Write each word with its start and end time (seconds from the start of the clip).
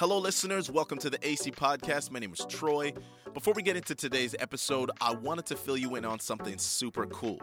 Hello, 0.00 0.16
listeners. 0.16 0.70
Welcome 0.70 0.96
to 1.00 1.10
the 1.10 1.18
AC 1.28 1.50
Podcast. 1.50 2.10
My 2.10 2.20
name 2.20 2.32
is 2.32 2.46
Troy. 2.48 2.94
Before 3.34 3.52
we 3.52 3.60
get 3.60 3.76
into 3.76 3.94
today's 3.94 4.34
episode, 4.38 4.90
I 4.98 5.12
wanted 5.12 5.44
to 5.44 5.56
fill 5.56 5.76
you 5.76 5.96
in 5.96 6.06
on 6.06 6.18
something 6.20 6.56
super 6.56 7.04
cool. 7.08 7.38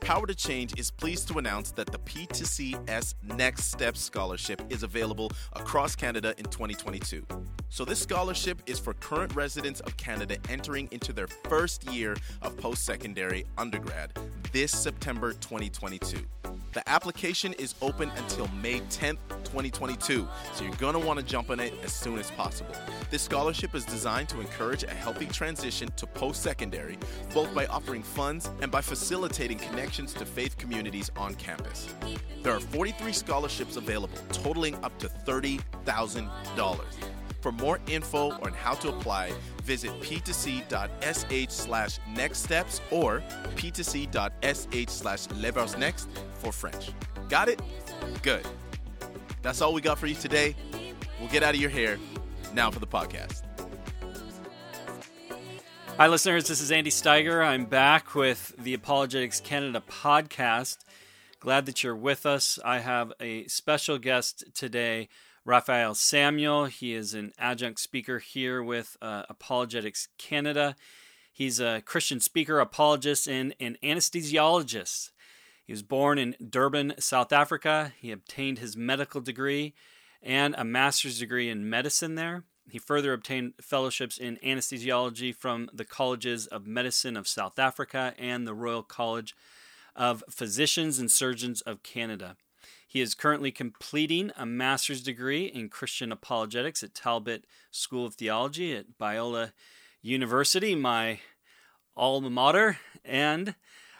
Power 0.00 0.26
to 0.26 0.34
Change 0.34 0.80
is 0.80 0.90
pleased 0.90 1.28
to 1.28 1.36
announce 1.36 1.72
that 1.72 1.92
the 1.92 1.98
P2CS 1.98 3.16
Next 3.24 3.64
Step 3.64 3.94
Scholarship 3.94 4.62
is 4.70 4.84
available 4.84 5.30
across 5.52 5.94
Canada 5.94 6.32
in 6.38 6.46
2022. 6.46 7.26
So, 7.68 7.84
this 7.84 8.00
scholarship 8.00 8.62
is 8.64 8.78
for 8.78 8.94
current 8.94 9.34
residents 9.34 9.80
of 9.80 9.98
Canada 9.98 10.38
entering 10.48 10.88
into 10.92 11.12
their 11.12 11.28
first 11.50 11.84
year 11.92 12.16
of 12.40 12.56
post 12.56 12.86
secondary 12.86 13.44
undergrad 13.58 14.18
this 14.50 14.72
September 14.72 15.34
2022. 15.34 16.24
The 16.76 16.86
application 16.90 17.54
is 17.54 17.74
open 17.80 18.12
until 18.18 18.48
May 18.48 18.80
10th, 18.80 19.16
2022, 19.44 20.28
so 20.52 20.62
you're 20.62 20.74
going 20.74 20.92
to 20.92 20.98
want 20.98 21.18
to 21.18 21.24
jump 21.24 21.48
on 21.48 21.58
it 21.58 21.72
as 21.82 21.90
soon 21.90 22.18
as 22.18 22.30
possible. 22.32 22.74
This 23.10 23.22
scholarship 23.22 23.74
is 23.74 23.86
designed 23.86 24.28
to 24.28 24.40
encourage 24.40 24.82
a 24.82 24.90
healthy 24.90 25.24
transition 25.24 25.88
to 25.96 26.06
post 26.06 26.42
secondary, 26.42 26.98
both 27.32 27.54
by 27.54 27.64
offering 27.68 28.02
funds 28.02 28.50
and 28.60 28.70
by 28.70 28.82
facilitating 28.82 29.56
connections 29.56 30.12
to 30.12 30.26
faith 30.26 30.58
communities 30.58 31.10
on 31.16 31.34
campus. 31.36 31.94
There 32.42 32.52
are 32.52 32.60
43 32.60 33.10
scholarships 33.10 33.76
available, 33.76 34.18
totaling 34.30 34.74
up 34.84 34.98
to 34.98 35.08
$30,000. 35.08 36.80
For 37.46 37.52
more 37.52 37.78
info 37.86 38.32
on 38.42 38.52
how 38.54 38.74
to 38.74 38.88
apply, 38.88 39.32
visit 39.62 39.92
p2c.sh 40.00 41.48
slash 41.48 42.00
next 42.12 42.38
steps 42.42 42.80
or 42.90 43.22
p2c.sh 43.54 44.90
slash 44.90 45.78
next 45.78 46.08
for 46.38 46.50
French. 46.50 46.90
Got 47.28 47.48
it? 47.48 47.62
Good. 48.22 48.44
That's 49.42 49.62
all 49.62 49.72
we 49.72 49.80
got 49.80 49.96
for 49.96 50.08
you 50.08 50.16
today. 50.16 50.56
We'll 51.20 51.28
get 51.28 51.44
out 51.44 51.54
of 51.54 51.60
your 51.60 51.70
hair. 51.70 51.98
Now 52.52 52.72
for 52.72 52.80
the 52.80 52.86
podcast. 52.88 53.44
Hi, 55.98 56.08
listeners. 56.08 56.48
This 56.48 56.60
is 56.60 56.72
Andy 56.72 56.90
Steiger. 56.90 57.46
I'm 57.46 57.66
back 57.66 58.16
with 58.16 58.56
the 58.58 58.74
Apologetics 58.74 59.38
Canada 59.38 59.84
podcast. 59.88 60.78
Glad 61.38 61.66
that 61.66 61.84
you're 61.84 61.94
with 61.94 62.26
us. 62.26 62.58
I 62.64 62.80
have 62.80 63.12
a 63.20 63.46
special 63.46 63.98
guest 63.98 64.42
today, 64.52 65.08
Raphael 65.46 65.94
Samuel. 65.94 66.64
He 66.64 66.92
is 66.92 67.14
an 67.14 67.32
adjunct 67.38 67.78
speaker 67.78 68.18
here 68.18 68.60
with 68.60 68.96
uh, 69.00 69.22
Apologetics 69.28 70.08
Canada. 70.18 70.74
He's 71.32 71.60
a 71.60 71.82
Christian 71.84 72.18
speaker, 72.18 72.58
apologist, 72.58 73.28
and 73.28 73.54
an 73.60 73.76
anesthesiologist. 73.80 75.12
He 75.64 75.72
was 75.72 75.84
born 75.84 76.18
in 76.18 76.34
Durban, 76.50 76.94
South 76.98 77.32
Africa. 77.32 77.92
He 78.00 78.10
obtained 78.10 78.58
his 78.58 78.76
medical 78.76 79.20
degree 79.20 79.74
and 80.20 80.56
a 80.58 80.64
master's 80.64 81.20
degree 81.20 81.48
in 81.48 81.70
medicine 81.70 82.16
there. 82.16 82.42
He 82.68 82.80
further 82.80 83.12
obtained 83.12 83.54
fellowships 83.60 84.18
in 84.18 84.38
anesthesiology 84.44 85.32
from 85.32 85.70
the 85.72 85.84
Colleges 85.84 86.48
of 86.48 86.66
Medicine 86.66 87.16
of 87.16 87.28
South 87.28 87.60
Africa 87.60 88.14
and 88.18 88.48
the 88.48 88.54
Royal 88.54 88.82
College 88.82 89.36
of 89.94 90.24
Physicians 90.28 90.98
and 90.98 91.08
Surgeons 91.08 91.60
of 91.60 91.84
Canada. 91.84 92.36
He 92.86 93.00
is 93.00 93.14
currently 93.14 93.50
completing 93.50 94.30
a 94.36 94.46
master's 94.46 95.02
degree 95.02 95.46
in 95.46 95.68
Christian 95.68 96.12
apologetics 96.12 96.82
at 96.82 96.94
Talbot 96.94 97.44
School 97.70 98.06
of 98.06 98.14
Theology 98.14 98.74
at 98.74 98.98
Biola 98.98 99.52
University, 100.02 100.74
my 100.74 101.20
alma 101.96 102.30
mater. 102.30 102.78
And 103.04 103.54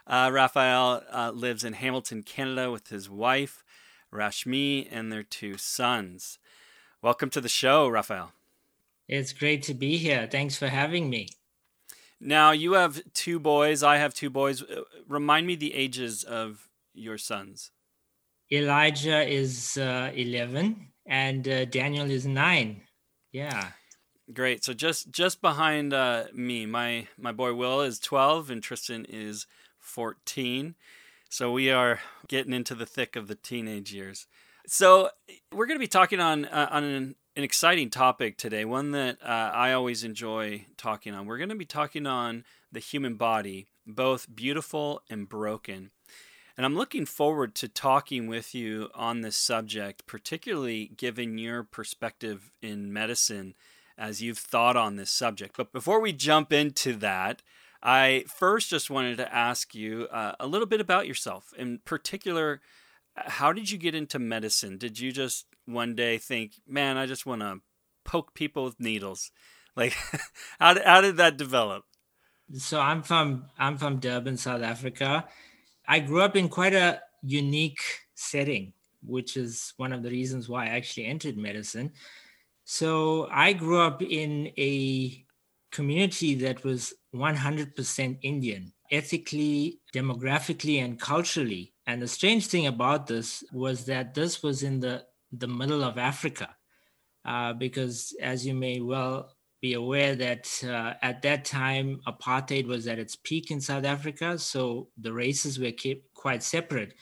uh, 0.06 0.30
Raphael 0.32 1.02
uh, 1.12 1.32
lives 1.34 1.64
in 1.64 1.74
Hamilton, 1.74 2.22
Canada, 2.22 2.70
with 2.70 2.88
his 2.88 3.10
wife, 3.10 3.64
Rashmi, 4.12 4.86
and 4.90 5.12
their 5.12 5.22
two 5.22 5.58
sons. 5.58 6.38
Welcome 7.02 7.30
to 7.30 7.40
the 7.40 7.48
show, 7.48 7.88
Raphael. 7.88 8.32
It's 9.08 9.32
great 9.32 9.62
to 9.64 9.74
be 9.74 9.96
here. 9.98 10.28
Thanks 10.30 10.56
for 10.56 10.68
having 10.68 11.10
me. 11.10 11.28
Now, 12.20 12.52
you 12.52 12.72
have 12.72 13.02
two 13.12 13.38
boys. 13.38 13.82
I 13.82 13.98
have 13.98 14.14
two 14.14 14.30
boys. 14.30 14.62
Uh, 14.62 14.82
remind 15.06 15.46
me 15.46 15.54
the 15.54 15.74
ages 15.74 16.24
of 16.24 16.68
your 16.94 17.18
sons. 17.18 17.70
Elijah 18.50 19.22
is 19.28 19.76
uh, 19.76 20.10
11 20.14 20.88
and 21.06 21.48
uh, 21.48 21.64
Daniel 21.66 22.10
is 22.10 22.26
9. 22.26 22.80
Yeah. 23.32 23.68
Great. 24.32 24.64
So 24.64 24.72
just 24.72 25.10
just 25.10 25.40
behind 25.40 25.92
uh, 25.92 26.24
me, 26.32 26.66
my 26.66 27.06
my 27.16 27.32
boy 27.32 27.54
Will 27.54 27.80
is 27.80 27.98
12 27.98 28.50
and 28.50 28.62
Tristan 28.62 29.04
is 29.08 29.46
14. 29.78 30.74
So 31.28 31.52
we 31.52 31.70
are 31.70 32.00
getting 32.28 32.52
into 32.52 32.74
the 32.74 32.86
thick 32.86 33.14
of 33.14 33.28
the 33.28 33.34
teenage 33.34 33.92
years. 33.92 34.26
So 34.66 35.10
we're 35.52 35.66
going 35.66 35.78
to 35.78 35.84
be 35.84 35.88
talking 35.88 36.18
on 36.18 36.44
uh, 36.46 36.68
on 36.70 36.84
an 36.84 37.14
an 37.36 37.44
exciting 37.44 37.90
topic 37.90 38.38
today, 38.38 38.64
one 38.64 38.92
that 38.92 39.18
uh, 39.22 39.50
I 39.54 39.72
always 39.72 40.02
enjoy 40.02 40.64
talking 40.76 41.14
on. 41.14 41.26
We're 41.26 41.36
going 41.36 41.50
to 41.50 41.54
be 41.54 41.66
talking 41.66 42.06
on 42.06 42.44
the 42.72 42.80
human 42.80 43.16
body, 43.16 43.68
both 43.86 44.34
beautiful 44.34 45.02
and 45.10 45.28
broken. 45.28 45.90
And 46.56 46.64
I'm 46.64 46.76
looking 46.76 47.04
forward 47.04 47.54
to 47.56 47.68
talking 47.68 48.28
with 48.28 48.54
you 48.54 48.88
on 48.94 49.20
this 49.20 49.36
subject, 49.36 50.06
particularly 50.06 50.90
given 50.96 51.36
your 51.36 51.62
perspective 51.62 52.50
in 52.62 52.92
medicine 52.92 53.54
as 53.98 54.22
you've 54.22 54.38
thought 54.38 54.76
on 54.76 54.96
this 54.96 55.10
subject. 55.10 55.56
But 55.56 55.72
before 55.72 56.00
we 56.00 56.12
jump 56.12 56.52
into 56.52 56.94
that, 56.96 57.42
I 57.82 58.24
first 58.26 58.70
just 58.70 58.90
wanted 58.90 59.18
to 59.18 59.34
ask 59.34 59.74
you 59.74 60.08
uh, 60.10 60.32
a 60.40 60.46
little 60.46 60.66
bit 60.66 60.80
about 60.80 61.06
yourself. 61.06 61.52
In 61.58 61.80
particular, 61.84 62.60
how 63.16 63.52
did 63.52 63.70
you 63.70 63.78
get 63.78 63.94
into 63.94 64.18
medicine? 64.18 64.78
Did 64.78 64.98
you 64.98 65.12
just 65.12 65.46
one 65.66 65.94
day 65.94 66.18
think, 66.18 66.54
man, 66.66 66.96
I 66.96 67.06
just 67.06 67.26
want 67.26 67.42
to 67.42 67.60
poke 68.04 68.34
people 68.34 68.64
with 68.64 68.80
needles? 68.80 69.30
Like, 69.76 69.94
how 70.58 70.74
did, 70.74 70.84
how 70.84 71.00
did 71.00 71.16
that 71.18 71.36
develop? 71.36 71.84
So 72.54 72.80
I'm 72.80 73.02
from 73.02 73.46
I'm 73.58 73.76
from 73.76 73.98
Durban, 73.98 74.36
South 74.36 74.62
Africa. 74.62 75.26
I 75.88 76.00
grew 76.00 76.22
up 76.22 76.36
in 76.36 76.48
quite 76.48 76.74
a 76.74 77.00
unique 77.22 77.80
setting, 78.14 78.72
which 79.04 79.36
is 79.36 79.72
one 79.76 79.92
of 79.92 80.02
the 80.02 80.10
reasons 80.10 80.48
why 80.48 80.64
I 80.64 80.70
actually 80.70 81.06
entered 81.06 81.36
medicine. 81.36 81.92
So 82.64 83.28
I 83.30 83.52
grew 83.52 83.80
up 83.80 84.02
in 84.02 84.52
a 84.58 85.24
community 85.70 86.34
that 86.36 86.64
was 86.64 86.94
100% 87.14 88.18
Indian, 88.22 88.72
ethically, 88.90 89.80
demographically, 89.94 90.82
and 90.84 90.98
culturally. 90.98 91.72
And 91.86 92.02
the 92.02 92.08
strange 92.08 92.46
thing 92.48 92.66
about 92.66 93.06
this 93.06 93.44
was 93.52 93.84
that 93.86 94.14
this 94.14 94.42
was 94.42 94.62
in 94.62 94.80
the 94.80 95.04
the 95.32 95.48
middle 95.48 95.82
of 95.82 95.98
Africa, 95.98 96.56
uh, 97.24 97.52
because 97.52 98.14
as 98.22 98.46
you 98.46 98.54
may 98.54 98.80
well 98.80 99.35
be 99.60 99.74
aware 99.74 100.14
that 100.14 100.62
uh, 100.64 100.94
at 101.02 101.22
that 101.22 101.44
time 101.44 102.00
apartheid 102.06 102.66
was 102.66 102.86
at 102.86 102.98
its 102.98 103.16
peak 103.16 103.50
in 103.50 103.60
South 103.60 103.84
Africa, 103.84 104.38
so 104.38 104.88
the 104.98 105.12
races 105.12 105.58
were 105.58 105.72
kept 105.72 106.12
quite 106.14 106.42
separate. 106.42 106.94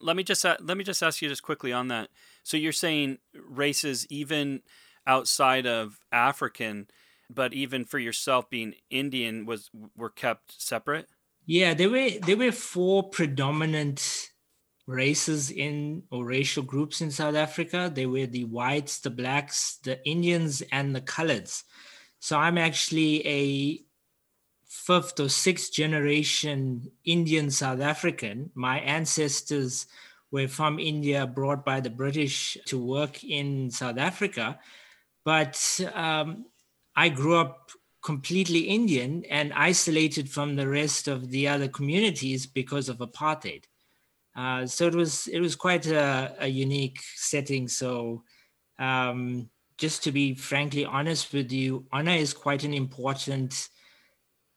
Let 0.00 0.16
me 0.16 0.22
just 0.22 0.44
uh, 0.44 0.56
let 0.60 0.76
me 0.76 0.84
just 0.84 1.02
ask 1.02 1.22
you 1.22 1.28
just 1.28 1.42
quickly 1.42 1.72
on 1.72 1.88
that. 1.88 2.10
So 2.42 2.56
you're 2.56 2.72
saying 2.72 3.18
races 3.34 4.06
even 4.10 4.62
outside 5.06 5.66
of 5.66 5.98
African, 6.12 6.88
but 7.30 7.52
even 7.52 7.84
for 7.84 7.98
yourself 7.98 8.48
being 8.50 8.74
Indian 8.90 9.46
was 9.46 9.70
were 9.96 10.10
kept 10.10 10.60
separate. 10.60 11.08
Yeah, 11.46 11.74
there 11.74 11.90
were 11.90 12.10
there 12.26 12.36
were 12.36 12.52
four 12.52 13.08
predominant 13.08 14.27
races 14.88 15.50
in 15.50 16.02
or 16.10 16.24
racial 16.24 16.62
groups 16.62 17.02
in 17.02 17.10
South 17.10 17.34
Africa. 17.34 17.92
They 17.94 18.06
were 18.06 18.26
the 18.26 18.44
whites, 18.44 19.00
the 19.00 19.10
blacks, 19.10 19.78
the 19.84 20.02
Indians, 20.08 20.62
and 20.72 20.96
the 20.96 21.02
coloreds. 21.02 21.62
So 22.20 22.38
I'm 22.38 22.56
actually 22.56 23.26
a 23.26 23.84
fifth 24.66 25.20
or 25.20 25.28
sixth 25.28 25.72
generation 25.72 26.90
Indian 27.04 27.50
South 27.50 27.80
African. 27.80 28.50
My 28.54 28.80
ancestors 28.80 29.86
were 30.30 30.48
from 30.48 30.78
India, 30.78 31.26
brought 31.26 31.66
by 31.66 31.80
the 31.80 31.90
British 31.90 32.56
to 32.66 32.82
work 32.82 33.22
in 33.22 33.70
South 33.70 33.98
Africa. 33.98 34.58
But 35.22 35.80
um, 35.92 36.46
I 36.96 37.10
grew 37.10 37.36
up 37.36 37.70
completely 38.02 38.60
Indian 38.60 39.24
and 39.28 39.52
isolated 39.52 40.30
from 40.30 40.56
the 40.56 40.66
rest 40.68 41.08
of 41.08 41.28
the 41.28 41.48
other 41.48 41.68
communities 41.68 42.46
because 42.46 42.88
of 42.88 42.98
apartheid. 42.98 43.64
Uh, 44.38 44.64
so 44.64 44.86
it 44.86 44.94
was 44.94 45.26
it 45.26 45.40
was 45.40 45.56
quite 45.56 45.86
a, 45.88 46.32
a 46.38 46.46
unique 46.46 47.00
setting. 47.16 47.66
So 47.66 48.22
um, 48.78 49.50
just 49.78 50.04
to 50.04 50.12
be 50.12 50.34
frankly 50.34 50.84
honest 50.84 51.32
with 51.32 51.50
you, 51.50 51.86
honor 51.90 52.12
is 52.12 52.32
quite 52.32 52.62
an 52.62 52.72
important 52.72 53.68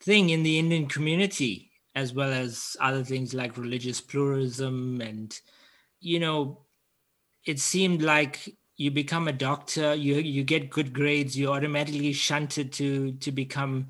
thing 0.03 0.29
in 0.29 0.43
the 0.43 0.59
Indian 0.59 0.85
community, 0.85 1.71
as 1.95 2.13
well 2.13 2.31
as 2.31 2.77
other 2.79 3.03
things 3.03 3.33
like 3.33 3.57
religious 3.57 3.99
pluralism. 3.99 5.01
And 5.01 5.35
you 5.99 6.19
know, 6.19 6.59
it 7.47 7.59
seemed 7.59 8.03
like 8.03 8.55
you 8.77 8.91
become 8.91 9.27
a 9.27 9.33
doctor, 9.33 9.95
you 9.95 10.17
you 10.17 10.43
get 10.43 10.69
good 10.69 10.93
grades, 10.93 11.35
you're 11.35 11.55
automatically 11.55 12.13
shunted 12.13 12.71
to 12.73 13.13
to 13.13 13.31
become 13.31 13.87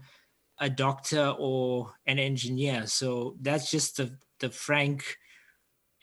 a 0.57 0.69
doctor 0.69 1.35
or 1.37 1.91
an 2.05 2.17
engineer. 2.17 2.87
So 2.87 3.35
that's 3.41 3.69
just 3.69 3.97
the 3.97 4.17
the 4.39 4.49
frank 4.49 5.17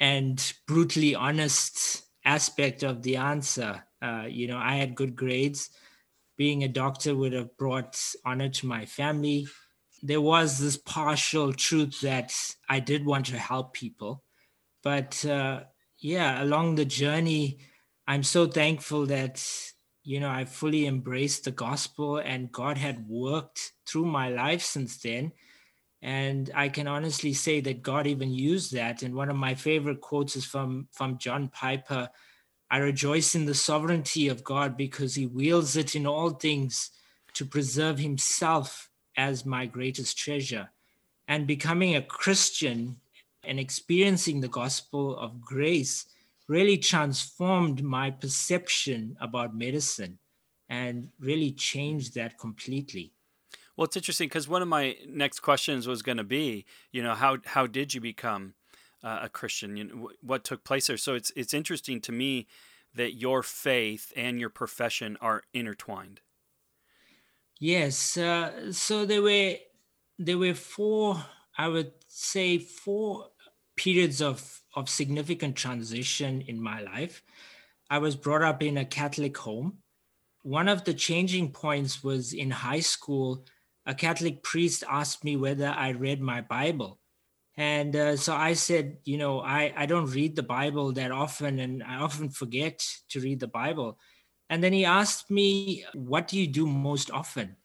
and 0.00 0.52
brutally 0.66 1.14
honest 1.14 2.02
aspect 2.24 2.82
of 2.82 3.02
the 3.02 3.16
answer. 3.16 3.82
Uh, 4.00 4.24
you 4.28 4.46
know, 4.46 4.58
I 4.58 4.76
had 4.76 4.94
good 4.94 5.16
grades. 5.16 5.70
Being 6.36 6.62
a 6.62 6.68
doctor 6.68 7.16
would 7.16 7.32
have 7.32 7.56
brought 7.56 8.00
honor 8.24 8.48
to 8.48 8.66
my 8.66 8.86
family. 8.86 9.48
There 10.02 10.20
was 10.20 10.58
this 10.58 10.76
partial 10.76 11.52
truth 11.52 12.00
that 12.02 12.32
I 12.68 12.78
did 12.78 13.04
want 13.04 13.26
to 13.26 13.38
help 13.38 13.72
people. 13.72 14.22
But 14.84 15.24
uh, 15.24 15.64
yeah, 15.98 16.42
along 16.42 16.76
the 16.76 16.84
journey, 16.84 17.58
I'm 18.06 18.22
so 18.22 18.46
thankful 18.46 19.06
that, 19.06 19.44
you 20.04 20.20
know, 20.20 20.30
I 20.30 20.44
fully 20.44 20.86
embraced 20.86 21.44
the 21.44 21.50
gospel 21.50 22.18
and 22.18 22.52
God 22.52 22.78
had 22.78 23.08
worked 23.08 23.72
through 23.86 24.06
my 24.06 24.28
life 24.28 24.62
since 24.62 24.98
then. 24.98 25.32
And 26.00 26.50
I 26.54 26.68
can 26.68 26.86
honestly 26.86 27.32
say 27.32 27.60
that 27.60 27.82
God 27.82 28.06
even 28.06 28.32
used 28.32 28.72
that. 28.72 29.02
And 29.02 29.14
one 29.14 29.30
of 29.30 29.36
my 29.36 29.54
favorite 29.54 30.00
quotes 30.00 30.36
is 30.36 30.44
from, 30.44 30.88
from 30.92 31.18
John 31.18 31.48
Piper 31.48 32.08
I 32.70 32.78
rejoice 32.78 33.34
in 33.34 33.46
the 33.46 33.54
sovereignty 33.54 34.28
of 34.28 34.44
God 34.44 34.76
because 34.76 35.14
he 35.14 35.26
wields 35.26 35.76
it 35.76 35.96
in 35.96 36.06
all 36.06 36.30
things 36.30 36.90
to 37.34 37.46
preserve 37.46 37.98
himself 37.98 38.90
as 39.16 39.46
my 39.46 39.64
greatest 39.64 40.18
treasure. 40.18 40.70
And 41.26 41.46
becoming 41.46 41.96
a 41.96 42.02
Christian 42.02 42.96
and 43.42 43.58
experiencing 43.58 44.40
the 44.40 44.48
gospel 44.48 45.16
of 45.16 45.40
grace 45.40 46.06
really 46.46 46.76
transformed 46.76 47.82
my 47.82 48.10
perception 48.10 49.16
about 49.20 49.56
medicine 49.56 50.18
and 50.68 51.08
really 51.18 51.52
changed 51.52 52.14
that 52.14 52.38
completely. 52.38 53.12
Well, 53.78 53.84
it's 53.84 53.96
interesting 53.96 54.26
because 54.26 54.48
one 54.48 54.60
of 54.60 54.66
my 54.66 54.96
next 55.08 55.38
questions 55.38 55.86
was 55.86 56.02
going 56.02 56.18
to 56.18 56.24
be, 56.24 56.64
you 56.90 57.00
know, 57.00 57.14
how 57.14 57.38
how 57.46 57.68
did 57.68 57.94
you 57.94 58.00
become 58.00 58.54
uh, 59.04 59.20
a 59.22 59.28
Christian? 59.28 59.76
You 59.76 59.84
know, 59.84 60.10
what 60.20 60.42
took 60.42 60.64
place 60.64 60.88
there? 60.88 60.96
So 60.96 61.14
it's 61.14 61.30
it's 61.36 61.54
interesting 61.54 62.00
to 62.00 62.10
me 62.10 62.48
that 62.96 63.14
your 63.14 63.44
faith 63.44 64.12
and 64.16 64.40
your 64.40 64.50
profession 64.50 65.16
are 65.20 65.44
intertwined. 65.54 66.22
Yes. 67.60 68.16
Uh, 68.16 68.72
so 68.72 69.06
there 69.06 69.22
were 69.22 69.54
there 70.18 70.38
were 70.38 70.54
four, 70.54 71.24
I 71.56 71.68
would 71.68 71.92
say, 72.08 72.58
four 72.58 73.28
periods 73.76 74.20
of 74.20 74.60
of 74.74 74.88
significant 74.88 75.54
transition 75.54 76.40
in 76.40 76.60
my 76.60 76.80
life. 76.80 77.22
I 77.88 77.98
was 77.98 78.16
brought 78.16 78.42
up 78.42 78.60
in 78.60 78.76
a 78.76 78.84
Catholic 78.84 79.36
home. 79.36 79.78
One 80.42 80.66
of 80.66 80.82
the 80.82 80.94
changing 80.94 81.52
points 81.52 82.02
was 82.02 82.32
in 82.32 82.50
high 82.50 82.80
school. 82.80 83.44
A 83.88 83.94
Catholic 83.94 84.42
priest 84.42 84.84
asked 84.88 85.24
me 85.24 85.36
whether 85.36 85.68
I 85.68 85.90
read 85.90 86.20
my 86.20 86.42
Bible. 86.42 87.00
And 87.56 87.96
uh, 87.96 88.16
so 88.16 88.36
I 88.36 88.52
said, 88.52 88.98
you 89.04 89.18
know, 89.18 89.40
I, 89.40 89.72
I 89.74 89.86
don't 89.86 90.12
read 90.12 90.36
the 90.36 90.44
Bible 90.44 90.92
that 90.92 91.10
often, 91.10 91.58
and 91.58 91.82
I 91.82 91.96
often 91.96 92.28
forget 92.28 92.86
to 93.08 93.20
read 93.20 93.40
the 93.40 93.48
Bible. 93.48 93.98
And 94.50 94.62
then 94.62 94.72
he 94.72 94.84
asked 94.84 95.30
me, 95.30 95.84
what 95.94 96.28
do 96.28 96.38
you 96.38 96.46
do 96.46 96.66
most 96.66 97.10
often? 97.10 97.56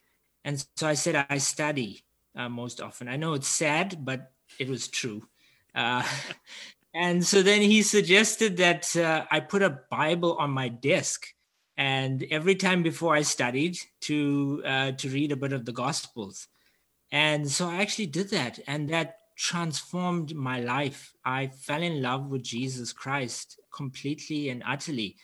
And 0.44 0.66
so 0.78 0.88
I 0.88 0.96
said, 0.96 1.28
I 1.30 1.38
study 1.38 2.04
uh, 2.36 2.50
most 2.50 2.82
often. 2.82 3.08
I 3.08 3.18
know 3.18 3.34
it's 3.34 3.48
sad, 3.48 4.04
but 4.04 4.32
it 4.58 4.70
was 4.70 4.88
true. 4.88 5.28
Uh, 5.76 6.04
and 6.96 7.26
so 7.26 7.44
then 7.44 7.62
he 7.62 7.84
suggested 7.84 8.58
that 8.58 8.96
uh, 8.96 9.26
I 9.30 9.42
put 9.42 9.62
a 9.62 9.80
Bible 9.92 10.38
on 10.40 10.52
my 10.52 10.70
desk. 10.70 11.28
And 11.76 12.24
every 12.30 12.56
time 12.56 12.84
before 12.84 13.16
I 13.16 13.24
studied, 13.24 13.78
to 14.02 14.62
uh, 14.66 14.92
to 14.92 15.10
read 15.10 15.32
a 15.32 15.36
bit 15.36 15.54
of 15.54 15.66
the 15.66 15.72
Gospels, 15.72 16.48
and 17.12 17.50
so 17.50 17.70
I 17.70 17.82
actually 17.82 18.08
did 18.08 18.30
that, 18.30 18.60
and 18.68 18.90
that 18.90 19.18
transformed 19.36 20.36
my 20.36 20.60
life. 20.60 21.14
I 21.26 21.48
fell 21.48 21.82
in 21.82 22.02
love 22.02 22.28
with 22.28 22.44
Jesus 22.44 22.94
Christ 22.94 23.60
completely 23.74 24.50
and 24.50 24.64
utterly. 24.66 25.18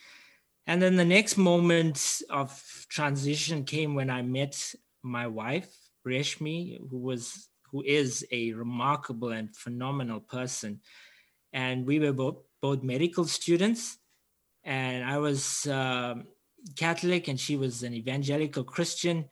And 0.66 0.81
then 0.81 0.96
the 0.96 1.06
next 1.06 1.38
moment 1.38 2.22
of 2.30 2.86
transition 2.90 3.63
came 3.63 3.95
when 3.95 4.10
I 4.10 4.22
met 4.22 4.75
my 5.02 5.28
wife, 5.28 5.69
Reshmi, 6.06 6.80
who 6.90 6.98
was 6.98 7.50
who 7.72 7.84
is 7.84 8.25
a 8.31 8.54
remarkable 8.54 9.30
and 9.30 9.56
phenomenal 9.56 10.19
person. 10.19 10.81
And 11.54 11.86
we 11.86 12.00
were 12.00 12.13
both, 12.13 12.38
both 12.62 12.84
medical 12.84 13.25
students. 13.25 13.98
And 14.63 15.04
I 15.04 15.19
was 15.19 15.68
um, 15.68 16.25
Catholic 16.75 17.27
and 17.27 17.39
she 17.39 17.56
was 17.56 17.83
an 17.83 17.94
evangelical 17.94 18.63
Christian. 18.63 19.25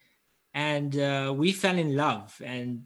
And 0.54 0.98
uh, 0.98 1.34
we 1.36 1.52
fell 1.52 1.78
in 1.78 1.96
love. 1.96 2.42
And 2.44 2.84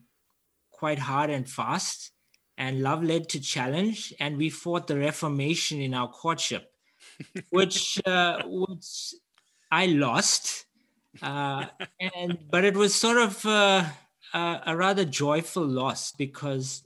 quite 0.82 0.98
hard 0.98 1.30
and 1.30 1.48
fast. 1.48 2.12
And 2.58 2.82
love 2.82 3.04
led 3.04 3.30
to 3.30 3.40
challenge, 3.40 4.14
and 4.20 4.38
we 4.38 4.50
fought 4.50 4.86
the 4.88 4.98
Reformation 4.98 5.80
in 5.80 5.94
our 5.94 6.08
courtship, 6.08 6.72
which 7.50 8.00
uh, 8.06 8.42
which 8.46 9.16
I 9.72 9.86
lost. 9.88 10.66
Uh, 11.22 11.66
and 12.00 12.38
but 12.52 12.64
it 12.64 12.76
was 12.76 12.94
sort 12.94 13.18
of 13.18 13.46
uh, 13.46 13.86
a 14.34 14.76
rather 14.76 15.06
joyful 15.06 15.66
loss 15.66 16.12
because 16.12 16.86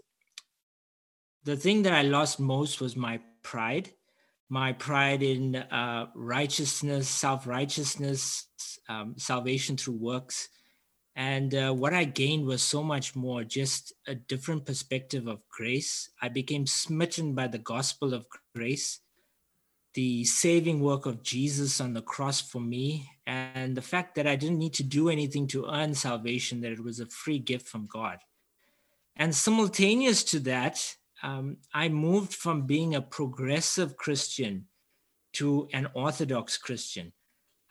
the 1.43 1.57
thing 1.57 1.83
that 1.83 1.93
I 1.93 2.03
lost 2.03 2.39
most 2.39 2.79
was 2.79 2.95
my 2.95 3.19
pride, 3.43 3.91
my 4.49 4.73
pride 4.73 5.23
in 5.23 5.55
uh, 5.55 6.07
righteousness, 6.13 7.09
self 7.09 7.47
righteousness, 7.47 8.47
um, 8.87 9.15
salvation 9.17 9.77
through 9.77 9.97
works. 9.97 10.49
And 11.15 11.55
uh, 11.55 11.73
what 11.73 11.93
I 11.93 12.03
gained 12.03 12.45
was 12.45 12.61
so 12.61 12.83
much 12.83 13.15
more, 13.15 13.43
just 13.43 13.93
a 14.05 14.15
different 14.15 14.65
perspective 14.65 15.27
of 15.27 15.47
grace. 15.47 16.09
I 16.21 16.27
became 16.27 16.67
smitten 16.67 17.33
by 17.33 17.47
the 17.47 17.57
gospel 17.57 18.13
of 18.13 18.27
grace, 18.53 18.99
the 19.93 20.25
saving 20.25 20.81
work 20.81 21.05
of 21.05 21.23
Jesus 21.23 21.79
on 21.79 21.93
the 21.93 22.01
cross 22.01 22.41
for 22.41 22.59
me, 22.59 23.09
and 23.25 23.77
the 23.77 23.81
fact 23.81 24.15
that 24.15 24.27
I 24.27 24.35
didn't 24.35 24.59
need 24.59 24.73
to 24.73 24.83
do 24.83 25.07
anything 25.07 25.47
to 25.47 25.67
earn 25.67 25.93
salvation, 25.93 26.59
that 26.61 26.73
it 26.73 26.83
was 26.83 26.99
a 26.99 27.05
free 27.05 27.39
gift 27.39 27.67
from 27.67 27.87
God. 27.87 28.17
And 29.15 29.33
simultaneous 29.33 30.21
to 30.25 30.39
that, 30.41 30.97
um, 31.25 31.57
I 31.73 31.89
moved 31.89 32.35
from 32.35 32.67
being 32.67 32.93
a 32.93 33.01
progressive 33.01 33.97
Christian 33.97 34.67
to 35.33 35.67
an 35.73 35.87
Orthodox 35.95 36.55
Christian. 36.55 37.13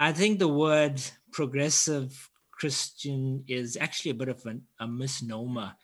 I 0.00 0.12
think 0.12 0.38
the 0.38 0.48
word 0.48 1.00
progressive 1.30 2.30
Christian 2.50 3.44
is 3.46 3.78
actually 3.80 4.10
a 4.10 4.14
bit 4.14 4.28
of 4.28 4.44
an, 4.44 4.62
a 4.80 4.88
misnomer. 4.88 5.74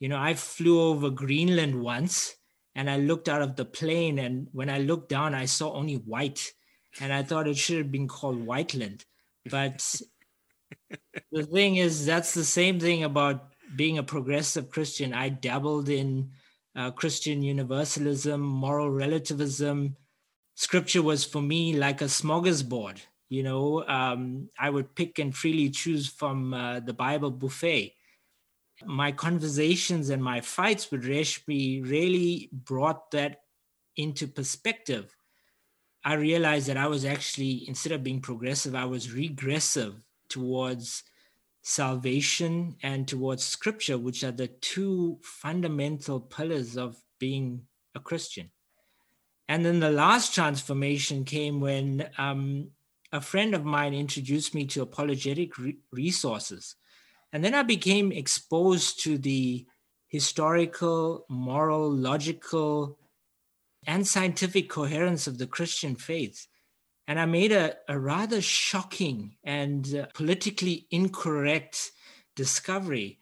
You 0.00 0.08
know, 0.08 0.18
I 0.18 0.34
flew 0.34 0.80
over 0.80 1.08
Greenland 1.10 1.80
once 1.80 2.34
and 2.74 2.90
I 2.90 2.96
looked 2.96 3.28
out 3.28 3.40
of 3.40 3.54
the 3.56 3.64
plane, 3.64 4.18
and 4.18 4.48
when 4.52 4.68
I 4.68 4.78
looked 4.80 5.08
down, 5.08 5.34
I 5.34 5.46
saw 5.46 5.72
only 5.72 5.94
white, 5.94 6.52
and 7.00 7.10
I 7.10 7.22
thought 7.22 7.48
it 7.48 7.56
should 7.56 7.78
have 7.78 7.90
been 7.90 8.06
called 8.06 8.44
Whiteland. 8.44 9.06
But 9.50 9.94
the 11.32 11.44
thing 11.44 11.76
is, 11.76 12.04
that's 12.04 12.34
the 12.34 12.44
same 12.44 12.78
thing 12.78 13.02
about 13.02 13.48
being 13.76 13.96
a 13.96 14.02
progressive 14.02 14.68
Christian. 14.68 15.14
I 15.14 15.30
dabbled 15.30 15.88
in 15.88 16.32
uh, 16.76 16.90
Christian 16.90 17.42
universalism, 17.42 18.40
moral 18.40 18.90
relativism. 18.90 19.96
Scripture 20.54 21.02
was 21.02 21.24
for 21.24 21.42
me 21.42 21.76
like 21.76 22.00
a 22.00 22.04
smorgasbord 22.04 23.00
you 23.28 23.42
know? 23.42 23.86
Um, 23.86 24.50
i 24.58 24.70
would 24.70 24.94
pick 24.94 25.18
and 25.18 25.34
freely 25.34 25.70
choose 25.70 26.08
from 26.08 26.54
uh, 26.54 26.80
the 26.80 26.92
bible 26.92 27.30
buffet. 27.30 27.94
My 28.84 29.10
conversations 29.12 30.10
and 30.10 30.22
my 30.22 30.40
fights 30.40 30.90
with 30.90 31.04
reshmi 31.04 31.88
really 31.88 32.50
brought 32.52 33.10
that 33.12 33.40
into 33.96 34.26
perspective. 34.26 35.16
I 36.04 36.14
realized 36.14 36.68
that 36.68 36.76
i 36.76 36.86
was 36.86 37.04
actually 37.04 37.66
instead 37.68 37.92
of 37.92 38.04
being 38.04 38.20
progressive 38.20 38.74
i 38.74 38.84
was 38.84 39.12
regressive 39.12 40.00
towards 40.28 41.02
salvation 41.68 42.76
and 42.82 43.08
towards 43.08 43.42
scripture 43.42 43.98
which 43.98 44.22
are 44.22 44.32
the 44.32 44.46
two 44.46 45.18
fundamental 45.22 46.20
pillars 46.20 46.76
of 46.76 46.96
being 47.18 47.60
a 47.96 48.00
christian 48.00 48.50
and 49.48 49.64
then 49.64 49.80
the 49.80 49.90
last 49.90 50.34
transformation 50.34 51.24
came 51.24 51.60
when 51.60 52.08
um, 52.18 52.70
a 53.12 53.20
friend 53.20 53.54
of 53.54 53.64
mine 53.64 53.94
introduced 53.94 54.54
me 54.54 54.66
to 54.66 54.82
apologetic 54.82 55.56
re- 55.58 55.78
resources. 55.92 56.74
And 57.32 57.44
then 57.44 57.54
I 57.54 57.62
became 57.62 58.12
exposed 58.12 59.02
to 59.04 59.18
the 59.18 59.66
historical, 60.08 61.24
moral, 61.28 61.90
logical, 61.90 62.98
and 63.86 64.06
scientific 64.06 64.68
coherence 64.68 65.26
of 65.26 65.38
the 65.38 65.46
Christian 65.46 65.94
faith. 65.94 66.46
And 67.08 67.20
I 67.20 67.26
made 67.26 67.52
a, 67.52 67.74
a 67.88 67.98
rather 67.98 68.40
shocking 68.40 69.36
and 69.44 69.94
uh, 69.94 70.06
politically 70.14 70.86
incorrect 70.90 71.92
discovery 72.34 73.18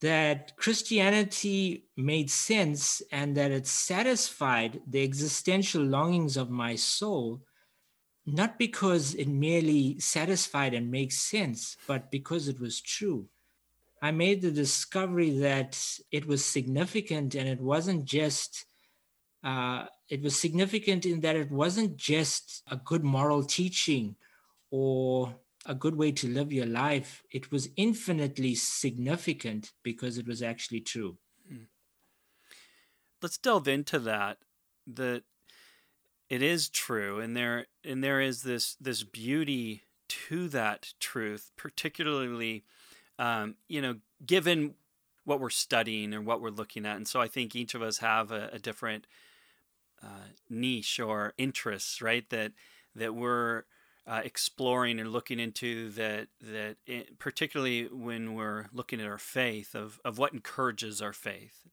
that 0.00 0.56
Christianity 0.56 1.84
made 1.96 2.30
sense 2.30 3.02
and 3.12 3.36
that 3.36 3.50
it 3.50 3.66
satisfied 3.66 4.80
the 4.86 5.02
existential 5.02 5.82
longings 5.82 6.36
of 6.36 6.50
my 6.50 6.76
soul 6.76 7.42
not 8.34 8.58
because 8.58 9.14
it 9.14 9.28
merely 9.28 9.98
satisfied 9.98 10.74
and 10.74 10.90
makes 10.90 11.18
sense, 11.18 11.76
but 11.86 12.10
because 12.10 12.46
it 12.46 12.60
was 12.60 12.80
true. 12.80 13.26
I 14.02 14.10
made 14.10 14.42
the 14.42 14.50
discovery 14.50 15.38
that 15.38 15.80
it 16.12 16.26
was 16.26 16.44
significant 16.44 17.34
and 17.34 17.48
it 17.48 17.60
wasn't 17.60 18.04
just 18.04 18.66
uh, 19.42 19.86
it 20.08 20.22
was 20.22 20.38
significant 20.38 21.04
in 21.04 21.20
that 21.20 21.36
it 21.36 21.50
wasn't 21.50 21.96
just 21.96 22.62
a 22.70 22.76
good 22.76 23.04
moral 23.04 23.44
teaching 23.44 24.16
or 24.70 25.34
a 25.66 25.74
good 25.74 25.96
way 25.96 26.10
to 26.12 26.28
live 26.28 26.52
your 26.52 26.66
life. 26.66 27.22
It 27.30 27.52
was 27.52 27.68
infinitely 27.76 28.54
significant 28.54 29.72
because 29.82 30.16
it 30.16 30.26
was 30.26 30.42
actually 30.42 30.80
true. 30.80 31.18
Hmm. 31.46 31.64
Let's 33.20 33.38
delve 33.38 33.68
into 33.68 33.98
that. 34.00 34.38
That 34.86 35.24
it 36.30 36.42
is 36.42 36.70
true, 36.70 37.20
and 37.20 37.36
there 37.36 37.66
and 37.84 38.02
there 38.02 38.20
is 38.20 38.42
this 38.42 38.76
this 38.80 39.02
beauty 39.02 39.82
to 40.08 40.48
that 40.48 40.94
truth, 41.00 41.50
particularly, 41.56 42.64
um, 43.18 43.56
you 43.68 43.82
know, 43.82 43.96
given 44.24 44.74
what 45.24 45.40
we're 45.40 45.50
studying 45.50 46.14
and 46.14 46.24
what 46.24 46.40
we're 46.40 46.48
looking 46.48 46.86
at. 46.86 46.96
And 46.96 47.06
so 47.06 47.20
I 47.20 47.28
think 47.28 47.54
each 47.54 47.74
of 47.74 47.82
us 47.82 47.98
have 47.98 48.32
a, 48.32 48.48
a 48.54 48.58
different 48.58 49.06
uh, 50.02 50.30
niche 50.48 51.00
or 51.00 51.34
interests, 51.38 52.00
right? 52.00 52.28
That 52.30 52.52
that 52.94 53.14
we're 53.14 53.64
uh, 54.06 54.22
exploring 54.24 54.98
and 54.98 55.12
looking 55.12 55.38
into 55.38 55.90
that 55.90 56.28
that 56.40 56.76
it, 56.86 57.18
particularly 57.18 57.84
when 57.84 58.34
we're 58.34 58.66
looking 58.72 59.00
at 59.00 59.06
our 59.06 59.18
faith 59.18 59.74
of 59.74 60.00
of 60.04 60.18
what 60.18 60.32
encourages 60.32 61.02
our 61.02 61.12
faith 61.12 61.68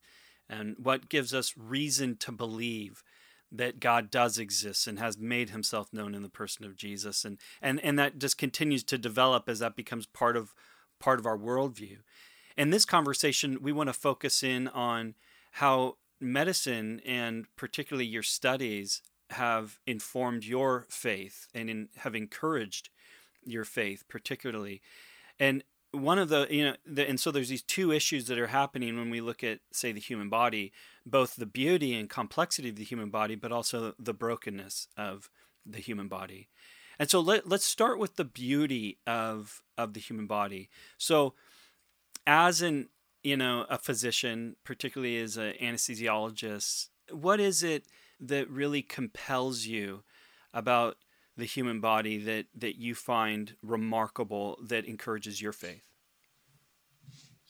and 0.49 0.75
what 0.77 1.09
gives 1.09 1.33
us 1.33 1.53
reason 1.57 2.17
to 2.17 2.31
believe 2.31 3.03
that 3.51 3.79
God 3.79 4.11
does 4.11 4.37
exist 4.37 4.85
and 4.85 4.99
has 4.99 5.17
made 5.17 5.51
himself 5.51 5.93
known 5.93 6.13
in 6.13 6.23
the 6.23 6.29
person 6.29 6.65
of 6.65 6.75
Jesus 6.75 7.23
and 7.23 7.39
and 7.61 7.79
and 7.81 7.97
that 7.97 8.19
just 8.19 8.37
continues 8.37 8.83
to 8.83 8.97
develop 8.97 9.47
as 9.47 9.59
that 9.59 9.75
becomes 9.75 10.05
part 10.05 10.35
of 10.35 10.53
part 10.99 11.19
of 11.19 11.25
our 11.25 11.37
worldview. 11.37 11.99
In 12.57 12.69
this 12.69 12.85
conversation, 12.85 13.59
we 13.61 13.71
want 13.71 13.87
to 13.87 13.93
focus 13.93 14.43
in 14.43 14.67
on 14.69 15.15
how 15.51 15.95
medicine 16.19 17.01
and 17.05 17.45
particularly 17.55 18.05
your 18.05 18.23
studies 18.23 19.01
have 19.31 19.79
informed 19.87 20.43
your 20.43 20.85
faith 20.89 21.47
and 21.53 21.69
in, 21.69 21.89
have 21.97 22.15
encouraged 22.15 22.89
your 23.43 23.65
faith 23.65 24.03
particularly. 24.07 24.81
And 25.39 25.63
one 25.91 26.19
of 26.19 26.29
the 26.29 26.47
you 26.49 26.65
know 26.65 26.75
the, 26.85 27.07
and 27.07 27.19
so 27.19 27.31
there's 27.31 27.49
these 27.49 27.61
two 27.61 27.91
issues 27.91 28.27
that 28.27 28.37
are 28.37 28.47
happening 28.47 28.97
when 28.97 29.09
we 29.09 29.21
look 29.21 29.43
at 29.43 29.59
say 29.71 29.91
the 29.91 29.99
human 29.99 30.29
body 30.29 30.73
both 31.05 31.35
the 31.35 31.45
beauty 31.45 31.93
and 31.93 32.09
complexity 32.09 32.69
of 32.69 32.75
the 32.75 32.83
human 32.83 33.09
body 33.09 33.35
but 33.35 33.51
also 33.51 33.93
the 33.97 34.13
brokenness 34.13 34.87
of 34.97 35.29
the 35.65 35.79
human 35.79 36.07
body. 36.07 36.49
And 36.99 37.09
so 37.09 37.19
let, 37.19 37.47
let's 37.47 37.65
start 37.65 37.99
with 37.99 38.15
the 38.15 38.25
beauty 38.25 38.99
of 39.07 39.61
of 39.77 39.93
the 39.93 39.99
human 39.99 40.27
body. 40.27 40.69
So 40.97 41.33
as 42.27 42.61
an 42.61 42.89
you 43.25 43.35
know 43.35 43.65
a 43.69 43.77
physician 43.77 44.55
particularly 44.63 45.17
as 45.17 45.37
an 45.37 45.53
anesthesiologist 45.61 46.89
what 47.11 47.39
is 47.39 47.63
it 47.63 47.85
that 48.19 48.49
really 48.49 48.81
compels 48.81 49.65
you 49.65 50.03
about 50.53 50.97
the 51.37 51.45
human 51.45 51.81
body 51.81 52.17
that 52.17 52.45
that 52.55 52.77
you 52.77 52.95
find 52.95 53.55
remarkable 53.61 54.57
that 54.63 54.85
encourages 54.85 55.41
your 55.41 55.51
faith? 55.51 55.83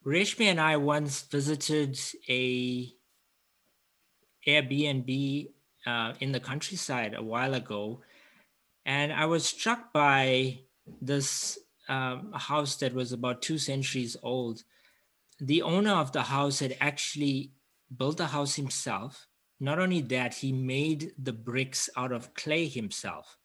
Reshmi 0.05 0.45
and 0.45 0.59
I 0.59 0.77
once 0.77 1.21
visited 1.21 1.99
a 2.29 2.91
Airbnb 4.47 5.49
uh, 5.85 6.13
in 6.19 6.31
the 6.31 6.39
countryside 6.39 7.15
a 7.15 7.23
while 7.23 7.53
ago, 7.53 8.01
and 8.85 9.11
I 9.11 9.25
was 9.25 9.45
struck 9.45 9.91
by 9.93 10.59
this 11.01 11.57
um, 11.87 12.31
house 12.33 12.75
that 12.77 12.93
was 12.93 13.11
about 13.11 13.41
two 13.41 13.57
centuries 13.57 14.15
old. 14.21 14.63
The 15.39 15.61
owner 15.61 15.93
of 15.93 16.11
the 16.11 16.23
house 16.23 16.59
had 16.59 16.77
actually 16.79 17.51
built 17.95 18.17
the 18.17 18.27
house 18.27 18.55
himself. 18.55 19.27
Not 19.59 19.79
only 19.79 20.01
that, 20.01 20.35
he 20.35 20.51
made 20.51 21.13
the 21.17 21.33
bricks 21.33 21.89
out 21.95 22.11
of 22.11 22.33
clay 22.33 22.67
himself. 22.67 23.37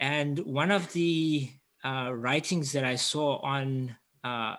And 0.00 0.38
one 0.40 0.70
of 0.70 0.92
the 0.92 1.50
uh, 1.84 2.10
writings 2.14 2.72
that 2.72 2.84
I 2.84 2.96
saw 2.96 3.38
on 3.38 3.96
uh, 4.22 4.56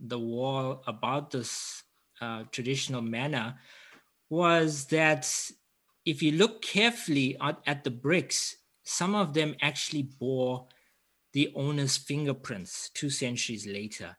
the 0.00 0.18
wall 0.18 0.82
about 0.86 1.30
this 1.30 1.82
uh, 2.20 2.44
traditional 2.50 3.02
manner 3.02 3.56
was 4.28 4.86
that 4.86 5.30
if 6.04 6.22
you 6.22 6.32
look 6.32 6.62
carefully 6.62 7.36
at, 7.40 7.58
at 7.66 7.84
the 7.84 7.90
bricks, 7.90 8.56
some 8.82 9.14
of 9.14 9.34
them 9.34 9.54
actually 9.62 10.02
bore 10.02 10.66
the 11.32 11.52
owner's 11.54 11.96
fingerprints 11.96 12.90
two 12.90 13.10
centuries 13.10 13.66
later. 13.66 14.16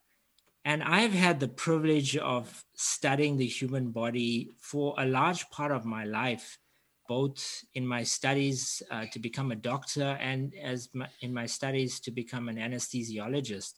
And 0.65 0.81
I've 0.81 1.13
had 1.13 1.39
the 1.39 1.47
privilege 1.47 2.17
of 2.17 2.65
studying 2.73 3.37
the 3.37 3.45
human 3.45 3.91
body 3.91 4.49
for 4.59 4.95
a 4.97 5.05
large 5.05 5.47
part 5.51 5.71
of 5.71 5.85
my 5.85 6.05
life, 6.05 6.57
both 7.07 7.63
in 7.75 7.85
my 7.85 8.01
studies 8.01 8.81
uh, 8.89 9.05
to 9.13 9.19
become 9.19 9.51
a 9.51 9.55
doctor 9.55 10.17
and 10.19 10.55
as 10.59 10.89
my, 10.91 11.07
in 11.21 11.31
my 11.31 11.45
studies 11.45 11.99
to 11.99 12.11
become 12.11 12.49
an 12.49 12.57
anesthesiologist. 12.57 13.73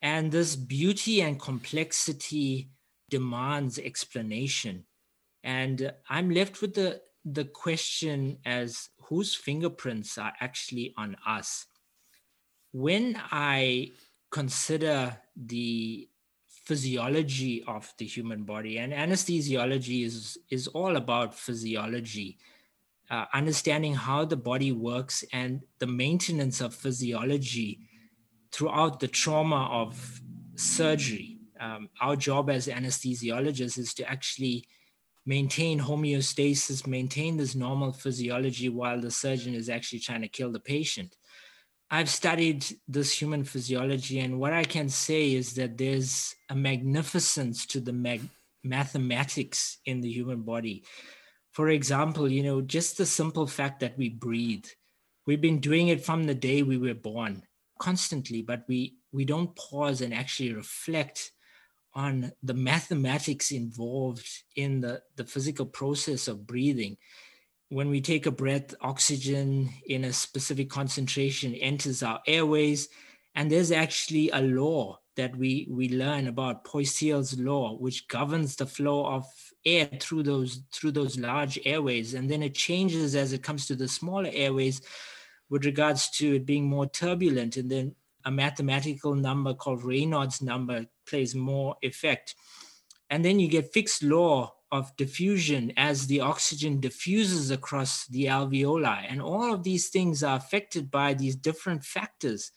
And 0.00 0.32
this 0.32 0.56
beauty 0.56 1.20
and 1.20 1.38
complexity 1.38 2.70
demands 3.10 3.78
explanation. 3.78 4.86
And 5.44 5.92
I'm 6.08 6.30
left 6.30 6.62
with 6.62 6.74
the, 6.74 7.02
the 7.26 7.44
question 7.44 8.38
as 8.46 8.88
whose 9.02 9.34
fingerprints 9.34 10.16
are 10.16 10.32
actually 10.40 10.94
on 10.96 11.18
us? 11.26 11.66
When 12.72 13.20
I 13.30 13.90
consider 14.30 15.16
the 15.36 16.08
physiology 16.46 17.64
of 17.66 17.92
the 17.98 18.06
human 18.06 18.44
body. 18.44 18.78
And 18.78 18.92
anesthesiology 18.92 20.04
is 20.04 20.38
is 20.50 20.68
all 20.68 20.96
about 20.96 21.34
physiology 21.34 22.38
uh, 23.10 23.24
understanding 23.34 23.94
how 23.94 24.24
the 24.24 24.36
body 24.36 24.72
works 24.72 25.24
and 25.32 25.60
the 25.80 25.86
maintenance 25.86 26.60
of 26.60 26.74
physiology 26.74 27.80
throughout 28.52 29.00
the 29.00 29.08
trauma 29.08 29.68
of 29.72 30.20
surgery. 30.54 31.38
Um, 31.58 31.90
our 32.00 32.16
job 32.16 32.48
as 32.48 32.68
anesthesiologists 32.68 33.78
is 33.78 33.92
to 33.94 34.08
actually 34.08 34.64
maintain 35.26 35.78
homeostasis 35.78 36.86
maintain 36.86 37.36
this 37.36 37.54
normal 37.54 37.92
physiology 37.92 38.70
while 38.70 38.98
the 38.98 39.10
surgeon 39.10 39.54
is 39.54 39.68
actually 39.68 39.98
trying 39.98 40.22
to 40.22 40.28
kill 40.28 40.50
the 40.50 40.58
patient 40.58 41.14
I've 41.90 42.08
studied 42.08 42.64
this 42.86 43.20
human 43.20 43.42
physiology, 43.42 44.20
and 44.20 44.38
what 44.38 44.52
I 44.52 44.62
can 44.62 44.88
say 44.88 45.32
is 45.32 45.54
that 45.54 45.76
there's 45.76 46.36
a 46.48 46.54
magnificence 46.54 47.66
to 47.66 47.80
the 47.80 47.92
mag- 47.92 48.28
mathematics 48.62 49.78
in 49.86 50.00
the 50.00 50.10
human 50.10 50.42
body. 50.42 50.84
For 51.50 51.70
example, 51.70 52.30
you 52.30 52.44
know, 52.44 52.60
just 52.60 52.96
the 52.96 53.06
simple 53.06 53.46
fact 53.46 53.80
that 53.80 53.98
we 53.98 54.08
breathe. 54.08 54.66
We've 55.26 55.40
been 55.40 55.58
doing 55.58 55.88
it 55.88 56.04
from 56.04 56.24
the 56.24 56.34
day 56.34 56.62
we 56.62 56.78
were 56.78 56.94
born 56.94 57.42
constantly, 57.80 58.42
but 58.42 58.64
we 58.68 58.94
we 59.12 59.24
don't 59.24 59.56
pause 59.56 60.00
and 60.00 60.14
actually 60.14 60.54
reflect 60.54 61.32
on 61.94 62.30
the 62.44 62.54
mathematics 62.54 63.50
involved 63.50 64.28
in 64.54 64.80
the, 64.80 65.02
the 65.16 65.24
physical 65.24 65.66
process 65.66 66.28
of 66.28 66.46
breathing 66.46 66.96
when 67.70 67.88
we 67.88 68.00
take 68.00 68.26
a 68.26 68.32
breath, 68.32 68.74
oxygen 68.80 69.70
in 69.86 70.04
a 70.04 70.12
specific 70.12 70.68
concentration 70.68 71.54
enters 71.54 72.02
our 72.02 72.20
airways. 72.26 72.88
And 73.36 73.50
there's 73.50 73.70
actually 73.70 74.28
a 74.30 74.40
law 74.40 74.98
that 75.16 75.36
we, 75.36 75.68
we 75.70 75.88
learn 75.88 76.26
about 76.26 76.64
Poiseuille's 76.64 77.38
law, 77.38 77.76
which 77.76 78.08
governs 78.08 78.56
the 78.56 78.66
flow 78.66 79.06
of 79.06 79.24
air 79.64 79.88
through 80.00 80.24
those 80.24 80.62
through 80.72 80.92
those 80.92 81.16
large 81.18 81.60
airways. 81.64 82.14
And 82.14 82.28
then 82.28 82.42
it 82.42 82.54
changes 82.54 83.14
as 83.14 83.32
it 83.32 83.42
comes 83.42 83.66
to 83.66 83.76
the 83.76 83.86
smaller 83.86 84.30
airways 84.32 84.82
with 85.48 85.64
regards 85.64 86.10
to 86.18 86.36
it 86.36 86.46
being 86.46 86.64
more 86.64 86.86
turbulent. 86.86 87.56
And 87.56 87.70
then 87.70 87.94
a 88.24 88.32
mathematical 88.32 89.14
number 89.14 89.54
called 89.54 89.84
Reynolds 89.84 90.42
number 90.42 90.86
plays 91.06 91.36
more 91.36 91.76
effect. 91.82 92.34
And 93.10 93.24
then 93.24 93.38
you 93.38 93.46
get 93.46 93.72
Fick's 93.72 94.02
law 94.02 94.54
of 94.72 94.96
diffusion 94.96 95.72
as 95.76 96.06
the 96.06 96.20
oxygen 96.20 96.80
diffuses 96.80 97.50
across 97.50 98.06
the 98.06 98.26
alveoli. 98.26 99.04
And 99.08 99.20
all 99.20 99.52
of 99.52 99.64
these 99.64 99.88
things 99.88 100.22
are 100.22 100.36
affected 100.36 100.90
by 100.90 101.14
these 101.14 101.36
different 101.36 101.84
factors 101.84 102.52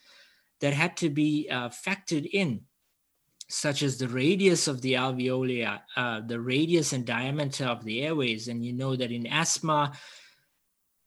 that 0.61 0.73
had 0.73 0.95
to 0.97 1.09
be 1.09 1.49
uh, 1.49 1.69
factored 1.69 2.29
in, 2.31 2.61
such 3.49 3.83
as 3.83 3.97
the 3.97 4.07
radius 4.07 4.67
of 4.67 4.81
the 4.81 4.93
alveoli, 4.93 5.79
uh, 5.95 6.21
the 6.21 6.39
radius 6.39 6.93
and 6.93 7.05
diameter 7.05 7.65
of 7.65 7.83
the 7.83 8.01
airways. 8.01 8.47
And 8.47 8.63
you 8.63 8.73
know 8.73 8.95
that 8.95 9.11
in 9.11 9.27
asthma, 9.27 9.93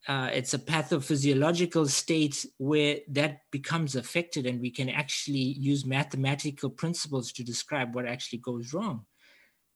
uh, 0.08 0.30
it's 0.32 0.54
a 0.54 0.58
pathophysiological 0.58 1.88
state 1.88 2.46
where 2.58 2.98
that 3.08 3.40
becomes 3.50 3.96
affected, 3.96 4.46
and 4.46 4.60
we 4.60 4.70
can 4.70 4.88
actually 4.88 5.38
use 5.38 5.84
mathematical 5.84 6.70
principles 6.70 7.32
to 7.32 7.42
describe 7.42 7.94
what 7.94 8.06
actually 8.06 8.38
goes 8.38 8.72
wrong. 8.72 9.04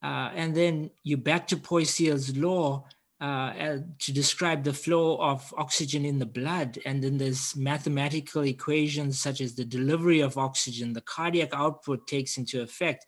Uh, 0.03 0.31
and 0.35 0.55
then 0.55 0.91
you 1.03 1.17
back 1.17 1.47
to 1.49 1.57
Poiseuille's 1.57 2.37
law 2.37 2.85
uh, 3.21 3.79
to 3.99 4.13
describe 4.13 4.65
the 4.65 4.73
flow 4.73 5.19
of 5.19 5.53
oxygen 5.59 6.07
in 6.07 6.19
the 6.19 6.27
blood. 6.27 6.79
And 6.87 7.05
then 7.05 7.19
there's 7.19 7.55
mathematical 7.55 8.43
equations 8.43 9.21
such 9.21 9.41
as 9.43 9.55
the 9.55 9.65
delivery 9.65 10.21
of 10.21 10.39
oxygen, 10.39 10.95
the 10.95 11.03
cardiac 11.03 11.51
output 11.53 12.07
takes 12.07 12.39
into 12.39 12.63
effect. 12.63 13.07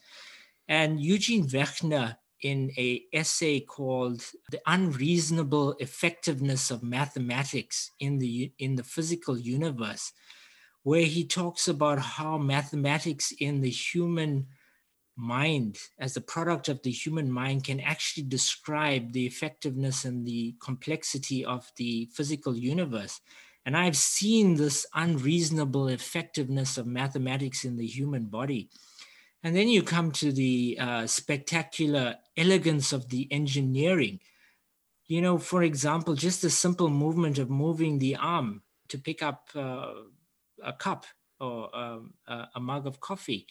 And 0.68 1.00
Eugene 1.00 1.46
Wigner, 1.46 2.16
in 2.42 2.72
a 2.76 3.04
essay 3.12 3.60
called 3.60 4.20
"The 4.50 4.60
Unreasonable 4.66 5.76
Effectiveness 5.78 6.70
of 6.70 6.82
Mathematics 6.82 7.90
in 8.00 8.18
the 8.18 8.52
in 8.58 8.74
the 8.74 8.82
Physical 8.82 9.38
Universe," 9.38 10.12
where 10.82 11.04
he 11.04 11.24
talks 11.24 11.68
about 11.68 12.00
how 12.00 12.36
mathematics 12.38 13.32
in 13.38 13.60
the 13.60 13.70
human 13.70 14.48
mind, 15.16 15.78
as 15.98 16.14
the 16.14 16.20
product 16.20 16.68
of 16.68 16.82
the 16.82 16.90
human 16.90 17.30
mind, 17.30 17.64
can 17.64 17.80
actually 17.80 18.24
describe 18.24 19.12
the 19.12 19.26
effectiveness 19.26 20.04
and 20.04 20.26
the 20.26 20.54
complexity 20.60 21.44
of 21.44 21.70
the 21.76 22.08
physical 22.12 22.56
universe. 22.56 23.20
And 23.64 23.76
I've 23.76 23.96
seen 23.96 24.56
this 24.56 24.86
unreasonable 24.94 25.88
effectiveness 25.88 26.78
of 26.78 26.86
mathematics 26.86 27.64
in 27.64 27.76
the 27.76 27.86
human 27.86 28.26
body. 28.26 28.70
And 29.44 29.54
then 29.54 29.68
you 29.68 29.82
come 29.82 30.12
to 30.12 30.32
the 30.32 30.78
uh, 30.80 31.06
spectacular 31.06 32.16
elegance 32.36 32.92
of 32.92 33.08
the 33.08 33.28
engineering. 33.30 34.20
You 35.06 35.20
know, 35.20 35.38
for 35.38 35.62
example, 35.62 36.14
just 36.14 36.44
a 36.44 36.50
simple 36.50 36.88
movement 36.88 37.38
of 37.38 37.50
moving 37.50 37.98
the 37.98 38.16
arm 38.16 38.62
to 38.88 38.98
pick 38.98 39.22
up 39.22 39.50
uh, 39.54 39.92
a 40.64 40.72
cup 40.72 41.06
or 41.40 41.74
um, 41.76 42.14
a 42.28 42.60
mug 42.60 42.86
of 42.86 43.00
coffee 43.00 43.46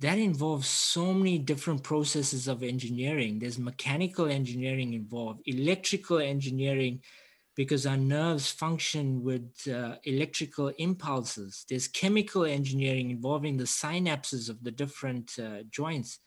that 0.00 0.18
involves 0.18 0.66
so 0.66 1.12
many 1.12 1.38
different 1.38 1.82
processes 1.82 2.48
of 2.48 2.62
engineering. 2.62 3.38
There's 3.38 3.58
mechanical 3.58 4.26
engineering 4.26 4.94
involved, 4.94 5.42
electrical 5.44 6.18
engineering, 6.18 7.02
because 7.54 7.84
our 7.84 7.98
nerves 7.98 8.50
function 8.50 9.22
with 9.22 9.50
uh, 9.68 9.96
electrical 10.04 10.68
impulses. 10.78 11.66
There's 11.68 11.86
chemical 11.88 12.44
engineering 12.44 13.10
involving 13.10 13.58
the 13.58 13.64
synapses 13.64 14.48
of 14.48 14.64
the 14.64 14.70
different 14.70 15.38
uh, 15.38 15.64
joints. 15.68 16.20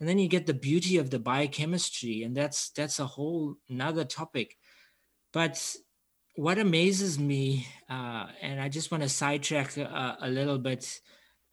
And 0.00 0.08
then 0.08 0.18
you 0.18 0.26
get 0.26 0.46
the 0.46 0.54
beauty 0.54 0.96
of 0.96 1.10
the 1.10 1.20
biochemistry, 1.20 2.24
and 2.24 2.36
that's 2.36 2.70
that's 2.70 2.98
a 2.98 3.06
whole 3.06 3.54
another 3.68 4.04
topic. 4.04 4.56
But 5.32 5.76
what 6.34 6.58
amazes 6.58 7.16
me, 7.16 7.68
uh, 7.88 8.26
and 8.42 8.60
I 8.60 8.68
just 8.68 8.90
want 8.90 9.04
to 9.04 9.08
sidetrack 9.08 9.76
a, 9.76 10.18
a 10.20 10.28
little 10.28 10.58
bit. 10.58 11.00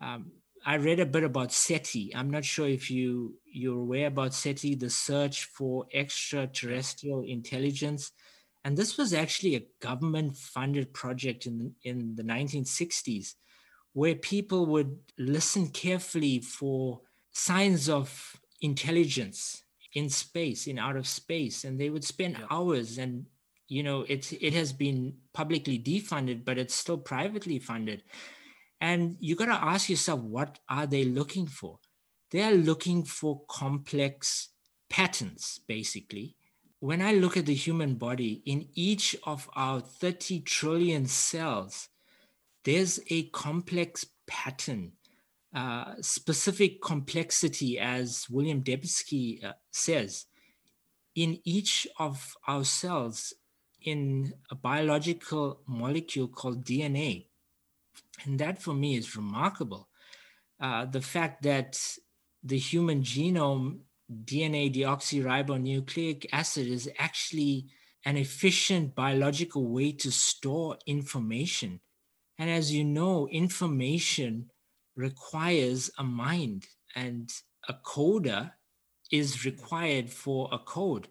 Um, 0.02 0.32
I 0.66 0.76
read 0.76 1.00
a 1.00 1.06
bit 1.06 1.24
about 1.24 1.52
SETI. 1.52 2.16
I'm 2.16 2.30
not 2.30 2.46
sure 2.46 2.68
if 2.68 2.92
you 2.92 3.36
you're 3.46 3.80
aware 3.80 4.08
about 4.08 4.34
SETI, 4.34 4.76
the 4.76 4.90
search 4.90 5.46
for 5.46 5.86
extraterrestrial 5.94 7.24
intelligence, 7.24 8.12
and 8.64 8.78
this 8.78 8.98
was 8.98 9.14
actually 9.14 9.56
a 9.56 9.66
government-funded 9.80 10.94
project 10.94 11.48
in 11.48 11.74
in 11.84 12.16
the 12.16 12.24
1960s, 12.24 13.34
where 13.94 14.16
people 14.16 14.68
would 14.68 14.98
listen 15.18 15.70
carefully 15.70 16.40
for 16.40 17.02
signs 17.32 17.90
of 17.90 18.40
intelligence 18.62 19.64
in 19.94 20.10
space, 20.10 20.68
in 20.68 20.78
out 20.78 20.96
of 20.96 21.08
space, 21.08 21.64
and 21.64 21.80
they 21.80 21.90
would 21.90 22.04
spend 22.04 22.38
yeah. 22.38 22.46
hours. 22.52 23.00
And 23.00 23.26
you 23.68 23.82
know, 23.82 24.06
it 24.08 24.32
it 24.34 24.54
has 24.54 24.74
been 24.74 25.16
publicly 25.34 25.80
defunded, 25.80 26.46
but 26.46 26.60
it's 26.60 26.76
still 26.76 27.00
privately 27.00 27.58
funded 27.58 28.04
and 28.82 29.16
you 29.20 29.36
got 29.36 29.46
to 29.46 29.64
ask 29.64 29.90
yourself, 29.90 30.22
what 30.22 30.58
are 30.68 30.88
they 30.88 31.06
looking 31.06 31.46
for? 31.46 31.78
They 32.32 32.42
are 32.42 32.56
looking 32.56 33.04
for 33.04 33.44
complex 33.48 34.50
patterns, 34.90 35.60
basically. 35.68 36.36
When 36.80 37.00
I 37.00 37.14
look 37.14 37.38
at 37.38 37.46
the 37.46 37.54
human 37.54 37.96
body, 37.96 38.42
in 38.44 38.68
each 38.74 39.16
of 39.24 39.48
our 39.56 39.82
30 39.82 40.40
trillion 40.42 41.06
cells, 41.06 41.90
there's 42.64 43.00
a 43.12 43.24
complex 43.30 44.08
pattern, 44.26 44.94
uh, 45.54 45.94
specific 46.02 46.82
complexity, 46.82 47.78
as 47.78 48.26
William 48.32 48.64
Dembski 48.64 49.44
uh, 49.44 49.54
says. 49.70 50.26
In 51.14 51.40
each 51.44 51.88
of 52.00 52.36
our 52.48 52.64
cells, 52.64 53.34
in 53.84 54.34
a 54.50 54.56
biological 54.56 55.62
molecule 55.68 56.28
called 56.28 56.66
DNA, 56.66 57.28
and 58.26 58.40
that 58.40 58.62
for 58.62 58.74
me 58.74 58.96
is 58.96 59.16
remarkable. 59.16 59.90
Uh, 60.60 60.86
the 60.86 61.02
fact 61.02 61.44
that 61.44 61.82
the 62.44 62.58
human 62.58 63.02
genome, 63.02 63.80
DNA 64.26 64.74
deoxyribonucleic 64.74 66.26
acid, 66.32 66.68
is 66.68 66.90
actually 66.98 67.68
an 68.06 68.18
efficient 68.18 68.96
biological 68.96 69.68
way 69.68 69.92
to 69.92 70.12
store 70.12 70.78
information. 70.86 71.80
And 72.38 72.50
as 72.50 72.74
you 72.74 72.84
know, 72.84 73.28
information 73.28 74.50
requires 74.96 75.92
a 75.98 76.04
mind, 76.04 76.68
and 76.96 77.32
a 77.68 77.74
coder 77.74 78.52
is 79.12 79.46
required 79.46 80.10
for 80.10 80.50
a 80.52 80.58
code. 80.58 81.08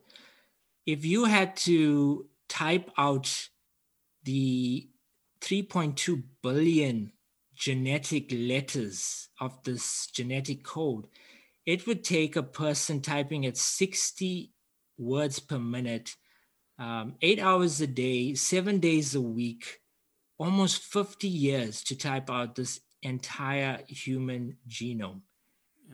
If 0.86 1.04
you 1.04 1.26
had 1.26 1.56
to 1.58 2.26
type 2.48 2.90
out 2.98 3.48
the 4.24 4.89
3.2 5.40 6.22
billion 6.42 7.12
genetic 7.54 8.30
letters 8.32 9.28
of 9.40 9.62
this 9.64 10.08
genetic 10.12 10.64
code, 10.64 11.06
it 11.66 11.86
would 11.86 12.04
take 12.04 12.36
a 12.36 12.42
person 12.42 13.00
typing 13.00 13.46
at 13.46 13.56
60 13.56 14.52
words 14.98 15.38
per 15.38 15.58
minute, 15.58 16.16
um, 16.78 17.14
eight 17.22 17.38
hours 17.38 17.80
a 17.80 17.86
day, 17.86 18.34
seven 18.34 18.78
days 18.78 19.14
a 19.14 19.20
week, 19.20 19.80
almost 20.38 20.82
50 20.82 21.28
years 21.28 21.82
to 21.84 21.96
type 21.96 22.30
out 22.30 22.54
this 22.54 22.80
entire 23.02 23.80
human 23.88 24.56
genome. 24.68 25.20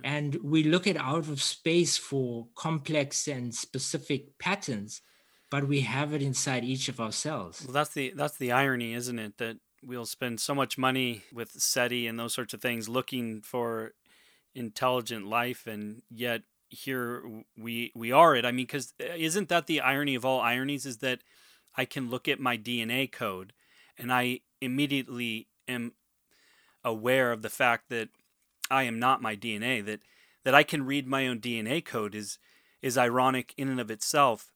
And 0.05 0.37
we 0.43 0.63
look 0.63 0.87
at 0.87 0.97
out 0.97 1.29
of 1.29 1.43
space 1.43 1.97
for 1.97 2.49
complex 2.55 3.27
and 3.29 3.55
specific 3.55 4.39
patterns 4.39 5.01
but 5.51 5.69
we 5.69 5.81
have 5.83 6.13
it 6.13 6.23
inside 6.23 6.65
each 6.65 6.89
of 6.89 7.01
ourselves. 7.01 7.63
Well, 7.65 7.73
that's 7.73 7.91
the 7.91 8.13
that's 8.17 8.37
the 8.37 8.53
irony, 8.53 8.95
isn't 8.95 9.19
it? 9.19 9.39
That 9.39 9.59
we'll 9.83 10.07
spend 10.07 10.41
so 10.41 10.55
much 10.55 10.77
money 10.77 11.23
with 11.33 11.53
SETI 11.53 12.07
and 12.07 12.19
those 12.19 12.35
sorts 12.35 12.55
of 12.55 12.61
things 12.61 12.89
looking 12.89 13.41
for 13.43 13.93
intelligent 14.55 15.27
life, 15.27 15.67
and 15.67 16.03
yet 16.11 16.43
here 16.69 17.23
we 17.57 17.93
we 17.95 18.13
are 18.13 18.35
it. 18.35 18.45
I 18.45 18.53
mean, 18.53 18.67
because 18.67 18.95
uh, 19.01 19.15
isn't 19.17 19.49
that 19.49 19.67
the 19.67 19.81
irony 19.81 20.15
of 20.15 20.25
all 20.25 20.41
ironies? 20.41 20.87
Is 20.87 20.99
that 20.99 21.21
I 21.77 21.85
can 21.85 22.11
look 22.11 22.27
at 22.29 22.41
my 22.41 22.59
DNA 22.59 23.11
code, 23.11 23.53
and 23.97 24.13
I 24.13 24.41
immediately 24.61 25.49
am 25.69 25.93
aware 26.85 27.33
of 27.33 27.43
the 27.43 27.51
fact 27.51 27.89
that 27.91 28.09
I 28.71 28.85
am 28.85 28.99
not 28.99 29.23
my 29.23 29.37
DNA. 29.37 29.85
That 29.85 30.01
that 30.45 30.55
I 30.55 30.65
can 30.65 30.87
read 30.87 31.07
my 31.07 31.29
own 31.29 31.41
DNA 31.41 31.85
code 31.85 32.15
is 32.15 32.39
is 32.83 32.99
ironic 32.99 33.55
in 33.57 33.69
and 33.69 33.81
of 33.81 33.91
itself 33.91 34.51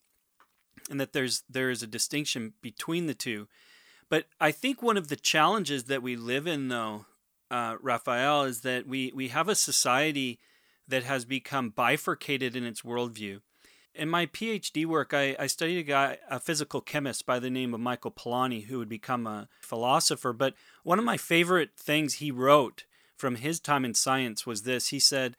and 0.89 1.01
that 1.01 1.13
there's 1.13 1.43
there 1.49 1.71
is 1.71 1.83
a 1.83 1.87
distinction 1.87 2.55
between 2.63 3.07
the 3.07 3.15
two. 3.15 3.49
But 4.09 4.27
I 4.41 4.51
think 4.51 4.83
one 4.83 4.97
of 4.97 5.09
the 5.09 5.17
challenges 5.17 5.85
that 5.85 6.03
we 6.03 6.17
live 6.17 6.47
in, 6.47 6.69
though, 6.69 7.07
uh, 7.51 7.77
Raphael, 7.81 8.45
is 8.45 8.63
that 8.63 8.87
we 8.87 9.13
we 9.15 9.29
have 9.29 9.49
a 9.49 9.55
society 9.55 10.41
that 10.89 11.05
has 11.05 11.25
become 11.25 11.71
bifurcated 11.71 12.57
in 12.57 12.65
its 12.65 12.83
worldview. 12.83 13.41
In 13.95 14.09
my 14.09 14.27
PhD 14.27 14.87
work, 14.87 15.13
I, 15.13 15.37
I 15.39 15.47
studied 15.47 15.79
a 15.79 15.83
guy, 15.83 16.19
a 16.29 16.39
physical 16.39 16.81
chemist 16.81 17.27
by 17.27 17.39
the 17.39 17.51
name 17.51 17.75
of 17.75 17.81
Michael 17.81 18.13
Polanyi, 18.13 18.67
who 18.67 18.79
would 18.79 18.89
become 18.89 19.27
a 19.27 19.49
philosopher. 19.61 20.33
But 20.33 20.55
one 20.85 20.99
of 20.99 21.05
my 21.05 21.17
favorite 21.17 21.71
things 21.77 22.15
he 22.15 22.31
wrote 22.31 22.85
from 23.17 23.37
his 23.37 23.61
time 23.61 23.85
in 23.85 23.95
science 23.95 24.47
was 24.47 24.63
this. 24.63 24.89
He 24.89 25.01
said, 25.01 25.37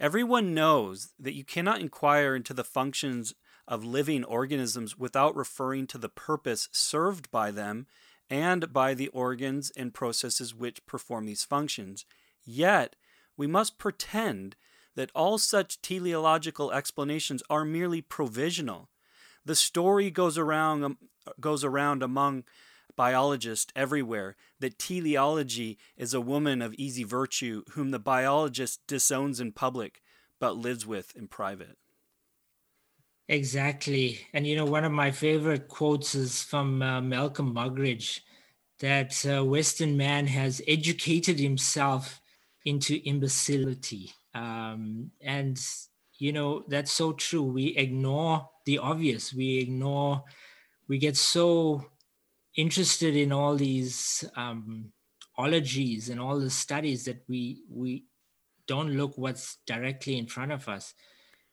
Everyone 0.00 0.54
knows 0.54 1.12
that 1.18 1.34
you 1.34 1.44
cannot 1.44 1.80
inquire 1.80 2.36
into 2.36 2.54
the 2.54 2.64
functions 2.64 3.34
of 3.68 3.84
living 3.84 4.24
organisms 4.24 4.98
without 4.98 5.36
referring 5.36 5.86
to 5.86 5.98
the 5.98 6.08
purpose 6.08 6.68
served 6.72 7.30
by 7.30 7.50
them 7.50 7.86
and 8.30 8.72
by 8.72 8.94
the 8.94 9.08
organs 9.08 9.70
and 9.76 9.94
processes 9.94 10.54
which 10.54 10.84
perform 10.86 11.26
these 11.26 11.44
functions. 11.44 12.04
Yet, 12.44 12.96
we 13.36 13.46
must 13.46 13.78
pretend 13.78 14.56
that 14.96 15.12
all 15.14 15.38
such 15.38 15.80
teleological 15.80 16.72
explanations 16.72 17.42
are 17.48 17.64
merely 17.64 18.00
provisional. 18.00 18.88
The 19.44 19.54
story 19.54 20.10
goes 20.10 20.36
around 20.36 20.82
um, 20.84 20.98
goes 21.40 21.62
around 21.62 22.02
among 22.02 22.44
biologists 22.96 23.72
everywhere 23.76 24.34
that 24.60 24.78
teleology 24.78 25.78
is 25.96 26.14
a 26.14 26.20
woman 26.20 26.60
of 26.60 26.74
easy 26.74 27.04
virtue 27.04 27.62
whom 27.72 27.90
the 27.90 27.98
biologist 27.98 28.80
disowns 28.86 29.40
in 29.40 29.52
public 29.52 30.02
but 30.40 30.56
lives 30.56 30.86
with 30.86 31.14
in 31.14 31.28
private. 31.28 31.78
Exactly. 33.28 34.20
And, 34.32 34.46
you 34.46 34.56
know, 34.56 34.64
one 34.64 34.84
of 34.84 34.92
my 34.92 35.10
favorite 35.10 35.68
quotes 35.68 36.14
is 36.14 36.42
from 36.42 36.80
uh, 36.80 37.00
Malcolm 37.00 37.54
Muggeridge 37.54 38.20
that 38.80 39.24
uh, 39.26 39.44
Western 39.44 39.96
man 39.96 40.26
has 40.28 40.62
educated 40.66 41.38
himself 41.38 42.20
into 42.64 42.96
imbecility. 43.04 44.12
Um, 44.34 45.10
and, 45.20 45.60
you 46.18 46.32
know, 46.32 46.64
that's 46.68 46.92
so 46.92 47.12
true. 47.12 47.42
We 47.42 47.76
ignore 47.76 48.48
the 48.64 48.78
obvious, 48.78 49.34
we 49.34 49.58
ignore, 49.58 50.22
we 50.88 50.98
get 50.98 51.16
so 51.16 51.84
interested 52.56 53.14
in 53.14 53.32
all 53.32 53.56
these 53.56 54.24
um, 54.36 54.92
ologies 55.36 56.08
and 56.08 56.18
all 56.20 56.38
the 56.40 56.50
studies 56.50 57.04
that 57.04 57.22
we, 57.28 57.62
we 57.70 58.04
don't 58.66 58.96
look 58.96 59.18
what's 59.18 59.58
directly 59.66 60.18
in 60.18 60.26
front 60.26 60.52
of 60.52 60.68
us 60.68 60.94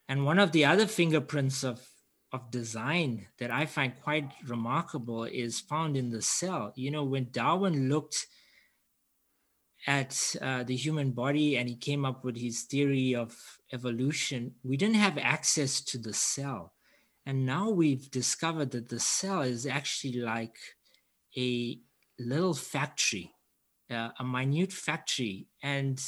And 0.08 0.26
one 0.26 0.40
of 0.40 0.52
the 0.52 0.66
other 0.66 0.86
fingerprints 0.86 1.64
of, 1.64 1.88
of 2.32 2.52
design 2.52 3.28
that 3.40 3.52
I 3.52 3.66
find 3.66 3.94
quite 4.02 4.32
remarkable 4.48 5.24
is 5.24 5.60
found 5.60 5.98
in 5.98 6.12
the 6.12 6.22
cell. 6.22 6.74
You 6.76 6.92
know, 6.92 7.04
when 7.04 7.30
Darwin 7.32 7.90
looked 7.90 8.28
at 9.88 10.36
uh, 10.42 10.64
the 10.64 10.76
human 10.76 11.12
body 11.12 11.58
and 11.58 11.70
he 11.70 11.76
came 11.76 12.06
up 12.06 12.24
with 12.24 12.38
his 12.38 12.64
theory 12.64 13.16
of 13.16 13.36
evolution, 13.72 14.56
we 14.64 14.78
didn't 14.78 14.96
have 14.96 15.18
access 15.18 15.82
to 15.82 15.98
the 15.98 16.14
cell. 16.14 16.74
And 17.26 17.46
now 17.46 17.70
we've 17.70 18.10
discovered 18.12 18.72
that 18.72 18.90
the 18.90 19.00
cell 19.00 19.42
is 19.42 19.66
actually 19.66 20.22
like 20.22 20.58
a 21.36 21.80
little 22.20 22.54
factory, 22.54 23.34
uh, 23.90 24.10
a 24.20 24.24
minute 24.24 24.72
factory. 24.72 25.48
And 25.64 26.00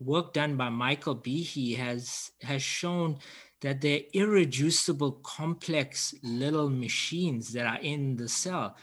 work 0.00 0.32
done 0.32 0.56
by 0.56 0.68
Michael 0.68 1.16
Behe 1.16 1.76
has, 1.76 2.30
has 2.42 2.62
shown 2.62 3.18
that 3.60 3.80
they're 3.80 4.02
irreducible, 4.12 5.12
complex 5.22 6.14
little 6.22 6.70
machines 6.70 7.52
that 7.52 7.66
are 7.66 7.80
in 7.80 8.16
the 8.16 8.28
cell 8.28 8.76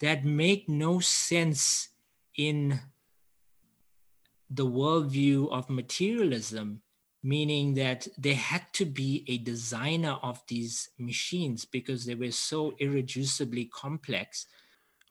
that 0.00 0.24
make 0.24 0.68
no 0.68 1.00
sense 1.00 1.88
in 2.36 2.80
the 4.50 4.66
worldview 4.66 5.50
of 5.50 5.70
materialism, 5.70 6.82
meaning 7.22 7.74
that 7.74 8.06
there 8.18 8.34
had 8.34 8.62
to 8.72 8.84
be 8.84 9.24
a 9.26 9.38
designer 9.38 10.18
of 10.22 10.42
these 10.48 10.90
machines 10.98 11.64
because 11.64 12.04
they 12.04 12.14
were 12.14 12.30
so 12.30 12.72
irreducibly 12.80 13.68
complex. 13.70 14.46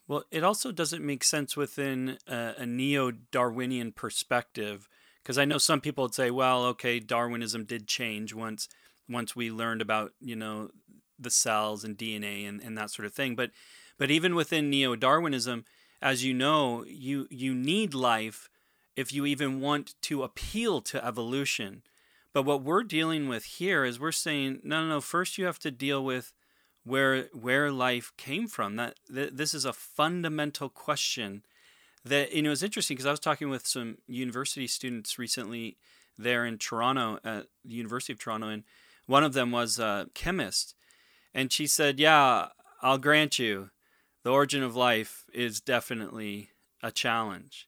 Well, 0.07 0.23
it 0.31 0.43
also 0.43 0.71
doesn't 0.71 1.05
make 1.05 1.23
sense 1.23 1.57
within 1.57 2.17
a, 2.27 2.53
a 2.59 2.65
neo 2.65 3.11
Darwinian 3.11 3.91
perspective 3.93 4.87
because 5.23 5.37
I 5.37 5.45
know 5.45 5.57
some 5.57 5.81
people 5.81 6.03
would 6.03 6.13
say, 6.13 6.29
well, 6.29 6.65
okay, 6.65 6.99
Darwinism 6.99 7.63
did 7.63 7.87
change 7.87 8.33
once 8.33 8.67
once 9.09 9.35
we 9.35 9.51
learned 9.51 9.81
about 9.81 10.11
you 10.19 10.35
know 10.35 10.69
the 11.19 11.29
cells 11.29 11.83
and 11.83 11.97
DNA 11.97 12.47
and, 12.47 12.61
and 12.61 12.77
that 12.77 12.91
sort 12.91 13.05
of 13.05 13.13
thing. 13.13 13.35
But 13.35 13.51
but 13.97 14.11
even 14.11 14.35
within 14.35 14.69
neo 14.69 14.95
Darwinism, 14.95 15.65
as 16.01 16.23
you 16.23 16.33
know, 16.33 16.83
you 16.87 17.27
you 17.29 17.53
need 17.53 17.93
life 17.93 18.49
if 18.95 19.13
you 19.13 19.25
even 19.25 19.59
want 19.59 19.95
to 20.01 20.23
appeal 20.23 20.81
to 20.81 21.03
evolution. 21.03 21.83
But 22.33 22.43
what 22.43 22.63
we're 22.63 22.83
dealing 22.83 23.27
with 23.27 23.45
here 23.45 23.85
is 23.85 23.99
we're 23.99 24.11
saying, 24.11 24.61
no, 24.63 24.81
no, 24.83 24.89
no. 24.89 25.01
First, 25.01 25.37
you 25.37 25.45
have 25.45 25.59
to 25.59 25.71
deal 25.71 26.03
with 26.03 26.33
where 26.83 27.25
where 27.33 27.71
life 27.71 28.11
came 28.17 28.47
from. 28.47 28.75
That, 28.75 28.95
that 29.09 29.37
this 29.37 29.53
is 29.53 29.65
a 29.65 29.73
fundamental 29.73 30.69
question. 30.69 31.43
That 32.05 32.33
you 32.33 32.41
know 32.41 32.51
is 32.51 32.63
interesting 32.63 32.95
because 32.95 33.05
I 33.05 33.11
was 33.11 33.19
talking 33.19 33.49
with 33.49 33.65
some 33.65 33.97
university 34.07 34.67
students 34.67 35.17
recently 35.17 35.77
there 36.17 36.45
in 36.45 36.57
Toronto 36.57 37.19
at 37.23 37.47
the 37.63 37.75
University 37.75 38.13
of 38.13 38.19
Toronto, 38.19 38.47
and 38.47 38.63
one 39.05 39.23
of 39.23 39.33
them 39.33 39.51
was 39.51 39.79
a 39.79 40.07
chemist, 40.13 40.75
and 41.33 41.51
she 41.51 41.65
said, 41.65 41.99
"Yeah, 41.99 42.47
I'll 42.81 42.97
grant 42.97 43.39
you, 43.39 43.69
the 44.23 44.31
origin 44.31 44.63
of 44.63 44.75
life 44.75 45.23
is 45.33 45.61
definitely 45.61 46.49
a 46.81 46.91
challenge." 46.91 47.67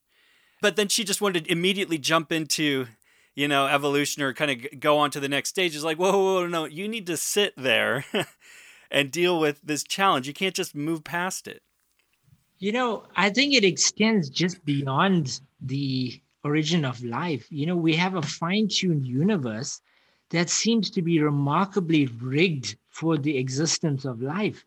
but 0.66 0.76
then 0.76 0.88
she 0.88 1.04
just 1.04 1.22
wanted 1.22 1.46
to 1.46 1.52
immediately 1.52 2.00
jump 2.00 2.32
into 2.32 2.88
you 3.36 3.48
know 3.48 3.68
evolution 3.68 4.24
or 4.24 4.34
kind 4.34 4.50
of 4.50 4.80
go 4.80 4.98
on 4.98 5.12
to 5.12 5.20
the 5.20 5.30
next 5.30 5.50
stage. 5.50 5.76
Is 5.76 5.84
like 5.84 5.98
whoa, 5.98 6.12
whoa, 6.12 6.34
whoa 6.42 6.48
no 6.48 6.66
you 6.66 6.88
need 6.88 7.06
to 7.06 7.18
sit 7.18 7.54
there 7.56 8.04
and 8.92 9.12
deal 9.12 9.40
with 9.40 9.62
this 9.64 9.84
challenge. 9.84 10.28
You 10.28 10.34
can't 10.34 10.56
just 10.56 10.74
move 10.74 11.04
past 11.04 11.48
it 11.48 11.62
you 12.60 12.72
know 12.72 13.04
i 13.16 13.30
think 13.30 13.54
it 13.54 13.64
extends 13.64 14.30
just 14.30 14.64
beyond 14.66 15.42
the 15.62 16.20
origin 16.44 16.86
of 16.86 17.04
life 17.04 17.46
you 17.52 17.66
know 17.66 17.76
we 17.76 17.96
have 17.96 18.16
a 18.16 18.22
fine-tuned 18.22 19.06
universe 19.06 19.82
that 20.30 20.50
seems 20.50 20.90
to 20.90 21.02
be 21.02 21.22
remarkably 21.22 22.08
rigged 22.22 22.78
for 22.90 23.18
the 23.18 23.38
existence 23.38 24.06
of 24.06 24.22
life 24.22 24.66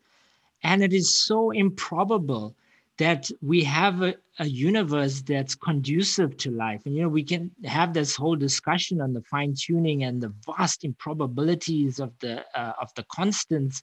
and 0.63 0.83
it 0.83 0.93
is 0.93 1.15
so 1.15 1.51
improbable 1.51 2.55
that 2.99 3.31
we 3.41 3.63
have 3.63 4.01
a, 4.01 4.13
a, 4.39 4.45
universe 4.45 5.21
that's 5.21 5.55
conducive 5.55 6.35
to 6.35 6.51
life. 6.51 6.81
And, 6.85 6.93
you 6.93 7.01
know, 7.01 7.07
we 7.07 7.23
can 7.23 7.49
have 7.63 7.93
this 7.93 8.13
whole 8.13 8.35
discussion 8.35 8.99
on 8.99 9.13
the 9.13 9.21
fine 9.21 9.55
tuning 9.57 10.03
and 10.03 10.21
the 10.21 10.33
vast 10.45 10.83
improbabilities 10.83 12.01
of 12.01 12.11
the, 12.19 12.43
uh, 12.53 12.73
of 12.81 12.93
the 12.95 13.05
constants 13.09 13.81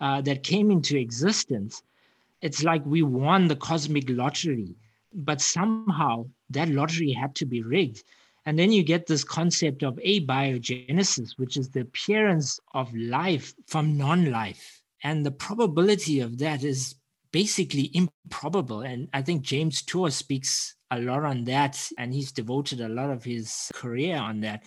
uh, 0.00 0.20
that 0.20 0.44
came 0.44 0.70
into 0.70 0.96
existence. 0.96 1.82
It's 2.44 2.62
like 2.62 2.84
we 2.84 3.00
won 3.00 3.48
the 3.48 3.56
cosmic 3.56 4.04
lottery, 4.10 4.76
but 5.14 5.40
somehow 5.40 6.26
that 6.50 6.68
lottery 6.68 7.10
had 7.10 7.34
to 7.36 7.46
be 7.46 7.62
rigged. 7.62 8.04
And 8.44 8.58
then 8.58 8.70
you 8.70 8.82
get 8.82 9.06
this 9.06 9.24
concept 9.24 9.82
of 9.82 9.94
abiogenesis, 9.94 11.38
which 11.38 11.56
is 11.56 11.70
the 11.70 11.80
appearance 11.80 12.60
of 12.74 12.94
life 12.94 13.54
from 13.66 13.96
non 13.96 14.30
life. 14.30 14.82
And 15.02 15.24
the 15.24 15.30
probability 15.30 16.20
of 16.20 16.36
that 16.40 16.64
is 16.64 16.96
basically 17.32 17.90
improbable. 17.94 18.82
And 18.82 19.08
I 19.14 19.22
think 19.22 19.40
James 19.40 19.80
Tour 19.80 20.10
speaks 20.10 20.74
a 20.90 21.00
lot 21.00 21.24
on 21.24 21.44
that, 21.44 21.90
and 21.96 22.12
he's 22.12 22.30
devoted 22.30 22.82
a 22.82 22.90
lot 22.90 23.08
of 23.08 23.24
his 23.24 23.72
career 23.72 24.18
on 24.18 24.42
that. 24.42 24.64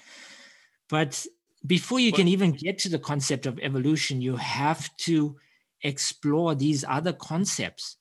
But 0.90 1.24
before 1.68 2.00
you 2.00 2.12
can 2.12 2.28
even 2.28 2.54
get 2.54 2.80
to 2.80 2.90
the 2.90 2.98
concept 2.98 3.46
of 3.46 3.60
evolution, 3.60 4.20
you 4.20 4.36
have 4.38 4.90
to 4.98 5.38
explore 5.82 6.56
these 6.56 6.84
other 6.88 7.14
concepts 7.14 7.98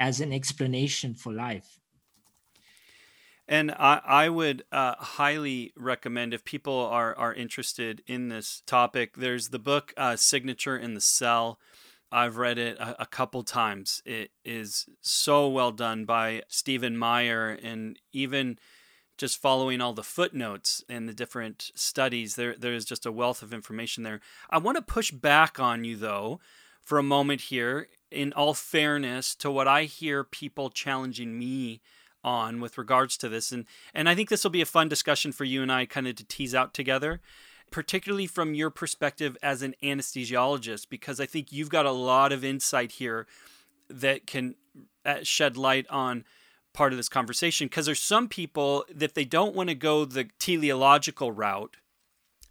as 0.00 0.20
an 0.20 0.32
explanation 0.32 1.14
for 1.14 1.32
life. 1.32 1.78
And 3.48 3.70
I, 3.72 4.00
I 4.04 4.28
would 4.28 4.64
uh, 4.72 4.94
highly 4.96 5.72
recommend 5.76 6.32
if 6.32 6.44
people 6.44 6.78
are, 6.78 7.14
are 7.16 7.34
interested 7.34 8.02
in 8.06 8.28
this 8.28 8.62
topic, 8.66 9.16
there's 9.16 9.48
the 9.48 9.58
book 9.58 9.92
uh, 9.96 10.16
Signature 10.16 10.76
in 10.76 10.94
the 10.94 11.00
Cell 11.00 11.58
I've 12.12 12.36
read 12.36 12.58
it 12.58 12.76
a, 12.78 13.02
a, 13.02 13.06
couple 13.06 13.42
times. 13.42 14.02
It 14.04 14.32
is 14.44 14.86
so 15.00 15.48
well 15.48 15.72
done 15.72 16.04
by 16.04 16.42
Stephen 16.46 16.96
Meyer, 16.98 17.58
and 17.62 17.98
even 18.12 18.58
just 19.16 19.40
following 19.40 19.80
all 19.80 19.94
the 19.94 20.02
footnotes 20.02 20.84
and 20.90 21.08
the 21.08 21.14
different 21.14 21.70
studies, 21.74 22.36
there 22.36 22.54
there 22.54 22.74
is 22.74 22.84
just 22.84 23.06
a 23.06 23.12
wealth 23.12 23.42
of 23.42 23.54
information 23.54 24.02
there. 24.02 24.20
I 24.50 24.58
want 24.58 24.76
to 24.76 24.82
push 24.82 25.10
back 25.10 25.58
on 25.58 25.84
you 25.84 25.96
though 25.96 26.38
for 26.82 26.98
a 26.98 27.02
moment 27.02 27.42
here. 27.42 27.88
In 28.10 28.32
all 28.34 28.52
fairness 28.52 29.34
to 29.36 29.50
what 29.50 29.66
I 29.66 29.84
hear 29.84 30.22
people 30.22 30.68
challenging 30.68 31.38
me 31.38 31.80
on 32.22 32.60
with 32.60 32.76
regards 32.76 33.16
to 33.18 33.28
this, 33.28 33.50
and 33.50 33.64
and 33.94 34.08
I 34.08 34.14
think 34.14 34.28
this 34.28 34.44
will 34.44 34.50
be 34.50 34.60
a 34.60 34.66
fun 34.66 34.88
discussion 34.88 35.32
for 35.32 35.44
you 35.44 35.62
and 35.62 35.72
I 35.72 35.86
kind 35.86 36.06
of 36.06 36.16
to 36.16 36.24
tease 36.24 36.54
out 36.54 36.74
together 36.74 37.20
particularly 37.72 38.28
from 38.28 38.54
your 38.54 38.70
perspective 38.70 39.36
as 39.42 39.62
an 39.62 39.74
anesthesiologist, 39.82 40.88
because 40.88 41.18
I 41.18 41.26
think 41.26 41.50
you've 41.50 41.70
got 41.70 41.86
a 41.86 41.90
lot 41.90 42.30
of 42.30 42.44
insight 42.44 42.92
here 42.92 43.26
that 43.88 44.26
can 44.26 44.54
uh, 45.04 45.18
shed 45.22 45.56
light 45.56 45.86
on 45.90 46.24
part 46.72 46.92
of 46.92 46.98
this 46.98 47.08
conversation. 47.08 47.66
Because 47.66 47.86
there's 47.86 48.00
some 48.00 48.28
people 48.28 48.84
that 48.94 49.14
they 49.14 49.24
don't 49.24 49.56
want 49.56 49.70
to 49.70 49.74
go 49.74 50.04
the 50.04 50.28
teleological 50.38 51.32
route. 51.32 51.78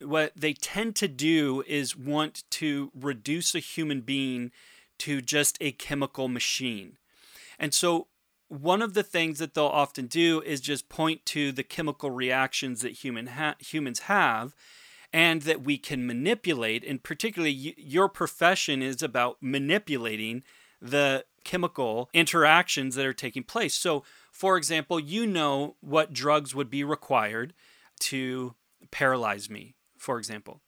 What 0.02 0.34
they 0.36 0.54
tend 0.54 0.96
to 0.98 1.08
do 1.08 1.64
is 1.68 1.96
want 1.96 2.44
to 2.52 2.92
reduce 2.94 3.56
a 3.56 3.60
human 3.60 4.02
being 4.02 4.52
to 5.00 5.22
just 5.22 5.58
a 5.62 5.72
chemical 5.72 6.28
machine. 6.28 6.98
And 7.60 7.74
so 7.74 8.08
one 8.48 8.82
of 8.82 8.94
the 8.94 9.04
things 9.04 9.40
that 9.40 9.54
they'll 9.54 9.66
often 9.66 10.08
do 10.08 10.42
is 10.42 10.60
just 10.60 10.90
point 10.90 11.26
to 11.28 11.52
the 11.52 11.64
chemical 11.64 12.12
reactions 12.12 12.82
that 12.82 12.92
human 12.92 13.28
ha- 13.28 13.56
humans 13.60 14.00
have 14.02 14.54
and 15.14 15.44
that 15.44 15.62
we 15.62 15.78
can 15.78 16.06
manipulate. 16.06 16.84
And 16.84 17.02
particularly, 17.02 17.76
your 17.78 18.10
profession 18.10 18.82
is 18.82 19.02
about 19.02 19.38
manipulating 19.42 20.44
the 20.82 21.26
chemical 21.44 22.10
interactions 22.14 22.96
that 22.96 23.06
are 23.06 23.14
taking 23.14 23.44
place. 23.44 23.74
So, 23.74 24.04
for 24.32 24.58
example, 24.58 25.00
you 25.00 25.26
know 25.26 25.76
what 25.80 26.14
drugs 26.14 26.56
would 26.56 26.70
be 26.70 26.84
required 26.84 27.54
to 28.00 28.56
paralyze 28.90 29.50
me, 29.50 29.76
for 30.02 30.18
example. 30.18 30.62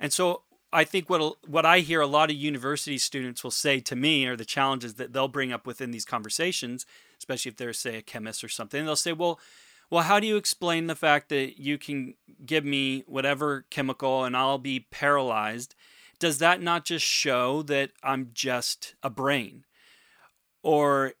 And 0.00 0.12
so 0.12 0.42
I 0.72 0.84
think 0.84 1.10
what 1.10 1.36
what 1.46 1.66
I 1.66 1.80
hear 1.80 2.00
a 2.00 2.06
lot 2.06 2.30
of 2.30 2.36
university 2.36 2.98
students 2.98 3.42
will 3.42 3.50
say 3.50 3.80
to 3.80 3.96
me 3.96 4.26
are 4.26 4.36
the 4.36 4.44
challenges 4.44 4.94
that 4.94 5.12
they'll 5.12 5.28
bring 5.28 5.52
up 5.52 5.66
within 5.66 5.90
these 5.90 6.04
conversations, 6.04 6.86
especially 7.18 7.50
if 7.50 7.56
they're 7.56 7.72
say 7.72 7.96
a 7.96 8.02
chemist 8.02 8.44
or 8.44 8.48
something. 8.48 8.84
They'll 8.84 8.96
say, 8.96 9.12
"Well, 9.12 9.40
well, 9.90 10.04
how 10.04 10.20
do 10.20 10.26
you 10.26 10.36
explain 10.36 10.86
the 10.86 10.96
fact 10.96 11.28
that 11.28 11.60
you 11.60 11.78
can 11.78 12.14
give 12.44 12.64
me 12.64 13.04
whatever 13.06 13.66
chemical 13.70 14.24
and 14.24 14.36
I'll 14.36 14.58
be 14.58 14.80
paralyzed? 14.90 15.74
Does 16.18 16.38
that 16.38 16.62
not 16.62 16.84
just 16.84 17.04
show 17.04 17.62
that 17.62 17.90
I'm 18.02 18.30
just 18.32 18.94
a 19.02 19.10
brain? 19.10 19.64
Or 20.62 21.12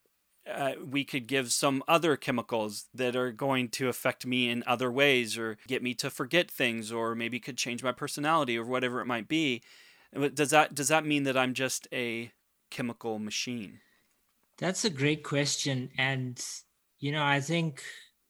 uh, 0.52 0.72
we 0.84 1.04
could 1.04 1.26
give 1.26 1.52
some 1.52 1.82
other 1.88 2.16
chemicals 2.16 2.86
that 2.94 3.16
are 3.16 3.32
going 3.32 3.68
to 3.68 3.88
affect 3.88 4.24
me 4.26 4.48
in 4.48 4.62
other 4.66 4.90
ways 4.90 5.36
or 5.36 5.56
get 5.66 5.82
me 5.82 5.94
to 5.94 6.10
forget 6.10 6.50
things 6.50 6.92
or 6.92 7.14
maybe 7.14 7.40
could 7.40 7.56
change 7.56 7.82
my 7.82 7.92
personality 7.92 8.56
or 8.56 8.64
whatever 8.64 9.00
it 9.00 9.06
might 9.06 9.28
be. 9.28 9.62
Does 10.34 10.50
that 10.50 10.74
does 10.74 10.88
that 10.88 11.04
mean 11.04 11.24
that 11.24 11.36
I'm 11.36 11.52
just 11.52 11.88
a 11.92 12.30
chemical 12.70 13.18
machine? 13.18 13.80
That's 14.58 14.84
a 14.84 14.90
great 14.90 15.24
question 15.24 15.90
and 15.98 16.42
you 16.98 17.12
know, 17.12 17.24
I 17.24 17.40
think 17.40 17.82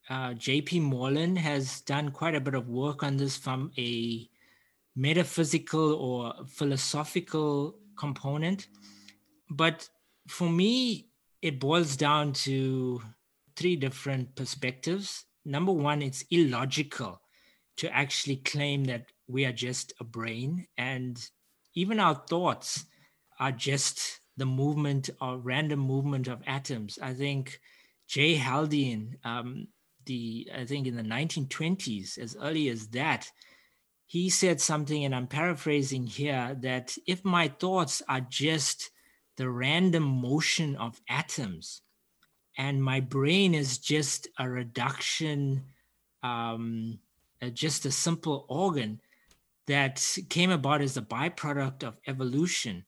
uh, 0.09 0.31
JP 0.31 0.83
Moreland 0.83 1.39
has 1.39 1.81
done 1.83 2.11
quite 2.11 2.35
a 2.35 2.41
bit 2.41 2.55
of 2.55 2.69
work 2.69 3.03
on 3.03 3.17
this 3.17 3.37
from 3.37 3.71
a 3.79 4.29
metaphysical 4.97 5.95
or 5.95 6.47
philosophical 6.47 7.77
component. 7.97 8.69
But 9.51 9.89
for 10.29 10.49
me, 10.49 11.09
it 11.47 11.61
boils 11.61 11.97
down 11.97 12.33
to 12.33 13.01
three 13.55 13.77
different 13.77 14.35
perspectives. 14.35 15.25
Number 15.45 15.73
one, 15.73 16.03
it's 16.03 16.25
illogical 16.31 17.21
to 17.77 17.95
actually 17.95 18.37
claim 18.37 18.85
that 18.85 19.07
we 19.29 19.45
are 19.45 19.53
just 19.53 19.93
a 20.01 20.05
brain 20.05 20.67
and 20.77 21.25
even 21.75 22.01
our 22.01 22.15
thoughts 22.15 22.87
are 23.39 23.53
just 23.53 24.21
the 24.37 24.47
movement 24.47 25.09
or 25.21 25.39
random 25.39 25.79
movement 25.79 26.27
of 26.27 26.43
atoms. 26.47 26.99
I 27.01 27.15
think 27.15 27.61
J. 28.09 28.35
Haldane, 28.35 29.19
um, 29.25 29.69
the 30.05 30.49
I 30.55 30.65
think 30.65 30.87
in 30.87 30.97
the 30.97 31.03
1920s, 31.03 32.19
as 32.19 32.37
early 32.41 32.69
as 32.69 32.89
that, 32.89 33.31
he 34.07 34.31
said 34.31 34.61
something, 34.61 35.05
and 35.05 35.15
I'm 35.15 35.27
paraphrasing 35.27 36.07
here, 36.07 36.57
that 36.61 36.97
if 37.07 37.25
my 37.25 37.49
thoughts 37.49 38.03
are 38.09 38.21
just 38.21 38.91
the 39.37 39.49
random 39.49 40.03
motion 40.03 40.77
of 40.77 41.01
atoms, 41.09 41.83
and 42.59 42.83
my 42.83 43.01
brain 43.01 43.55
is 43.55 43.79
just 43.79 44.29
a 44.39 44.49
reduction, 44.49 45.63
um, 46.23 46.99
uh, 47.43 47.49
just 47.51 47.85
a 47.85 47.91
simple 47.91 48.47
organ 48.49 49.01
that 49.67 50.19
came 50.31 50.51
about 50.51 50.81
as 50.81 50.97
a 50.97 51.03
byproduct 51.03 51.83
of 51.83 51.99
evolution, 52.07 52.85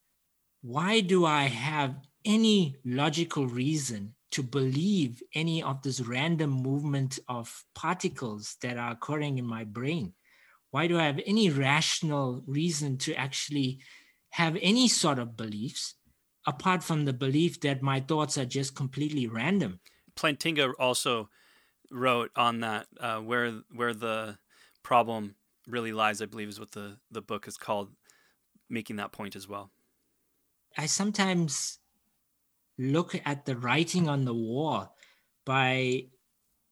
why 0.62 1.00
do 1.00 1.26
I 1.26 1.44
have 1.44 1.96
any 2.24 2.76
logical 2.84 3.46
reason 3.46 4.14
to 4.30 4.42
believe 4.42 5.22
any 5.34 5.62
of 5.62 5.82
this 5.82 6.00
random 6.00 6.50
movement 6.50 7.18
of 7.28 7.64
particles 7.74 8.56
that 8.62 8.76
are 8.76 8.92
occurring 8.92 9.38
in 9.38 9.46
my 9.46 9.64
brain? 9.64 10.12
Why 10.70 10.86
do 10.86 10.98
I 10.98 11.04
have 11.04 11.20
any 11.26 11.50
rational 11.50 12.42
reason 12.46 12.98
to 12.98 13.14
actually 13.14 13.80
have 14.30 14.56
any 14.60 14.88
sort 14.88 15.18
of 15.18 15.36
beliefs 15.36 15.94
apart 16.48 16.82
from 16.82 17.04
the 17.04 17.12
belief 17.12 17.60
that 17.60 17.82
my 17.82 18.00
thoughts 18.00 18.38
are 18.38 18.46
just 18.46 18.74
completely 18.74 19.26
random? 19.26 19.80
Plantinga 20.16 20.72
also 20.78 21.28
wrote 21.90 22.30
on 22.34 22.60
that 22.60 22.86
uh, 22.98 23.18
where 23.20 23.60
where 23.72 23.94
the 23.94 24.38
problem 24.82 25.36
really 25.68 25.92
lies. 25.92 26.22
I 26.22 26.26
believe 26.26 26.48
is 26.48 26.58
what 26.58 26.72
the 26.72 26.96
the 27.10 27.20
book 27.20 27.46
is 27.46 27.58
called, 27.58 27.90
making 28.68 28.96
that 28.96 29.12
point 29.12 29.36
as 29.36 29.46
well. 29.46 29.70
I 30.76 30.86
sometimes 30.86 31.78
look 32.78 33.20
at 33.26 33.44
the 33.44 33.56
writing 33.56 34.08
on 34.08 34.24
the 34.24 34.34
wall 34.34 34.96
by 35.44 36.04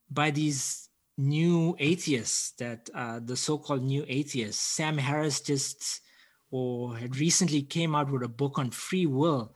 by 0.09 0.31
these 0.31 0.89
new 1.17 1.75
atheists 1.79 2.51
that 2.51 2.89
uh, 2.93 3.19
the 3.23 3.35
so-called 3.35 3.83
new 3.83 4.05
atheists 4.07 4.61
sam 4.61 4.99
harris 4.99 5.41
just 5.41 6.01
or 6.51 6.95
had 6.95 7.17
recently 7.17 7.63
came 7.63 7.95
out 7.95 8.11
with 8.11 8.21
a 8.21 8.27
book 8.27 8.59
on 8.59 8.69
free 8.69 9.07
will 9.07 9.51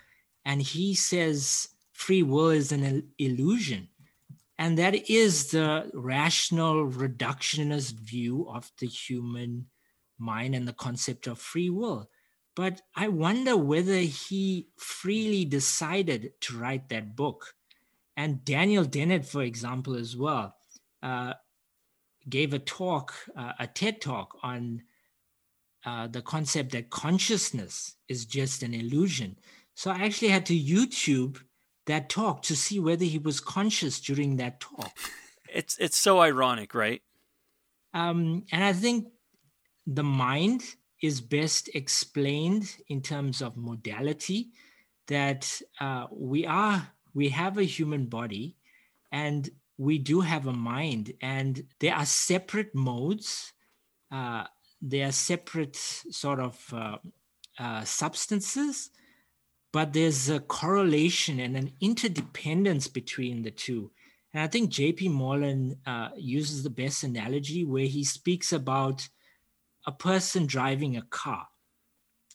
and 0.46 0.62
he 0.62 0.94
says 0.94 1.70
free 1.92 2.24
will 2.24 2.50
is 2.50 2.72
an 2.72 3.10
illusion 3.18 3.88
and 4.58 4.78
that 4.78 5.10
is 5.10 5.52
the 5.52 5.90
rational 5.94 6.88
reductionist 6.88 7.94
view 7.94 8.48
of 8.50 8.72
the 8.80 8.88
human 8.88 9.68
mind 10.18 10.54
and 10.56 10.68
the 10.68 10.74
concept 10.74 11.28
of 11.28 11.40
free 11.40 11.70
will 11.70 12.10
but 12.56 12.82
I 12.96 13.08
wonder 13.08 13.56
whether 13.56 14.00
he 14.00 14.68
freely 14.78 15.46
decided 15.46 16.34
to 16.42 16.58
write 16.58 16.90
that 16.90 17.16
book. 17.16 17.56
And 18.18 18.44
Daniel 18.44 18.84
Dennett, 18.84 19.26
for 19.26 19.42
example, 19.42 19.96
as 19.96 20.18
well, 20.18 20.56
uh, 21.02 21.34
gave 22.30 22.54
a 22.54 22.60
talk, 22.60 23.14
uh, 23.36 23.54
a 23.58 23.68
TED 23.68 24.02
talk 24.02 24.38
on 24.44 24.84
uh, 25.86 26.08
the 26.08 26.22
concept 26.22 26.74
that 26.74 26.90
consciousness 26.90 27.96
is 28.08 28.26
just 28.26 28.64
an 28.64 28.74
illusion. 28.74 29.38
So 29.82 29.90
I 29.90 30.04
actually 30.04 30.28
had 30.28 30.46
to 30.46 30.54
YouTube 30.54 31.42
that 31.88 32.08
talk 32.08 32.44
to 32.44 32.56
see 32.56 32.80
whether 32.80 33.04
he 33.04 33.18
was 33.18 33.40
conscious 33.40 34.00
during 34.00 34.36
that 34.36 34.60
talk. 34.60 34.96
It's 35.52 35.76
it's 35.80 35.98
so 35.98 36.20
ironic, 36.20 36.76
right? 36.76 37.02
Um, 37.92 38.46
and 38.52 38.64
I 38.64 38.74
think 38.74 39.08
the 39.88 40.04
mind 40.04 40.62
is 41.02 41.20
best 41.20 41.68
explained 41.74 42.76
in 42.90 43.02
terms 43.02 43.42
of 43.42 43.58
modality 43.58 44.52
that 45.08 45.60
uh, 45.80 46.06
we 46.12 46.46
are 46.46 46.88
we 47.16 47.30
have 47.30 47.58
a 47.58 47.64
human 47.64 48.06
body 48.06 48.58
and 49.12 49.50
we 49.80 49.98
do 49.98 50.22
have 50.22 50.46
a 50.46 50.54
mind 50.54 51.14
and 51.24 51.64
there 51.80 51.96
are 51.96 52.06
separate 52.06 52.76
modes 52.76 53.52
uh, 54.12 54.44
there 54.80 55.08
are 55.08 55.12
separate 55.12 55.76
sort 55.76 56.40
of 56.40 56.72
uh, 56.72 56.98
uh 57.58 57.84
substances 57.84 58.92
but 59.72 59.94
there's 59.94 60.30
a 60.30 60.40
correlation 60.40 61.40
and 61.40 61.56
an 61.56 61.72
interdependence 61.80 62.88
between 62.88 63.42
the 63.42 63.52
two 63.52 63.92
and 64.34 64.44
i 64.44 64.48
think 64.48 64.70
jp 64.70 65.10
moreland 65.10 65.76
uh, 65.86 66.10
uses 66.18 66.64
the 66.64 66.70
best 66.70 67.04
analogy 67.04 67.64
where 67.64 67.86
he 67.86 68.04
speaks 68.04 68.52
about 68.54 69.08
a 69.86 69.92
person 69.92 70.46
driving 70.46 70.98
a 70.98 71.02
car. 71.04 71.48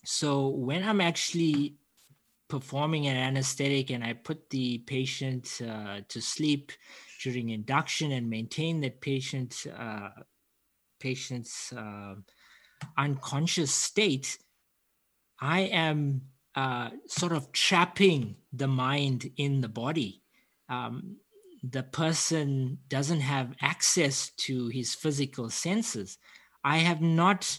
So 0.05 0.49
when 0.49 0.83
I'm 0.83 1.01
actually 1.01 1.77
performing 2.49 3.07
an 3.07 3.17
anesthetic 3.17 3.91
and 3.91 4.05
I 4.05 4.13
put 4.13 4.51
the 4.51 4.79
patient 4.79 5.61
uh, 5.67 6.01
to 6.09 6.21
sleep 6.21 6.73
during 7.23 7.51
induction 7.51 8.13
and 8.13 8.31
maintain 8.31 8.81
that 8.83 9.01
patient 9.01 9.67
uh, 9.77 10.11
patient's 11.01 11.73
uh, 11.73 12.15
unconscious 12.97 13.73
state, 13.73 14.39
I 15.41 15.61
am 15.61 16.23
uh, 16.57 16.89
sort 17.07 17.33
of 17.33 17.53
trapping 17.53 18.37
the 18.51 18.67
mind 18.67 19.31
in 19.37 19.61
the 19.61 19.69
body. 19.69 20.23
Um, 20.71 21.19
the 21.63 21.83
person 21.83 22.79
doesn't 22.89 23.21
have 23.21 23.55
access 23.61 24.31
to 24.39 24.69
his 24.69 24.95
physical 24.95 25.51
senses. 25.51 26.17
I 26.65 26.79
have 26.79 27.03
not 27.03 27.59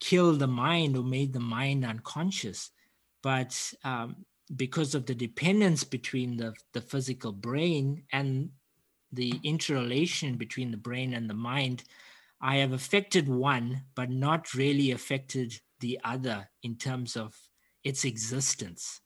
killed 0.00 0.38
the 0.38 0.46
mind 0.46 0.96
or 0.96 1.04
made 1.04 1.34
the 1.34 1.40
mind 1.40 1.84
unconscious, 1.84 2.70
but 3.22 3.72
um, 3.84 4.24
because 4.56 4.94
of 4.94 5.06
the 5.06 5.14
dependence 5.14 5.84
between 5.84 6.38
the, 6.38 6.54
the 6.72 6.80
physical 6.80 7.32
brain 7.32 8.04
and 8.12 8.50
the 9.12 9.38
interrelation 9.44 10.36
between 10.36 10.70
the 10.70 10.76
brain 10.78 11.12
and 11.12 11.28
the 11.28 11.34
mind, 11.34 11.84
I 12.40 12.56
have 12.56 12.72
affected 12.72 13.28
one, 13.28 13.82
but 13.94 14.10
not 14.10 14.54
really 14.54 14.90
affected 14.90 15.60
the 15.80 16.00
other 16.02 16.48
in 16.62 16.76
terms 16.76 17.16
of 17.16 17.36
its 17.84 18.04
existence. 18.04 19.00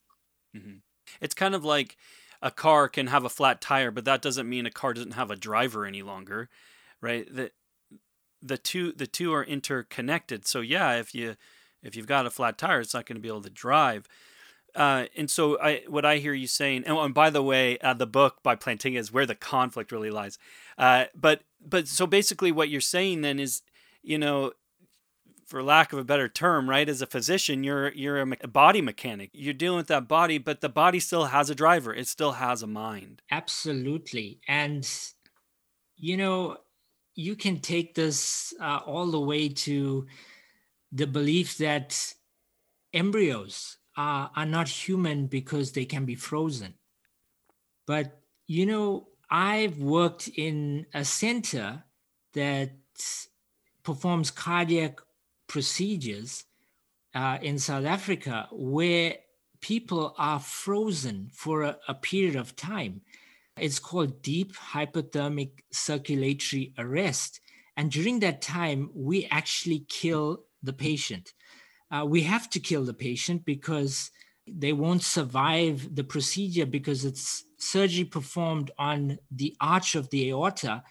Mm-hmm. 0.57 0.79
It's 1.21 1.35
kind 1.35 1.55
of 1.55 1.65
like 1.65 1.97
a 2.43 2.51
car 2.51 2.89
can 2.89 3.09
have 3.09 3.25
a 3.25 3.31
flat 3.31 3.61
tire, 3.61 3.91
but 3.91 4.05
that 4.05 4.23
doesn't 4.23 4.49
mean 4.49 4.67
a 4.67 4.71
car 4.71 4.93
doesn't 4.95 5.13
have 5.13 5.31
a 5.31 5.37
driver 5.37 5.87
any 5.87 6.03
longer, 6.03 6.49
right? 7.01 7.27
That 7.35 7.53
the 8.43 8.59
two 8.59 8.93
the 8.93 9.07
two 9.07 9.33
are 9.33 9.45
interconnected. 9.45 10.47
So 10.47 10.61
yeah, 10.61 10.95
if 10.95 11.15
you 11.15 11.37
if 11.83 11.97
you've 11.97 12.07
got 12.07 12.27
a 12.27 12.31
flat 12.31 12.59
tire, 12.59 12.81
it's 12.81 12.95
not 12.95 13.07
going 13.07 13.17
to 13.17 13.23
be 13.23 13.29
able 13.29 13.43
to 13.43 13.51
drive. 13.51 14.09
Uh, 14.75 15.07
and 15.17 15.31
so 15.31 15.59
I, 15.59 15.83
what 15.89 16.05
I 16.05 16.19
hear 16.19 16.35
you 16.35 16.47
saying, 16.47 16.85
and, 16.87 16.99
and 16.99 17.15
by 17.15 17.31
the 17.31 17.43
way, 17.43 17.79
uh, 17.79 17.95
the 17.95 18.07
book 18.07 18.43
by 18.43 18.57
Plantinga 18.57 18.99
is 18.99 19.11
where 19.11 19.25
the 19.25 19.35
conflict 19.35 19.91
really 19.91 20.11
lies. 20.11 20.39
Uh, 20.77 21.07
but 21.15 21.43
but 21.67 21.89
so 21.89 22.07
basically, 22.07 22.53
what 22.53 22.69
you're 22.69 22.81
saying 22.83 23.23
then 23.23 23.41
is, 23.41 23.63
you 24.03 24.19
know, 24.19 24.53
for 25.47 25.63
lack 25.63 25.93
of 25.93 25.99
a 25.99 26.05
better 26.05 26.29
term, 26.29 26.69
right? 26.69 26.89
As 26.89 27.01
a 27.01 27.07
physician, 27.07 27.65
you're 27.65 27.93
you're 27.93 28.21
a 28.21 28.49
body 28.49 28.83
mechanic. 28.83 29.31
You're 29.33 29.55
dealing 29.55 29.79
with 29.79 29.87
that 29.89 30.09
body, 30.09 30.39
but 30.39 30.61
the 30.61 30.69
body 30.69 31.01
still 31.01 31.27
has 31.27 31.49
a 31.51 31.55
driver. 31.55 31.95
It 31.95 32.09
still 32.09 32.33
has 32.33 32.63
a 32.63 32.67
mind. 32.67 33.23
Absolutely, 33.31 34.41
and 34.49 34.89
you 35.97 36.17
know, 36.17 36.59
you 37.15 37.35
can 37.35 37.61
take 37.61 37.95
this 37.95 38.53
uh, 38.61 38.81
all 38.85 39.07
the 39.07 39.21
way 39.21 39.49
to 39.49 40.07
the 40.93 41.07
belief 41.07 41.59
that 41.59 42.15
embryos 42.93 43.79
are, 43.97 44.31
are 44.37 44.47
not 44.47 44.69
human 44.69 45.27
because 45.27 45.73
they 45.73 45.85
can 45.85 46.05
be 46.05 46.15
frozen. 46.15 46.75
But, 47.87 48.21
you 48.47 48.67
know, 48.67 49.09
I've 49.31 49.79
worked 49.79 50.29
in 50.29 50.87
a 50.93 51.05
center 51.05 51.85
that 52.35 52.73
performs 53.83 54.31
cardiac 54.31 55.01
procedures 55.47 56.45
uh, 57.15 57.39
in 57.43 57.59
South 57.59 57.85
Africa 57.85 58.49
where 58.53 59.17
people 59.61 60.15
are 60.19 60.41
frozen 60.41 61.31
for 61.33 61.63
a, 61.63 61.79
a 61.89 61.95
period 61.95 62.37
of 62.37 62.57
time. 62.57 63.01
It's 63.59 63.79
called 63.79 64.23
deep 64.23 64.55
hypothermic 64.55 65.51
circulatory 65.73 66.75
arrest. 66.79 67.41
And 67.77 67.91
during 67.91 68.21
that 68.21 68.43
time, 68.43 68.91
we 68.95 69.27
actually 69.27 69.87
kill 69.89 70.45
the 70.63 70.73
patient. 70.73 71.33
Uh, 71.91 72.05
we 72.07 72.23
have 72.23 72.51
to 72.51 72.61
kill 72.61 72.85
the 72.85 72.95
patient 72.95 73.45
because 73.45 74.11
they 74.47 74.73
won't 74.73 75.03
survive 75.03 75.95
the 75.95 76.05
procedure 76.05 76.67
because 76.67 77.05
it's 77.05 77.45
surgery 77.59 78.05
performed 78.05 78.71
on 78.79 79.19
the 79.31 79.57
arch 79.61 79.95
of 79.95 80.11
the 80.11 80.31
aorta 80.31 80.83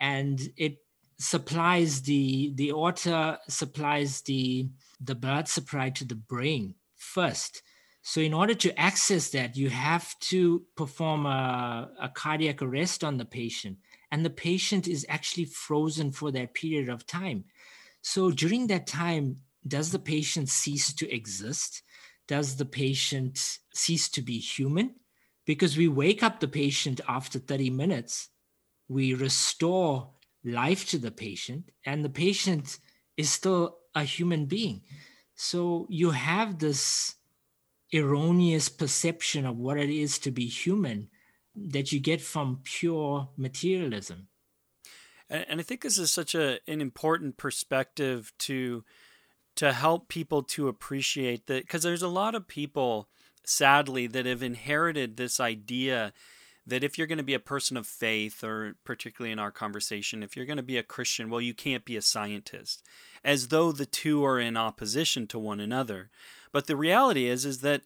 and 0.00 0.40
it 0.56 0.78
supplies 1.18 2.02
the 2.02 2.52
the 2.56 2.70
aorta 2.70 3.38
supplies 3.48 4.20
the 4.22 4.68
the 5.00 5.14
blood 5.14 5.48
supply 5.48 5.90
to 5.90 6.04
the 6.04 6.14
brain 6.14 6.74
first. 6.96 7.62
So 8.02 8.20
in 8.20 8.32
order 8.32 8.54
to 8.54 8.78
access 8.78 9.30
that 9.30 9.56
you 9.56 9.68
have 9.68 10.16
to 10.30 10.62
perform 10.76 11.26
a, 11.26 11.90
a 12.00 12.08
cardiac 12.08 12.62
arrest 12.62 13.02
on 13.02 13.16
the 13.16 13.24
patient 13.24 13.78
and 14.12 14.24
the 14.24 14.30
patient 14.30 14.86
is 14.86 15.04
actually 15.08 15.46
frozen 15.46 16.12
for 16.12 16.30
that 16.30 16.54
period 16.54 16.88
of 16.88 17.06
time. 17.06 17.44
So 18.02 18.30
during 18.30 18.68
that 18.68 18.86
time 18.86 19.38
does 19.66 19.90
the 19.90 19.98
patient 19.98 20.48
cease 20.48 20.92
to 20.94 21.12
exist? 21.12 21.82
Does 22.28 22.56
the 22.56 22.64
patient 22.64 23.58
cease 23.74 24.08
to 24.10 24.22
be 24.22 24.38
human? 24.38 24.94
Because 25.44 25.76
we 25.76 25.88
wake 25.88 26.22
up 26.22 26.38
the 26.38 26.48
patient 26.48 27.00
after 27.08 27.40
30 27.40 27.70
minutes 27.70 28.28
we 28.88 29.14
restore 29.14 30.10
life 30.46 30.88
to 30.88 30.98
the 30.98 31.10
patient, 31.10 31.70
and 31.84 32.04
the 32.04 32.10
patient 32.10 32.78
is 33.16 33.30
still 33.30 33.78
a 33.94 34.04
human 34.04 34.46
being. 34.46 34.82
So 35.34 35.86
you 35.90 36.10
have 36.10 36.58
this 36.58 37.16
erroneous 37.92 38.68
perception 38.68 39.44
of 39.44 39.56
what 39.56 39.78
it 39.78 39.90
is 39.90 40.18
to 40.20 40.30
be 40.30 40.46
human 40.46 41.08
that 41.54 41.92
you 41.92 42.00
get 42.00 42.20
from 42.20 42.60
pure 42.62 43.28
materialism. 43.36 44.28
And 45.28 45.60
I 45.60 45.62
think 45.62 45.82
this 45.82 45.98
is 45.98 46.12
such 46.12 46.34
a, 46.34 46.60
an 46.68 46.80
important 46.80 47.36
perspective 47.36 48.32
to 48.40 48.84
to 49.56 49.72
help 49.72 50.08
people 50.08 50.42
to 50.42 50.68
appreciate 50.68 51.46
that 51.46 51.62
because 51.62 51.82
there's 51.82 52.02
a 52.02 52.08
lot 52.08 52.34
of 52.34 52.46
people 52.46 53.08
sadly 53.42 54.06
that 54.06 54.26
have 54.26 54.42
inherited 54.42 55.16
this 55.16 55.40
idea 55.40 56.12
that 56.66 56.82
if 56.82 56.98
you're 56.98 57.06
going 57.06 57.18
to 57.18 57.24
be 57.24 57.34
a 57.34 57.38
person 57.38 57.76
of 57.76 57.86
faith, 57.86 58.42
or 58.42 58.74
particularly 58.84 59.32
in 59.32 59.38
our 59.38 59.52
conversation, 59.52 60.22
if 60.22 60.36
you're 60.36 60.46
going 60.46 60.56
to 60.56 60.62
be 60.62 60.78
a 60.78 60.82
Christian, 60.82 61.30
well, 61.30 61.40
you 61.40 61.54
can't 61.54 61.84
be 61.84 61.96
a 61.96 62.02
scientist, 62.02 62.82
as 63.24 63.48
though 63.48 63.70
the 63.70 63.86
two 63.86 64.24
are 64.24 64.40
in 64.40 64.56
opposition 64.56 65.26
to 65.28 65.38
one 65.38 65.60
another. 65.60 66.10
But 66.52 66.66
the 66.66 66.76
reality 66.76 67.26
is, 67.26 67.44
is 67.44 67.60
that 67.60 67.82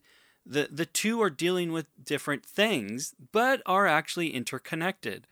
the, 0.47 0.69
the 0.71 0.87
two 0.87 1.21
are 1.21 1.31
dealing 1.31 1.73
with 1.73 1.87
different 2.03 2.45
things, 2.45 3.15
but 3.33 3.61
are 3.67 3.87
actually 3.87 4.31
interconnected. 4.35 5.27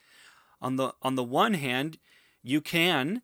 On 0.61 0.77
the 0.77 0.93
on 1.03 1.15
the 1.15 1.25
one 1.25 1.55
hand, 1.55 1.99
you 2.43 2.61
can 2.61 3.23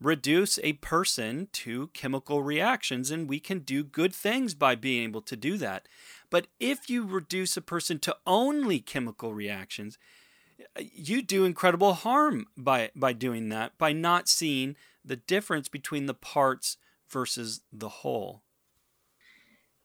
reduce 0.00 0.58
a 0.62 0.74
person 0.74 1.48
to 1.52 1.88
chemical 1.88 2.42
reactions, 2.42 3.10
and 3.10 3.28
we 3.28 3.40
can 3.40 3.60
do 3.60 3.82
good 3.82 4.14
things 4.14 4.54
by 4.54 4.74
being 4.74 5.04
able 5.04 5.22
to 5.22 5.36
do 5.36 5.56
that. 5.56 5.88
But 6.34 6.48
if 6.58 6.90
you 6.90 7.06
reduce 7.06 7.56
a 7.56 7.62
person 7.62 8.00
to 8.00 8.16
only 8.26 8.80
chemical 8.80 9.32
reactions, 9.32 9.98
uh, 10.76 10.82
you 10.92 11.22
do 11.22 11.44
incredible 11.44 11.92
harm 11.92 12.48
by, 12.56 12.90
by 12.96 13.12
doing 13.12 13.50
that, 13.50 13.78
by 13.78 13.92
not 13.92 14.28
seeing 14.28 14.74
the 15.04 15.14
difference 15.14 15.68
between 15.68 16.06
the 16.06 16.12
parts 16.12 16.76
versus 17.08 17.60
the 17.72 17.88
whole. 17.88 18.42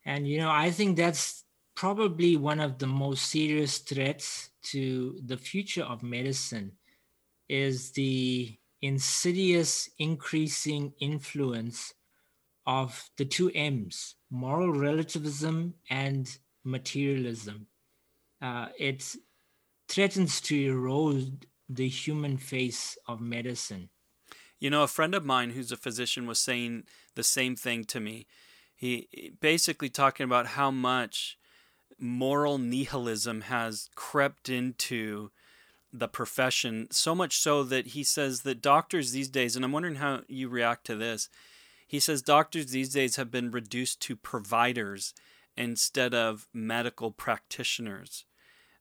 And, 0.03 0.27
you 0.27 0.39
know, 0.39 0.49
I 0.49 0.71
think 0.71 0.97
that's 0.97 1.43
probably 1.75 2.35
one 2.35 2.59
of 2.59 2.79
the 2.79 2.87
most 2.87 3.29
serious 3.29 3.77
threats 3.77 4.49
to 4.71 5.19
the 5.23 5.37
future 5.37 5.83
of 5.83 6.01
medicine 6.01 6.71
is 7.47 7.91
the 7.91 8.57
insidious 8.81 9.87
increasing 9.99 10.93
influence 10.99 11.93
of 12.69 13.09
the 13.17 13.25
two 13.25 13.49
M's 13.55 14.13
moral 14.29 14.71
relativism 14.71 15.73
and 15.89 16.37
materialism. 16.63 17.65
Uh, 18.43 18.67
it 18.77 19.15
threatens 19.87 20.39
to 20.39 20.55
erode 20.55 21.47
the 21.67 21.87
human 21.87 22.37
face 22.37 22.95
of 23.07 23.19
medicine. 23.19 23.89
You 24.59 24.69
know, 24.69 24.83
a 24.83 24.87
friend 24.87 25.15
of 25.15 25.25
mine 25.25 25.49
who's 25.49 25.71
a 25.71 25.77
physician 25.77 26.27
was 26.27 26.39
saying 26.39 26.83
the 27.15 27.23
same 27.23 27.55
thing 27.55 27.85
to 27.85 27.99
me. 27.99 28.27
He 28.75 29.33
basically 29.41 29.89
talking 29.89 30.23
about 30.23 30.45
how 30.47 30.69
much 30.69 31.39
moral 31.97 32.59
nihilism 32.59 33.41
has 33.41 33.89
crept 33.95 34.47
into 34.47 35.31
the 35.91 36.07
profession, 36.07 36.87
so 36.91 37.15
much 37.15 37.39
so 37.39 37.63
that 37.63 37.87
he 37.87 38.03
says 38.03 38.41
that 38.41 38.61
doctors 38.61 39.11
these 39.11 39.27
days, 39.27 39.55
and 39.55 39.65
I'm 39.65 39.71
wondering 39.71 39.95
how 39.95 40.21
you 40.27 40.49
react 40.49 40.85
to 40.85 40.95
this, 40.95 41.29
he 41.89 41.99
says 41.99 42.21
doctors 42.21 42.67
these 42.67 42.93
days 42.93 43.15
have 43.15 43.31
been 43.31 43.49
reduced 43.49 43.99
to 44.01 44.15
providers 44.15 45.15
instead 45.57 46.13
of 46.13 46.47
medical 46.53 47.09
practitioners. 47.09 48.25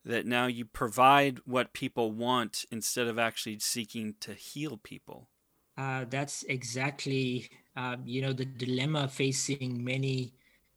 That 0.05 0.27
now 0.27 0.47
you 0.47 0.66
provide 0.66 1.40
what 1.47 1.73
people 1.73 2.12
want 2.12 2.66
instead 2.71 3.07
of 3.07 3.18
actually 3.18 3.61
seeking 3.61 4.16
to 4.21 4.35
heal 4.35 4.77
people. 4.77 5.31
Uh, 5.79 6.05
that's 6.11 6.42
exactly, 6.51 7.49
uh, 7.77 7.97
you 8.05 8.21
know, 8.21 8.35
the 8.35 8.44
dilemma 8.44 9.09
facing 9.09 9.83
many 9.83 10.35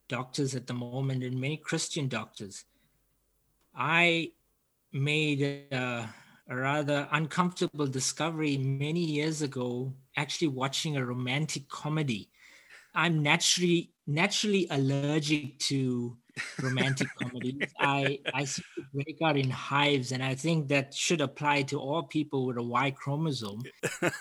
doctors 0.08 0.56
at 0.56 0.67
the 0.67 0.74
moment 0.74 1.26
and 1.26 1.38
many 1.38 1.58
Christian 1.58 2.08
doctors. 2.08 2.63
I 3.76 4.32
made 4.94 5.65
a, 5.74 6.10
a 6.52 6.56
rather 6.56 7.08
uncomfortable 7.14 7.88
discovery 7.88 8.58
many 8.58 9.00
years 9.00 9.42
ago 9.42 9.94
actually 10.18 10.50
watching 10.50 10.98
a 10.98 11.06
romantic 11.06 11.70
comedy. 11.70 12.30
I'm 12.94 13.24
naturally 13.24 13.94
naturally 14.06 14.68
allergic 14.70 15.58
to 15.60 16.18
romantic 16.62 17.08
comedies. 17.22 17.70
I 17.80 18.20
I 18.34 18.46
break 18.94 19.20
out 19.24 19.38
in 19.38 19.50
hives, 19.50 20.12
and 20.12 20.22
I 20.22 20.36
think 20.36 20.68
that 20.68 20.94
should 20.94 21.22
apply 21.22 21.62
to 21.64 21.80
all 21.80 22.04
people 22.04 22.46
with 22.46 22.58
a 22.58 22.64
Y 22.64 22.92
chromosome. 22.92 23.64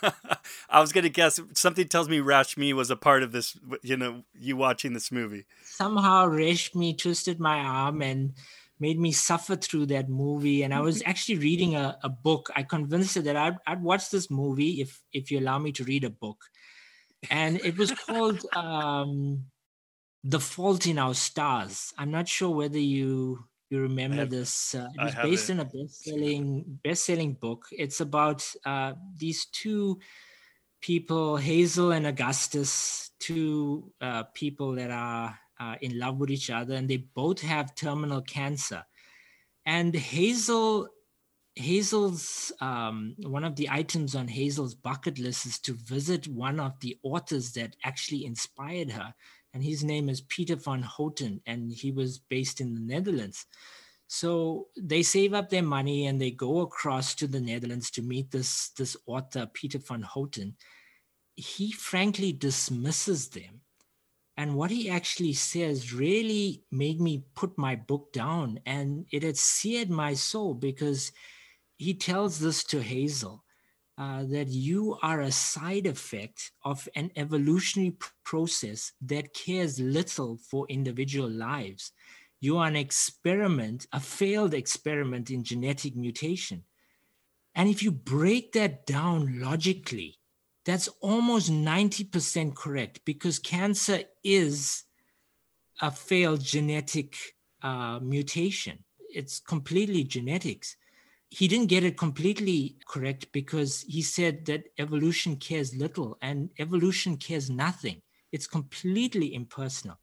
I 0.71 0.81
was 0.81 0.93
gonna 0.93 1.09
guess 1.09 1.41
something 1.55 1.89
tells 1.89 2.09
me 2.09 2.19
Rashmi 2.19 2.73
was 2.73 2.93
a 2.93 2.97
part 2.97 3.25
of 3.25 3.33
this. 3.33 3.59
You 3.83 3.97
know, 3.97 4.23
you 4.39 4.57
watching 4.57 4.93
this 4.93 5.11
movie. 5.11 5.47
Somehow 5.65 6.29
Rashmi 6.29 6.97
twisted 6.97 7.41
my 7.41 7.59
arm 7.59 8.03
and 8.03 8.35
made 8.81 8.99
me 8.99 9.13
suffer 9.13 9.57
through 9.57 9.87
that 9.87 10.09
movie. 10.09 10.63
And 10.63 10.75
I 10.75 10.81
was 10.81 11.03
actually 11.05 11.39
reading 11.39 11.77
a, 11.77 11.99
a 12.03 12.09
book. 12.09 12.51
I 12.57 12.63
convinced 12.63 13.15
her 13.15 13.23
that 13.23 13.37
I'd, 13.37 13.57
I'd 13.67 13.83
watch 13.83 14.11
this 14.11 14.31
movie 14.31 14.81
if 14.81 15.01
if 15.13 15.31
you 15.31 15.39
allow 15.39 15.59
me 15.59 15.73
to 15.73 15.85
read 15.85 16.05
a 16.05 16.11
book. 16.11 16.39
And 17.31 17.61
it 17.61 17.77
was 17.77 17.93
called 17.93 18.45
um, 18.57 19.45
"The 20.25 20.41
Fault 20.41 20.87
in 20.87 20.99
Our 20.99 21.15
Stars." 21.15 21.93
I'm 21.99 22.11
not 22.11 22.27
sure 22.27 22.51
whether 22.51 22.79
you 22.79 23.45
you 23.69 23.81
remember 23.83 24.17
have, 24.17 24.31
this. 24.31 24.75
Uh, 24.75 24.89
it 24.95 25.05
was 25.05 25.15
based 25.15 25.51
on 25.51 25.61
a 25.61 25.65
best-selling 25.65 26.81
best-selling 26.83 27.35
book. 27.35 27.67
It's 27.71 28.01
about 28.01 28.45
uh, 28.65 28.95
these 29.17 29.47
two 29.47 30.01
people, 30.81 31.37
Hazel 31.37 31.93
and 31.93 32.07
Augustus, 32.07 33.11
two 33.21 33.93
uh, 34.01 34.25
people 34.35 34.75
that 34.77 34.91
are 34.91 35.39
uh, 35.61 35.75
in 35.83 35.99
love 35.99 36.19
with 36.19 36.31
each 36.31 36.51
other, 36.51 36.75
and 36.75 36.89
they 36.89 36.97
both 36.97 37.41
have 37.43 37.75
terminal 37.75 38.23
cancer. 38.23 38.83
And 39.67 39.95
Hazel, 39.95 40.89
Hazel's 41.55 42.51
um, 42.61 43.15
one 43.19 43.45
of 43.45 43.57
the 43.57 43.69
items 43.69 44.15
on 44.15 44.27
Hazel's 44.27 44.75
bucket 44.75 45.19
list 45.19 45.45
is 45.45 45.59
to 45.61 45.75
visit 45.75 46.27
one 46.27 46.59
of 46.59 46.81
the 46.81 46.99
authors 47.03 47.53
that 47.53 47.77
actually 47.85 48.25
inspired 48.25 48.91
her, 48.91 49.15
and 49.53 49.63
his 49.63 49.85
name 49.85 50.09
is 50.09 50.23
Peter 50.23 50.57
van 50.57 50.83
Houten, 50.83 51.43
and 51.47 51.71
he 51.71 51.93
was 51.93 52.19
based 52.19 52.61
in 52.61 52.75
the 52.75 52.81
Netherlands. 52.81 53.47
So 54.13 54.67
they 54.77 55.05
save 55.05 55.35
up 55.35 55.51
their 55.51 55.63
money 55.63 56.07
and 56.07 56.21
they 56.21 56.33
go 56.33 56.61
across 56.63 57.15
to 57.15 57.29
the 57.29 57.41
Netherlands 57.41 57.93
to 57.93 58.03
meet 58.03 58.33
this 58.33 58.71
this 58.71 58.97
author 59.07 59.47
Peter 59.55 59.79
van 59.79 60.03
Houten. 60.03 60.57
He 61.37 61.71
frankly 61.71 62.33
dismisses 62.33 63.29
them 63.29 63.60
and 64.41 64.55
what 64.55 64.71
he 64.71 64.89
actually 64.89 65.35
says 65.35 65.93
really 65.93 66.63
made 66.71 66.99
me 66.99 67.25
put 67.35 67.59
my 67.59 67.77
book 67.77 68.11
down. 68.11 68.59
And 68.65 69.05
it 69.13 69.23
had 69.23 69.37
seared 69.37 69.91
my 69.91 70.15
soul 70.15 70.55
because 70.55 71.13
he 71.77 71.93
tells 71.93 72.39
this 72.39 72.65
to 72.65 72.81
Hazel 72.81 73.45
uh, 73.99 74.25
that 74.31 74.49
you 74.49 74.97
are 75.03 75.21
a 75.21 75.31
side 75.31 75.87
effect 75.87 76.53
of 76.65 76.89
an 76.95 77.11
evolutionary 77.17 77.99
process 78.25 78.93
that 79.03 79.35
cares 79.35 79.79
little 79.79 80.39
for 80.39 80.67
individual 80.71 81.29
lives. 81.29 81.93
You 82.41 82.57
are 82.57 82.67
an 82.67 82.77
experiment, 82.77 83.89
a 83.93 84.01
failed 84.01 84.55
experiment 84.55 85.31
in 85.31 85.45
genetic 85.45 85.95
mutation. 85.97 86.65
And 87.55 87.69
if 87.69 87.83
you 87.83 87.91
break 87.91 88.53
that 88.53 88.87
down 88.87 89.39
logically, 89.39 90.20
that's 90.71 90.87
almost 91.01 91.51
90% 91.51 92.55
correct 92.55 93.01
because 93.05 93.41
cancer 93.41 94.03
is 94.23 94.85
a 95.81 95.91
failed 95.91 96.45
genetic 96.45 97.17
uh, 97.61 97.99
mutation. 98.01 98.79
It's 99.13 99.41
completely 99.41 100.05
genetics. 100.05 100.77
He 101.29 101.49
didn't 101.49 101.67
get 101.67 101.83
it 101.83 101.99
completely 101.99 102.77
correct 102.87 103.33
because 103.33 103.85
he 103.89 104.01
said 104.01 104.47
that 104.47 104.67
evolution 104.79 105.35
cares 105.35 105.75
little 105.75 106.17
and 106.23 106.51
evolution 106.61 107.17
cares 107.17 107.51
nothing. 107.51 108.01
It's 108.31 108.47
completely 108.47 109.35
impersonal. 109.35 109.99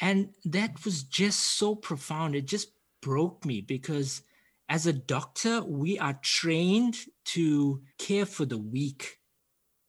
And 0.00 0.30
that 0.44 0.84
was 0.84 1.04
just 1.04 1.38
so 1.56 1.76
profound. 1.76 2.34
It 2.34 2.46
just 2.46 2.72
broke 3.00 3.44
me 3.44 3.60
because 3.60 4.22
as 4.68 4.88
a 4.88 4.92
doctor, 4.92 5.62
we 5.62 6.00
are 6.00 6.18
trained 6.20 6.96
to 7.26 7.80
care 7.98 8.26
for 8.26 8.44
the 8.44 8.58
weak 8.58 9.20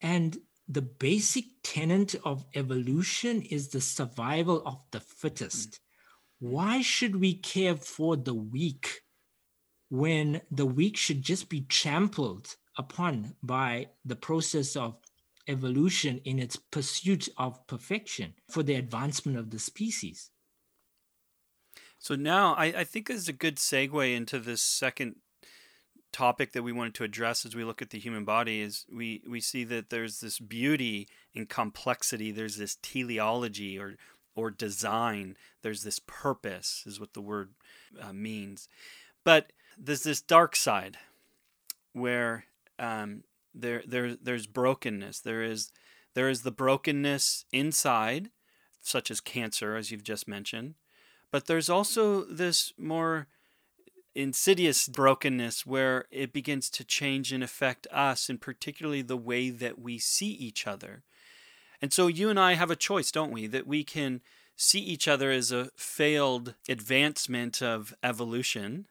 And 0.04 0.38
the 0.68 0.82
basic 0.82 1.46
tenet 1.64 2.14
of 2.26 2.46
evolution 2.54 3.42
is 3.42 3.70
the 3.70 3.82
survival 3.82 4.62
of 4.66 4.84
the 4.92 5.00
fittest. 5.00 5.80
Why 6.40 6.82
should 6.82 7.16
we 7.16 7.36
care 7.36 7.78
for 7.78 8.18
the 8.18 8.34
weak 8.34 9.02
when 9.90 10.42
the 10.52 10.66
weak 10.66 10.98
should 10.98 11.22
just 11.22 11.48
be 11.48 11.62
trampled 11.62 12.58
upon 12.78 13.36
by 13.42 13.90
the 14.04 14.16
process 14.18 14.76
of 14.76 14.98
evolution 15.48 16.20
in 16.26 16.38
its 16.38 16.58
pursuit 16.58 17.30
of 17.38 17.66
perfection 17.68 18.34
for 18.50 18.62
the 18.62 18.76
advancement 18.76 19.38
of 19.38 19.52
the 19.52 19.60
species? 19.60 20.32
So 22.00 22.16
now 22.16 22.56
I, 22.56 22.66
I 22.66 22.84
think 22.84 23.10
is 23.10 23.30
a 23.30 23.34
good 23.34 23.56
segue 23.56 24.14
into 24.14 24.40
this 24.40 24.62
second 24.62 25.16
topic 26.14 26.54
that 26.54 26.64
we 26.64 26.72
wanted 26.72 26.94
to 26.96 27.04
address 27.04 27.46
as 27.46 27.56
we 27.56 27.64
look 27.64 27.82
at 27.82 27.90
the 27.90 28.00
human 28.00 28.24
body 28.24 28.62
is 28.62 28.86
we, 28.92 29.22
we 29.28 29.42
see 29.42 29.64
that 29.66 29.90
there's 29.90 30.22
this 30.22 30.40
beauty 30.40 31.08
in 31.34 31.46
complexity. 31.46 32.32
There's 32.32 32.58
this 32.58 32.78
teleology 32.82 33.78
or 33.78 33.96
or 34.36 34.50
design. 34.50 35.36
There's 35.62 35.84
this 35.84 36.00
purpose 36.00 36.84
is 36.86 37.00
what 37.00 37.14
the 37.14 37.22
word 37.22 37.50
uh, 38.02 38.14
means. 38.14 38.68
But 39.24 39.52
there's 39.78 40.04
this 40.04 40.22
dark 40.22 40.56
side 40.56 40.98
where 41.94 42.46
um, 42.80 43.24
there 43.54 43.84
there 43.86 44.16
there's 44.16 44.48
brokenness. 44.48 45.20
There 45.20 45.44
is 45.44 45.72
there 46.14 46.30
is 46.30 46.42
the 46.42 46.52
brokenness 46.52 47.46
inside, 47.52 48.30
such 48.82 49.10
as 49.10 49.22
cancer, 49.22 49.76
as 49.76 49.92
you've 49.92 50.04
just 50.04 50.28
mentioned. 50.28 50.76
But 51.32 51.48
there's 51.48 51.70
also 51.70 52.24
this 52.24 52.74
more 52.78 53.28
insidious 54.16 54.88
brokenness 54.88 55.66
where 55.66 56.06
it 56.12 56.34
begins 56.34 56.70
to 56.70 56.84
change 56.84 57.32
and 57.32 57.44
affect 57.44 57.88
us, 57.92 58.30
and 58.30 58.40
particularly 58.40 59.02
the 59.02 59.18
way 59.18 59.50
that 59.50 59.80
we 59.80 59.98
see 59.98 60.30
each 60.30 60.68
other. 60.68 61.04
And 61.82 61.92
so 61.92 62.08
you 62.08 62.30
and 62.30 62.40
I 62.40 62.54
have 62.54 62.72
a 62.72 62.76
choice, 62.76 63.12
don't 63.12 63.32
we? 63.32 63.48
That 63.48 63.68
we 63.68 63.84
can 63.84 64.22
see 64.56 64.80
each 64.80 65.08
other 65.08 65.32
as 65.32 65.52
a 65.52 65.70
failed 65.76 66.56
advancement 66.70 67.62
of 67.62 67.94
evolution, 68.04 68.86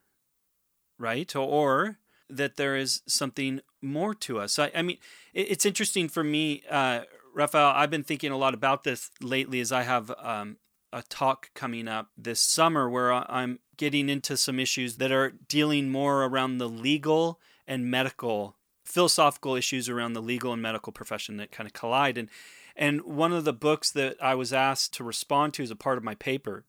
right? 0.99 1.35
Or 1.35 1.99
that 2.29 2.57
there 2.57 2.77
is 2.77 3.03
something 3.07 3.61
more 3.81 4.15
to 4.15 4.39
us. 4.39 4.59
I, 4.59 4.71
I 4.75 4.83
mean, 4.83 4.99
it's 5.33 5.67
interesting 5.67 6.09
for 6.09 6.25
me, 6.25 6.63
uh, 6.69 7.03
Raphael. 7.35 7.73
I've 7.75 7.91
been 7.91 8.05
thinking 8.05 8.33
a 8.33 8.37
lot 8.37 8.55
about 8.55 8.85
this 8.85 9.11
lately 9.21 9.61
as 9.61 9.73
I 9.73 9.83
have 9.83 10.11
um, 10.19 10.57
a 10.93 11.03
talk 11.03 11.51
coming 11.55 11.89
up 11.89 12.11
this 12.17 12.41
summer 12.41 12.89
where 12.91 13.13
I'm 13.13 13.61
getting 13.77 14.09
into 14.09 14.37
some 14.37 14.59
issues 14.59 14.97
that 14.97 15.13
are 15.13 15.31
dealing 15.49 15.91
more 15.91 16.25
around 16.25 16.59
the 16.59 16.69
legal 16.69 17.41
and 17.67 17.91
medical 17.91 18.57
philosophical 18.85 19.55
issues 19.55 19.89
around 19.89 20.13
the 20.13 20.21
legal 20.21 20.53
and 20.53 20.61
medical 20.61 20.93
profession 20.93 21.37
that 21.37 21.53
kind 21.53 21.67
of 21.67 21.73
collide 21.73 22.19
and 22.19 22.29
and 22.77 23.03
one 23.03 23.33
of 23.33 23.45
the 23.45 23.53
books 23.53 23.91
that 23.91 24.17
I 24.23 24.35
was 24.35 24.53
asked 24.53 24.95
to 24.95 25.05
respond 25.05 25.55
to 25.55 25.63
as 25.63 25.71
a 25.71 25.77
part 25.77 25.99
of 25.99 26.05
my 26.05 26.15
paper 26.15 26.65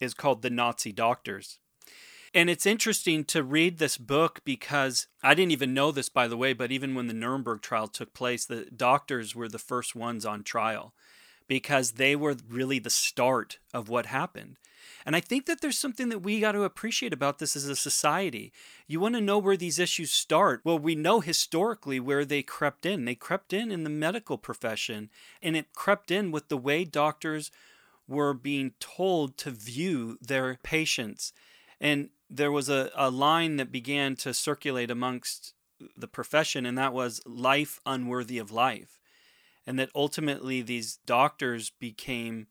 is 0.00 0.14
called 0.14 0.42
The 0.42 0.50
Nazi 0.50 0.92
Doctors. 0.92 1.58
And 2.34 2.48
it's 2.48 2.64
interesting 2.64 3.24
to 3.24 3.42
read 3.42 3.76
this 3.78 3.98
book 3.98 4.40
because 4.44 5.06
I 5.22 5.34
didn't 5.34 5.52
even 5.52 5.74
know 5.74 5.92
this, 5.92 6.08
by 6.08 6.26
the 6.28 6.36
way, 6.36 6.54
but 6.54 6.72
even 6.72 6.94
when 6.94 7.06
the 7.06 7.12
Nuremberg 7.12 7.60
trial 7.60 7.86
took 7.86 8.14
place, 8.14 8.46
the 8.46 8.66
doctors 8.74 9.34
were 9.34 9.48
the 9.48 9.58
first 9.58 9.94
ones 9.94 10.24
on 10.24 10.42
trial 10.42 10.94
because 11.46 11.92
they 11.92 12.16
were 12.16 12.36
really 12.48 12.78
the 12.78 12.88
start 12.88 13.58
of 13.74 13.90
what 13.90 14.06
happened. 14.06 14.56
And 15.04 15.16
I 15.16 15.20
think 15.20 15.46
that 15.46 15.60
there's 15.60 15.78
something 15.78 16.08
that 16.08 16.20
we 16.20 16.40
got 16.40 16.52
to 16.52 16.64
appreciate 16.64 17.12
about 17.12 17.38
this 17.38 17.56
as 17.56 17.66
a 17.66 17.76
society. 17.76 18.52
You 18.86 19.00
want 19.00 19.14
to 19.14 19.20
know 19.20 19.38
where 19.38 19.56
these 19.56 19.78
issues 19.78 20.10
start? 20.10 20.60
Well, 20.64 20.78
we 20.78 20.94
know 20.94 21.20
historically 21.20 22.00
where 22.00 22.24
they 22.24 22.42
crept 22.42 22.86
in. 22.86 23.04
They 23.04 23.14
crept 23.14 23.52
in 23.52 23.70
in 23.70 23.84
the 23.84 23.90
medical 23.90 24.38
profession, 24.38 25.10
and 25.42 25.56
it 25.56 25.74
crept 25.74 26.10
in 26.10 26.30
with 26.30 26.48
the 26.48 26.56
way 26.56 26.84
doctors 26.84 27.50
were 28.08 28.34
being 28.34 28.72
told 28.80 29.36
to 29.38 29.50
view 29.50 30.18
their 30.20 30.58
patients. 30.62 31.32
And 31.80 32.10
there 32.28 32.52
was 32.52 32.68
a, 32.68 32.90
a 32.94 33.10
line 33.10 33.56
that 33.56 33.72
began 33.72 34.16
to 34.16 34.32
circulate 34.34 34.90
amongst 34.90 35.54
the 35.96 36.08
profession, 36.08 36.64
and 36.64 36.78
that 36.78 36.92
was 36.92 37.20
life 37.26 37.80
unworthy 37.84 38.38
of 38.38 38.52
life. 38.52 39.00
And 39.66 39.78
that 39.78 39.90
ultimately 39.94 40.62
these 40.62 40.98
doctors 41.06 41.70
became 41.70 42.46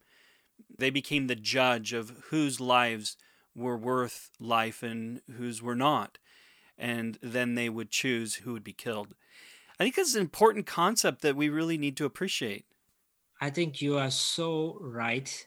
they 0.76 0.90
became 0.90 1.26
the 1.26 1.34
judge 1.34 1.92
of 1.92 2.12
whose 2.30 2.60
lives 2.60 3.16
were 3.54 3.76
worth 3.76 4.30
life 4.40 4.82
and 4.82 5.20
whose 5.36 5.62
were 5.62 5.76
not. 5.76 6.18
And 6.78 7.18
then 7.22 7.54
they 7.54 7.68
would 7.68 7.90
choose 7.90 8.36
who 8.36 8.52
would 8.52 8.64
be 8.64 8.72
killed. 8.72 9.14
I 9.78 9.84
think 9.84 9.96
that's 9.96 10.14
an 10.14 10.20
important 10.20 10.66
concept 10.66 11.22
that 11.22 11.36
we 11.36 11.48
really 11.48 11.78
need 11.78 11.96
to 11.98 12.04
appreciate. 12.04 12.64
I 13.40 13.50
think 13.50 13.82
you 13.82 13.98
are 13.98 14.10
so 14.10 14.78
right. 14.80 15.46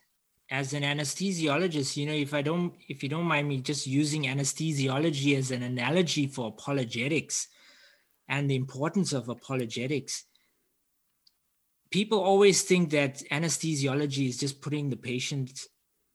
As 0.52 0.74
an 0.74 0.84
anesthesiologist, 0.84 1.98
you 1.98 2.06
know, 2.06 2.14
if 2.14 2.34
I 2.34 2.44
don't, 2.44 2.74
if 2.88 3.02
you 3.02 3.10
don't 3.10 3.26
mind 3.26 3.48
me 3.48 3.62
just 3.62 3.88
using 3.88 4.26
anesthesiology 4.26 5.36
as 5.36 5.50
an 5.50 5.64
analogy 5.64 6.28
for 6.28 6.50
apologetics 6.50 7.48
and 8.28 8.50
the 8.50 8.56
importance 8.56 9.12
of 9.12 9.28
apologetics, 9.28 10.26
people 11.92 12.20
always 12.20 12.64
think 12.64 12.90
that 12.92 13.22
anesthesiology 13.32 14.28
is 14.28 14.38
just 14.38 14.62
putting 14.62 14.90
the 14.90 14.98
patient 14.98 15.68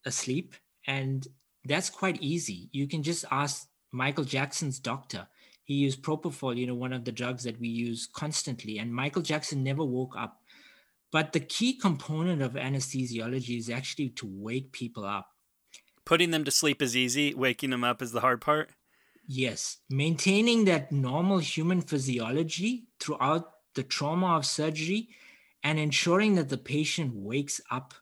asleep 0.04 0.54
and 0.86 1.26
that's 1.64 1.90
quite 1.90 2.20
easy. 2.22 2.68
You 2.72 2.88
can 2.88 3.02
just 3.02 3.24
ask 3.30 3.68
michael 3.92 4.24
jackson's 4.24 4.78
doctor. 4.78 5.26
He 5.64 5.74
used 5.74 6.02
propofol 6.02 6.56
you 6.56 6.66
know 6.66 6.74
one 6.74 6.92
of 6.92 7.04
the 7.04 7.12
drugs 7.12 7.44
that 7.44 7.60
we 7.60 7.68
use 7.68 8.08
constantly 8.12 8.78
and 8.78 8.94
michael 8.94 9.22
jackson 9.22 9.62
never 9.62 9.84
woke 9.84 10.14
up. 10.16 10.40
But 11.12 11.32
the 11.32 11.40
key 11.40 11.74
component 11.74 12.40
of 12.40 12.52
anesthesiology 12.52 13.58
is 13.58 13.68
actually 13.68 14.10
to 14.10 14.28
wake 14.30 14.70
people 14.72 15.04
up. 15.04 15.28
Putting 16.04 16.30
them 16.30 16.44
to 16.44 16.50
sleep 16.50 16.80
is 16.80 16.96
easy 16.96 17.34
waking 17.34 17.70
them 17.70 17.84
up 17.84 18.00
is 18.02 18.12
the 18.12 18.20
hard 18.20 18.40
part? 18.40 18.70
Yes. 19.26 19.78
Maintaining 19.88 20.64
that 20.64 20.90
normal 20.90 21.38
human 21.38 21.82
physiology 21.82 22.88
throughout 22.98 23.52
the 23.74 23.84
trauma 23.84 24.36
of 24.36 24.44
surgery 24.44 25.10
and 25.62 25.78
ensuring 25.78 26.34
that 26.34 26.48
the 26.48 26.58
patient 26.58 27.14
wakes 27.14 27.60
up 27.70 27.94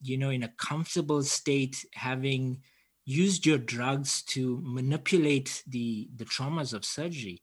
you 0.00 0.16
know 0.16 0.30
in 0.30 0.42
a 0.42 0.54
comfortable 0.56 1.22
state 1.22 1.84
having 1.94 2.60
used 3.04 3.46
your 3.46 3.58
drugs 3.58 4.22
to 4.22 4.60
manipulate 4.62 5.62
the 5.66 6.08
the 6.16 6.24
traumas 6.24 6.72
of 6.72 6.84
surgery 6.84 7.42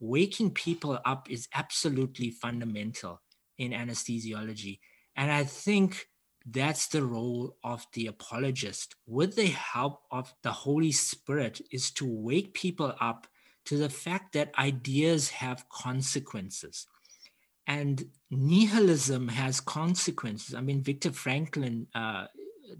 waking 0.00 0.50
people 0.50 0.98
up 1.04 1.30
is 1.30 1.48
absolutely 1.54 2.30
fundamental 2.30 3.22
in 3.58 3.72
anesthesiology. 3.72 4.78
And 5.16 5.30
i 5.30 5.44
think 5.44 6.08
that's 6.48 6.86
the 6.86 7.02
role 7.02 7.56
of 7.64 7.84
the 7.94 8.06
apologist. 8.06 8.94
With 9.04 9.34
the 9.34 9.48
help 9.48 10.02
of 10.12 10.32
the 10.44 10.52
holy 10.52 10.92
spirit 10.92 11.60
is 11.72 11.90
to 11.92 12.06
wake 12.06 12.54
people 12.54 12.94
up 13.00 13.26
to 13.64 13.76
the 13.76 13.88
fact 13.88 14.32
that 14.34 14.56
ideas 14.56 15.30
have 15.30 15.68
consequences 15.68 16.86
and 17.66 18.04
nihilism 18.30 19.28
has 19.28 19.60
consequences. 19.60 20.54
I 20.54 20.60
mean, 20.60 20.82
Viktor 20.82 21.12
Franklin, 21.12 21.86
uh, 21.94 22.26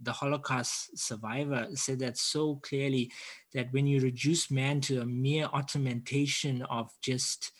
the 0.02 0.12
Holocaust 0.12 0.98
survivor, 0.98 1.68
said 1.74 1.98
that 2.00 2.18
so 2.18 2.56
clearly 2.56 3.10
that 3.54 3.72
when 3.72 3.86
you 3.86 4.00
reduce 4.00 4.50
man 4.50 4.80
to 4.82 5.00
a 5.00 5.06
mere 5.06 5.46
automation 5.46 6.62
of 6.62 6.90
just 7.02 7.52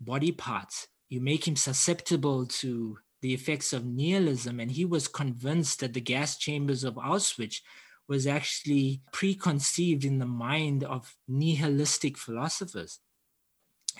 body 0.00 0.32
parts, 0.32 0.88
you 1.08 1.20
make 1.20 1.46
him 1.46 1.56
susceptible 1.56 2.46
to 2.46 2.98
the 3.20 3.34
effects 3.34 3.72
of 3.72 3.86
nihilism. 3.86 4.58
And 4.58 4.70
he 4.70 4.84
was 4.84 5.06
convinced 5.06 5.80
that 5.80 5.94
the 5.94 6.00
gas 6.00 6.36
chambers 6.36 6.82
of 6.84 6.94
Auschwitz 6.94 7.60
was 8.08 8.26
actually 8.26 9.02
preconceived 9.12 10.04
in 10.04 10.18
the 10.18 10.26
mind 10.26 10.82
of 10.82 11.14
nihilistic 11.28 12.18
philosophers. 12.18 12.98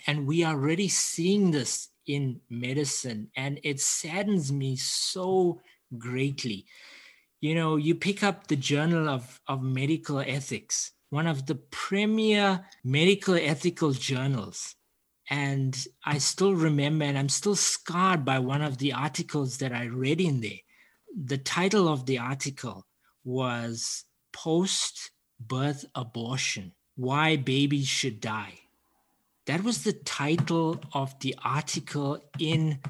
And 0.06 0.26
we 0.26 0.42
are 0.42 0.54
already 0.54 0.88
seeing 0.88 1.52
this 1.52 1.91
in 2.06 2.40
medicine 2.50 3.30
and 3.36 3.60
it 3.62 3.80
saddens 3.80 4.52
me 4.52 4.76
so 4.76 5.60
greatly. 5.98 6.66
You 7.40 7.54
know 7.54 7.76
you 7.76 7.94
pick 7.94 8.22
up 8.22 8.46
the 8.46 8.56
journal 8.56 9.08
of, 9.08 9.40
of 9.48 9.62
medical 9.62 10.20
ethics 10.20 10.92
one 11.12 11.26
of 11.26 11.44
the 11.44 11.56
premier 11.56 12.64
medical 12.82 13.34
ethical 13.34 13.92
journals 13.92 14.74
and 15.28 15.86
i 16.06 16.16
still 16.16 16.54
remember 16.54 17.04
and 17.04 17.18
i'm 17.18 17.28
still 17.28 17.54
scarred 17.54 18.24
by 18.24 18.38
one 18.38 18.62
of 18.62 18.78
the 18.78 18.94
articles 18.94 19.58
that 19.58 19.72
i 19.74 19.84
read 19.84 20.20
in 20.20 20.40
there. 20.40 20.62
The 21.14 21.36
title 21.36 21.86
of 21.86 22.06
the 22.06 22.18
article 22.18 22.86
was 23.24 24.04
post 24.32 25.10
birth 25.38 25.84
abortion 25.94 26.72
why 26.96 27.36
babies 27.36 27.88
should 27.88 28.18
die 28.18 28.61
that 29.46 29.64
was 29.64 29.84
the 29.84 29.92
title 29.92 30.80
of 30.92 31.18
the 31.20 31.34
article 31.44 32.18
in 32.38 32.80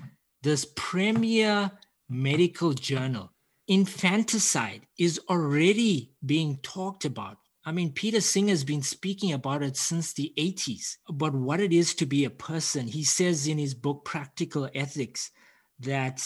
this 0.43 0.67
premier 0.77 1.71
medical 2.09 2.73
journal. 2.73 3.31
Infanticide 3.69 4.83
is 4.99 5.21
already 5.29 6.13
being 6.25 6.59
talked 6.63 7.05
about 7.05 7.39
I 7.65 7.71
mean, 7.71 7.93
Peter 7.93 8.21
Singer 8.21 8.51
has 8.51 8.65
been 8.65 8.83
speaking 8.83 9.33
about 9.33 9.63
it 9.63 9.77
since 9.77 10.13
the 10.13 10.33
80s, 10.37 10.97
about 11.09 11.33
what 11.35 11.61
it 11.61 11.73
is 11.73 11.95
to 11.95 12.07
be 12.07 12.25
a 12.25 12.31
person. 12.31 12.89
He 12.89 13.05
says 13.05 13.47
in 13.47 13.59
his 13.59 13.75
book, 13.75 14.05
Practical 14.05 14.69
Ethics, 14.75 15.31
that 15.79 16.25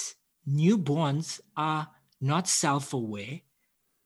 newborns 0.49 1.41
are 1.57 1.89
not 2.21 2.49
self 2.49 2.95
aware. 2.95 3.41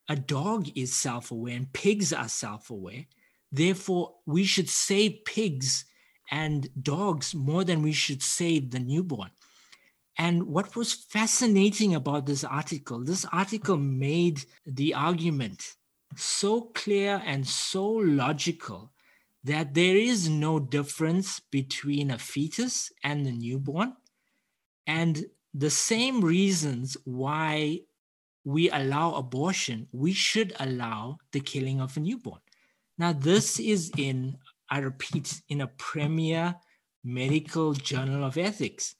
A 0.08 0.16
dog 0.16 0.70
is 0.74 0.92
self 0.92 1.30
aware, 1.30 1.54
and 1.54 1.72
pigs 1.72 2.12
are 2.12 2.28
self 2.28 2.68
aware. 2.68 3.06
Therefore, 3.52 4.16
we 4.26 4.42
should 4.42 4.68
save 4.68 5.24
pigs 5.24 5.84
and 6.30 6.68
dogs 6.82 7.34
more 7.34 7.64
than 7.64 7.82
we 7.82 7.92
should 7.92 8.22
save 8.22 8.70
the 8.70 8.78
newborn. 8.78 9.30
And 10.16 10.44
what 10.48 10.76
was 10.76 10.92
fascinating 10.92 11.94
about 11.94 12.26
this 12.26 12.44
article, 12.44 13.02
this 13.02 13.24
article 13.32 13.76
made 13.76 14.44
the 14.66 14.94
argument 14.94 15.76
so 16.16 16.62
clear 16.74 17.22
and 17.24 17.46
so 17.46 17.86
logical 17.86 18.92
that 19.44 19.74
there 19.74 19.96
is 19.96 20.28
no 20.28 20.58
difference 20.58 21.40
between 21.40 22.10
a 22.10 22.18
fetus 22.18 22.92
and 23.02 23.24
the 23.24 23.32
newborn. 23.32 23.94
And 24.86 25.24
the 25.54 25.70
same 25.70 26.20
reasons 26.20 26.96
why 27.04 27.80
we 28.44 28.70
allow 28.70 29.14
abortion, 29.14 29.88
we 29.92 30.12
should 30.12 30.54
allow 30.60 31.18
the 31.32 31.40
killing 31.40 31.80
of 31.80 31.96
a 31.96 32.00
newborn. 32.00 32.40
Now, 32.98 33.12
this 33.12 33.58
is 33.58 33.90
in, 33.96 34.36
I 34.70 34.78
repeat, 34.78 35.42
in 35.48 35.60
a 35.60 35.66
premier 35.66 36.54
medical 37.02 37.72
journal 37.72 38.24
of 38.24 38.38
ethics. 38.38 38.94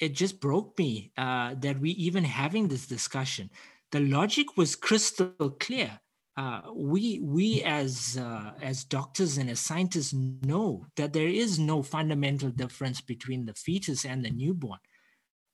It 0.00 0.14
just 0.14 0.40
broke 0.40 0.78
me 0.78 1.12
uh, 1.18 1.54
that 1.58 1.80
we 1.80 1.90
even 1.90 2.24
having 2.24 2.68
this 2.68 2.86
discussion. 2.86 3.50
The 3.92 4.00
logic 4.00 4.56
was 4.56 4.76
crystal 4.76 5.56
clear 5.58 6.00
uh, 6.36 6.62
we 6.74 7.20
we 7.20 7.62
as 7.64 8.16
uh, 8.18 8.52
as 8.62 8.84
doctors 8.84 9.36
and 9.36 9.50
as 9.50 9.60
scientists 9.60 10.14
know 10.14 10.86
that 10.96 11.12
there 11.12 11.28
is 11.28 11.58
no 11.58 11.82
fundamental 11.82 12.50
difference 12.50 13.00
between 13.00 13.44
the 13.44 13.54
fetus 13.54 14.04
and 14.04 14.24
the 14.24 14.30
newborn 14.30 14.78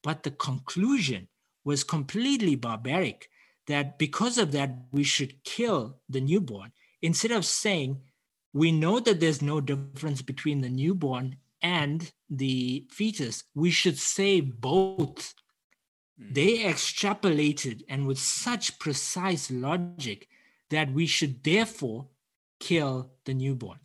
but 0.03 0.23
the 0.23 0.31
conclusion 0.31 1.27
was 1.65 1.83
completely 1.83 2.55
barbaric 2.55 3.29
that 3.67 3.99
because 3.99 4.39
of 4.39 4.53
that 4.53 4.71
we 4.93 5.03
should 5.03 5.43
kill 5.43 5.99
the 6.09 6.21
newborn 6.21 6.71
instead 7.03 7.33
of 7.33 7.45
saying 7.45 8.01
we 8.57 8.73
know 8.73 8.99
that 9.01 9.21
there's 9.21 9.43
no 9.43 9.61
difference 9.61 10.23
between 10.23 10.63
the 10.63 10.71
newborn 10.71 11.37
and 11.61 12.11
the 12.31 12.87
fetus 12.91 13.45
we 13.55 13.71
should 13.71 13.99
say 13.99 14.41
both 14.41 15.35
mm. 16.19 16.35
they 16.35 16.65
extrapolated 16.65 17.83
and 17.87 18.07
with 18.07 18.19
such 18.19 18.79
precise 18.79 19.51
logic 19.51 20.29
that 20.71 20.91
we 20.91 21.07
should 21.07 21.45
therefore 21.45 22.09
kill 22.59 23.11
the 23.27 23.35
newborn. 23.35 23.79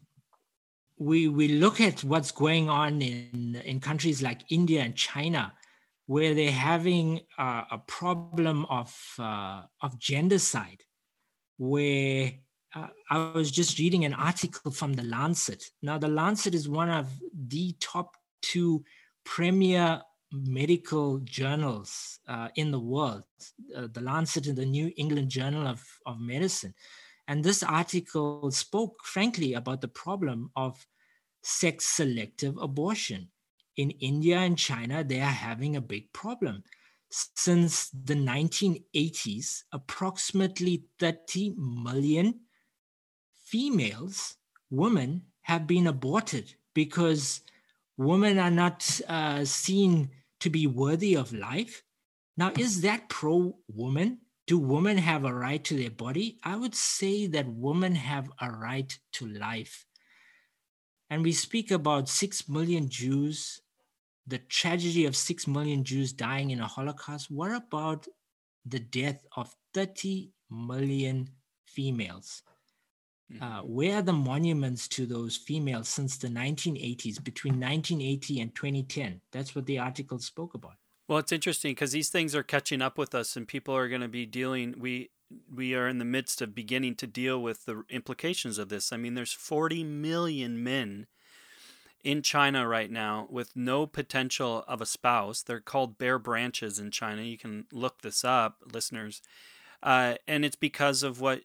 We, 0.97 1.27
we 1.27 1.47
look 1.49 1.81
at 1.81 2.03
what's 2.03 2.31
going 2.31 2.69
on 2.69 3.01
in, 3.01 3.61
in 3.65 3.79
countries 3.79 4.21
like 4.21 4.41
India 4.49 4.81
and 4.83 4.95
China, 4.95 5.53
where 6.05 6.33
they're 6.33 6.51
having 6.51 7.21
uh, 7.37 7.63
a 7.71 7.77
problem 7.77 8.65
of, 8.65 8.95
uh, 9.19 9.63
of 9.81 9.99
gendercide, 9.99 10.81
where 11.57 12.33
uh, 12.75 12.87
I 13.09 13.31
was 13.31 13.51
just 13.51 13.79
reading 13.79 14.05
an 14.05 14.13
article 14.13 14.71
from 14.71 14.93
The 14.93 15.03
Lancet. 15.03 15.63
Now, 15.81 15.97
The 15.97 16.07
Lancet 16.07 16.55
is 16.55 16.69
one 16.69 16.89
of 16.89 17.09
the 17.33 17.75
top 17.79 18.15
two 18.41 18.83
premier 19.25 20.01
medical 20.31 21.19
journals 21.19 22.19
uh, 22.27 22.47
in 22.55 22.71
the 22.71 22.79
world, 22.79 23.23
uh, 23.75 23.87
the 23.91 24.01
Lancet 24.01 24.47
and 24.47 24.57
the 24.57 24.65
New 24.65 24.91
England 24.95 25.29
Journal 25.29 25.67
of, 25.67 25.85
of 26.05 26.19
Medicine. 26.19 26.73
And 27.27 27.43
this 27.43 27.63
article 27.63 28.49
spoke 28.51 29.03
frankly 29.03 29.53
about 29.53 29.81
the 29.81 29.87
problem 29.87 30.51
of 30.55 30.85
sex 31.43 31.85
selective 31.87 32.57
abortion. 32.57 33.29
In 33.77 33.91
India 33.91 34.37
and 34.37 34.57
China, 34.57 35.03
they 35.03 35.19
are 35.19 35.25
having 35.25 35.75
a 35.75 35.81
big 35.81 36.11
problem. 36.13 36.63
Since 37.09 37.89
the 37.89 38.13
1980s, 38.13 39.63
approximately 39.73 40.85
30 40.99 41.55
million 41.57 42.39
females, 43.51 44.37
women, 44.69 45.23
have 45.41 45.67
been 45.67 45.85
aborted 45.85 46.55
because 46.73 47.41
women 47.97 48.39
are 48.39 48.49
not 48.49 49.01
uh, 49.09 49.43
seen 49.43 50.09
to 50.39 50.49
be 50.49 50.65
worthy 50.65 51.15
of 51.15 51.33
life. 51.33 51.83
Now, 52.37 52.53
is 52.57 52.81
that 52.81 53.09
pro 53.09 53.57
woman? 53.67 54.19
Do 54.47 54.57
women 54.57 54.97
have 54.97 55.25
a 55.25 55.33
right 55.33 55.63
to 55.65 55.75
their 55.75 55.91
body? 55.91 56.39
I 56.43 56.55
would 56.55 56.75
say 56.75 57.27
that 57.27 57.47
women 57.47 57.95
have 57.95 58.31
a 58.39 58.49
right 58.49 58.97
to 59.13 59.27
life. 59.27 59.85
And 61.09 61.21
we 61.21 61.33
speak 61.33 61.71
about 61.71 62.07
six 62.07 62.47
million 62.47 62.87
Jews, 62.87 63.61
the 64.25 64.37
tragedy 64.37 65.05
of 65.05 65.15
six 65.17 65.45
million 65.45 65.83
Jews 65.83 66.13
dying 66.13 66.51
in 66.51 66.61
a 66.61 66.67
Holocaust. 66.67 67.29
What 67.29 67.51
about 67.51 68.07
the 68.65 68.79
death 68.79 69.25
of 69.35 69.53
30 69.73 70.31
million 70.49 71.31
females? 71.65 72.43
Uh, 73.39 73.61
mm-hmm. 73.61 73.73
where 73.73 73.97
are 73.97 74.01
the 74.01 74.13
monuments 74.13 74.87
to 74.89 75.05
those 75.05 75.37
females 75.37 75.87
since 75.87 76.17
the 76.17 76.27
1980s, 76.27 77.23
between 77.23 77.53
1980 77.53 78.41
and 78.41 78.55
2010? 78.55 79.21
That's 79.31 79.55
what 79.55 79.65
the 79.65 79.79
article 79.79 80.19
spoke 80.19 80.53
about. 80.53 80.73
Well, 81.07 81.19
it's 81.19 81.31
interesting 81.31 81.71
because 81.71 81.91
these 81.91 82.09
things 82.09 82.35
are 82.35 82.43
catching 82.43 82.81
up 82.81 82.97
with 82.97 83.13
us, 83.13 83.35
and 83.35 83.47
people 83.47 83.75
are 83.75 83.89
going 83.89 84.01
to 84.01 84.07
be 84.07 84.25
dealing. 84.25 84.75
We 84.79 85.11
we 85.53 85.75
are 85.75 85.87
in 85.87 85.97
the 85.97 86.05
midst 86.05 86.41
of 86.41 86.55
beginning 86.55 86.95
to 86.95 87.07
deal 87.07 87.41
with 87.41 87.65
the 87.65 87.83
implications 87.89 88.57
of 88.57 88.69
this. 88.69 88.91
I 88.91 88.97
mean, 88.97 89.13
there's 89.13 89.31
40 89.31 89.83
million 89.83 90.61
men 90.61 91.07
in 92.03 92.21
China 92.21 92.67
right 92.67 92.91
now 92.91 93.27
with 93.29 93.55
no 93.55 93.85
potential 93.85 94.63
of 94.67 94.81
a 94.81 94.85
spouse. 94.85 95.41
They're 95.41 95.59
called 95.59 95.97
bare 95.97 96.19
branches 96.19 96.79
in 96.79 96.91
China. 96.91 97.21
You 97.21 97.37
can 97.37 97.65
look 97.71 98.01
this 98.01 98.25
up, 98.25 98.57
listeners. 98.73 99.21
Uh, 99.83 100.15
and 100.27 100.45
it's 100.45 100.55
because 100.55 101.03
of 101.03 101.21
what 101.21 101.41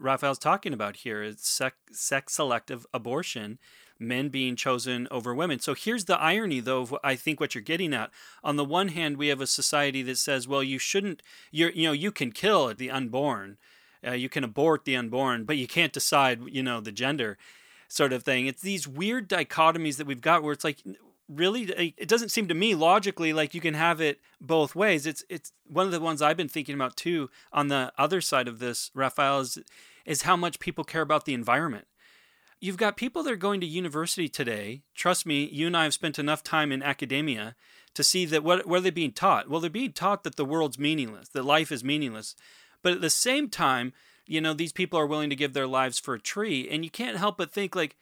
Raphael's 0.00 0.38
talking 0.38 0.72
about 0.72 0.96
here 0.96 1.22
is 1.22 1.40
sex, 1.40 1.76
sex 1.92 2.34
selective 2.34 2.86
abortion, 2.92 3.58
men 3.98 4.30
being 4.30 4.56
chosen 4.56 5.06
over 5.10 5.34
women. 5.34 5.60
So 5.60 5.74
here's 5.74 6.06
the 6.06 6.18
irony, 6.18 6.60
though, 6.60 6.82
of 6.82 6.96
I 7.04 7.14
think 7.16 7.38
what 7.38 7.54
you're 7.54 7.62
getting 7.62 7.92
at. 7.92 8.10
On 8.42 8.56
the 8.56 8.64
one 8.64 8.88
hand, 8.88 9.18
we 9.18 9.28
have 9.28 9.42
a 9.42 9.46
society 9.46 10.02
that 10.02 10.16
says, 10.16 10.48
well, 10.48 10.62
you 10.62 10.78
shouldn't, 10.78 11.22
you're, 11.50 11.70
you 11.70 11.86
know, 11.86 11.92
you 11.92 12.10
can 12.10 12.32
kill 12.32 12.74
the 12.74 12.90
unborn, 12.90 13.58
uh, 14.06 14.12
you 14.12 14.30
can 14.30 14.42
abort 14.42 14.86
the 14.86 14.96
unborn, 14.96 15.44
but 15.44 15.58
you 15.58 15.68
can't 15.68 15.92
decide, 15.92 16.40
you 16.48 16.62
know, 16.62 16.80
the 16.80 16.92
gender 16.92 17.36
sort 17.88 18.14
of 18.14 18.22
thing. 18.22 18.46
It's 18.46 18.62
these 18.62 18.88
weird 18.88 19.28
dichotomies 19.28 19.98
that 19.98 20.06
we've 20.06 20.22
got 20.22 20.42
where 20.42 20.54
it's 20.54 20.64
like, 20.64 20.82
really 21.28 21.62
it 21.96 22.08
doesn't 22.08 22.30
seem 22.30 22.48
to 22.48 22.54
me 22.54 22.74
logically 22.74 23.32
like 23.32 23.54
you 23.54 23.60
can 23.60 23.74
have 23.74 24.00
it 24.00 24.18
both 24.40 24.74
ways 24.74 25.06
it's 25.06 25.24
it's 25.28 25.52
one 25.68 25.86
of 25.86 25.92
the 25.92 26.00
ones 26.00 26.20
i've 26.20 26.36
been 26.36 26.48
thinking 26.48 26.74
about 26.74 26.96
too 26.96 27.30
on 27.52 27.68
the 27.68 27.92
other 27.96 28.20
side 28.20 28.48
of 28.48 28.58
this 28.58 28.90
raphael 28.94 29.38
is 29.38 29.56
is 30.04 30.22
how 30.22 30.36
much 30.36 30.60
people 30.60 30.84
care 30.84 31.02
about 31.02 31.24
the 31.24 31.34
environment. 31.34 31.86
You've 32.60 32.76
got 32.76 32.96
people 32.96 33.22
that 33.22 33.32
are 33.32 33.36
going 33.36 33.60
to 33.62 33.66
university 33.66 34.28
today. 34.28 34.82
Trust 34.94 35.24
me, 35.24 35.48
you 35.50 35.66
and 35.66 35.76
I 35.76 35.84
have 35.84 35.94
spent 35.94 36.18
enough 36.18 36.42
time 36.42 36.72
in 36.72 36.82
academia 36.82 37.56
to 37.94 38.04
see 38.04 38.26
that 38.26 38.44
what, 38.44 38.66
what 38.66 38.78
are 38.78 38.82
they 38.82 38.90
being 38.90 39.12
taught? 39.12 39.48
Well, 39.48 39.60
they're 39.60 39.70
being 39.70 39.92
taught 39.92 40.24
that 40.24 40.36
the 40.36 40.44
world's 40.44 40.78
meaningless, 40.78 41.28
that 41.30 41.44
life 41.44 41.72
is 41.72 41.82
meaningless. 41.82 42.36
But 42.82 42.92
at 42.92 43.00
the 43.00 43.10
same 43.10 43.48
time, 43.48 43.92
you 44.26 44.40
know, 44.40 44.52
these 44.52 44.72
people 44.72 44.98
are 44.98 45.06
willing 45.06 45.30
to 45.30 45.36
give 45.36 45.54
their 45.54 45.66
lives 45.66 45.98
for 45.98 46.14
a 46.14 46.20
tree. 46.20 46.68
And 46.70 46.84
you 46.84 46.90
can't 46.90 47.16
help 47.16 47.38
but 47.38 47.50
think, 47.50 47.74
like, 47.74 47.96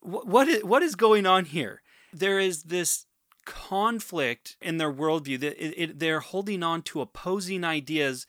what 0.00 0.46
is, 0.46 0.62
what 0.62 0.82
is 0.82 0.94
going 0.94 1.26
on 1.26 1.46
here? 1.46 1.82
There 2.12 2.38
is 2.38 2.64
this 2.64 3.06
conflict 3.46 4.56
in 4.60 4.76
their 4.76 4.92
worldview 4.92 5.40
that 5.40 5.64
it, 5.64 5.74
it, 5.76 5.98
they're 5.98 6.20
holding 6.20 6.62
on 6.62 6.82
to 6.82 7.00
opposing 7.00 7.64
ideas 7.64 8.26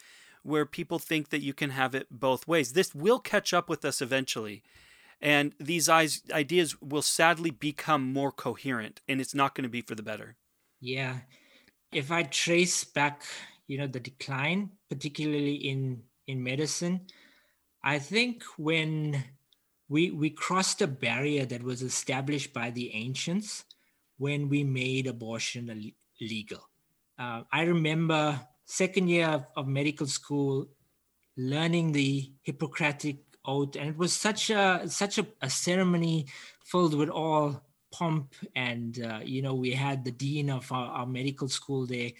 where 0.47 0.65
people 0.65 0.97
think 0.97 1.29
that 1.29 1.41
you 1.41 1.53
can 1.53 1.71
have 1.71 1.93
it 1.93 2.07
both 2.09 2.47
ways. 2.47 2.71
This 2.71 2.95
will 2.95 3.19
catch 3.19 3.53
up 3.53 3.67
with 3.67 3.83
us 3.83 4.01
eventually. 4.01 4.63
And 5.19 5.53
these 5.59 5.89
ideas 5.89 6.79
will 6.81 7.01
sadly 7.01 7.49
become 7.49 8.13
more 8.13 8.31
coherent, 8.31 9.01
and 9.07 9.19
it's 9.19 9.35
not 9.35 9.55
going 9.55 9.63
to 9.63 9.69
be 9.69 9.81
for 9.81 9.95
the 9.95 10.03
better. 10.03 10.37
Yeah. 10.79 11.17
If 11.91 12.11
I 12.11 12.23
trace 12.23 12.83
back, 12.83 13.23
you 13.67 13.77
know, 13.77 13.87
the 13.87 13.99
decline, 13.99 14.71
particularly 14.89 15.55
in, 15.55 16.03
in 16.27 16.43
medicine, 16.43 17.07
I 17.83 17.99
think 17.99 18.43
when 18.57 19.23
we, 19.89 20.11
we 20.11 20.29
crossed 20.29 20.81
a 20.81 20.87
barrier 20.87 21.45
that 21.45 21.63
was 21.63 21.81
established 21.81 22.53
by 22.53 22.69
the 22.69 22.93
ancients 22.93 23.65
when 24.17 24.49
we 24.49 24.63
made 24.63 25.07
abortion 25.07 25.91
legal. 26.21 26.69
Uh, 27.17 27.41
I 27.51 27.63
remember 27.63 28.39
second 28.67 29.07
year 29.07 29.27
of, 29.27 29.45
of 29.55 29.67
medical 29.67 30.05
school, 30.05 30.67
learning 31.35 31.93
the 31.93 32.31
Hippocratic 32.43 33.17
oath, 33.45 33.75
and 33.75 33.89
it 33.89 33.97
was 33.97 34.13
such 34.13 34.49
a 34.49 34.83
such 34.87 35.17
a, 35.17 35.25
a 35.41 35.49
ceremony 35.49 36.27
filled 36.65 36.93
with 36.93 37.09
all 37.09 37.63
pomp 37.91 38.35
and 38.55 39.01
uh, 39.03 39.19
you 39.23 39.41
know 39.41 39.55
we 39.55 39.71
had 39.71 40.03
the 40.03 40.11
dean 40.11 40.49
of 40.49 40.69
our, 40.71 40.87
our, 40.87 41.05
medical 41.05 41.47
school 41.47 41.87
there 41.87 42.11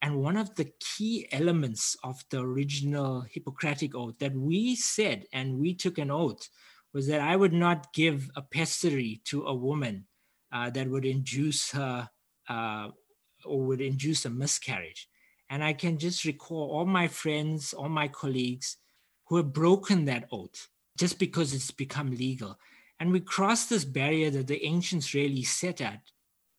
And 0.00 0.22
one 0.22 0.36
of 0.36 0.54
the 0.54 0.70
key 0.78 1.26
elements 1.32 1.96
of 2.04 2.22
the 2.30 2.38
original 2.38 3.22
Hippocratic 3.22 3.96
Oath 3.96 4.18
that 4.20 4.34
we 4.34 4.76
said 4.76 5.26
and 5.32 5.58
we 5.58 5.74
took 5.74 5.98
an 5.98 6.10
oath 6.10 6.48
was 6.94 7.08
that 7.08 7.20
I 7.20 7.34
would 7.34 7.52
not 7.52 7.92
give 7.92 8.30
a 8.36 8.42
pessary 8.42 9.20
to 9.24 9.46
a 9.46 9.54
woman 9.54 10.06
uh, 10.52 10.70
that 10.70 10.88
would 10.88 11.04
induce 11.04 11.72
her 11.72 12.08
uh, 12.48 12.88
or 13.44 13.60
would 13.66 13.80
induce 13.80 14.24
a 14.24 14.30
miscarriage. 14.30 15.08
And 15.50 15.64
I 15.64 15.72
can 15.72 15.98
just 15.98 16.24
recall 16.24 16.70
all 16.70 16.84
my 16.84 17.08
friends, 17.08 17.72
all 17.72 17.88
my 17.88 18.08
colleagues 18.08 18.76
who 19.26 19.36
have 19.36 19.52
broken 19.52 20.04
that 20.06 20.28
oath 20.30 20.68
just 20.98 21.18
because 21.18 21.54
it's 21.54 21.70
become 21.70 22.10
legal. 22.10 22.58
And 23.00 23.12
we 23.12 23.20
crossed 23.20 23.70
this 23.70 23.84
barrier 23.84 24.30
that 24.30 24.48
the 24.48 24.64
ancients 24.64 25.14
really 25.14 25.44
set 25.44 25.80
at 25.80 26.00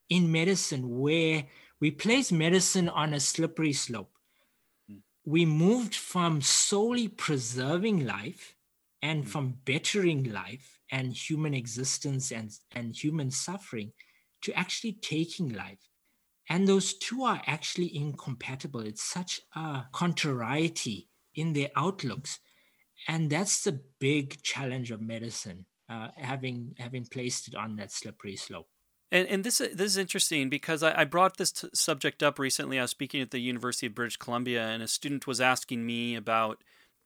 in 0.10 0.32
medicine, 0.32 0.98
where 1.00 1.46
we 1.80 1.92
place 1.92 2.32
medicine 2.32 2.90
on 2.90 3.14
a 3.14 3.20
slippery 3.20 3.74
slope. 3.74 4.12
Hmm. 4.90 4.98
We 5.26 5.46
moved 5.46 5.96
from 5.96 6.42
solely 6.42 7.08
preserving 7.08 8.06
life 8.06 8.56
and 9.02 9.24
hmm. 9.24 9.30
from 9.30 9.58
bettering 9.66 10.32
life 10.32 10.80
and 10.92 11.14
human 11.14 11.54
existence 11.54 12.32
and, 12.32 12.52
and 12.72 12.96
human 12.96 13.30
suffering 13.30 13.92
to 14.42 14.54
actually 14.54 14.94
taking 14.94 15.54
life. 15.54 15.89
And 16.50 16.68
those 16.68 16.94
two 16.94 17.24
are 17.24 17.42
actually 17.46 17.96
incompatible. 17.96 18.82
It's 18.82 19.04
such 19.04 19.42
a 19.56 19.84
contrariety 19.94 21.08
in 21.36 21.54
their 21.54 21.70
outlooks. 21.76 22.40
And 23.08 23.30
that's 23.30 23.64
the 23.64 23.80
big 24.00 24.42
challenge 24.42 24.92
of 24.92 25.00
medicine, 25.00 25.66
uh, 25.88 26.10
having 26.18 26.76
having 26.80 27.06
placed 27.06 27.48
it 27.48 27.56
on 27.56 27.76
that 27.78 27.92
slippery 27.92 28.36
slope. 28.36 28.68
And, 29.12 29.28
and 29.28 29.44
this 29.44 29.60
this 29.60 29.80
is 29.80 29.98
interesting 29.98 30.50
because 30.50 30.84
I, 30.84 31.02
I 31.02 31.06
brought 31.06 31.38
this 31.38 31.52
t- 31.52 31.70
subject 31.74 32.22
up 32.24 32.40
recently. 32.40 32.78
I 32.80 32.82
was 32.82 32.92
speaking 32.92 33.22
at 33.22 33.32
the 33.32 33.40
University 33.40 33.88
of 33.88 33.96
British 33.96 34.18
Columbia, 34.18 34.68
and 34.68 34.84
a 34.84 34.88
student 34.88 35.28
was 35.28 35.40
asking 35.40 35.86
me 35.86 36.16
about. 36.16 36.64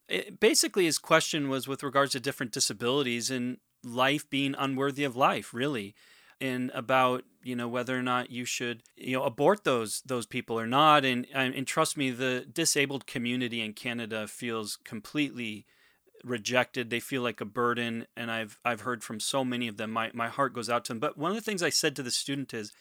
It, 0.10 0.40
basically, 0.40 0.86
his 0.86 0.98
question 0.98 1.48
was 1.48 1.68
with 1.68 1.84
regards 1.84 2.12
to 2.14 2.20
different 2.20 2.52
disabilities 2.52 3.30
and 3.30 3.58
life 3.84 4.30
being 4.30 4.56
unworthy 4.58 5.04
of 5.04 5.16
life, 5.16 5.54
really 5.54 5.96
and 6.44 6.72
about 6.74 7.24
you 7.44 7.56
know 7.56 7.68
whether 7.68 7.98
or 7.98 8.02
not 8.02 8.30
you 8.32 8.46
should 8.46 8.84
you 8.96 9.18
know 9.18 9.24
abort 9.24 9.64
those 9.64 10.02
those 10.06 10.26
people 10.26 10.60
or 10.60 10.68
not. 10.68 11.06
And 11.06 11.28
and 11.34 11.68
trust 11.68 11.98
me 11.98 12.12
the 12.12 12.46
disabled 12.52 13.06
community 13.06 13.62
in 13.62 13.74
Canada 13.74 14.28
feels 14.28 14.78
completely 14.84 15.66
rejected. 16.24 16.90
They 16.90 17.00
feel 17.00 17.22
like 17.22 17.42
a 17.42 17.46
burden. 17.46 18.08
And 18.16 18.32
I've 18.32 18.60
I've 18.64 18.82
heard 18.82 19.04
from 19.04 19.20
so 19.20 19.44
many 19.44 19.68
of 19.68 19.78
them. 19.78 19.92
My 19.92 20.12
my 20.14 20.30
heart 20.30 20.54
goes 20.54 20.70
out 20.70 20.86
to 20.86 20.94
them. 20.94 21.00
But 21.00 21.18
one 21.18 21.32
of 21.32 21.36
the 21.36 21.42
things 21.42 21.64
I 21.64 21.70
said 21.70 21.96
to 21.96 22.04
the 22.04 22.12
student 22.12 22.54
is 22.54 22.74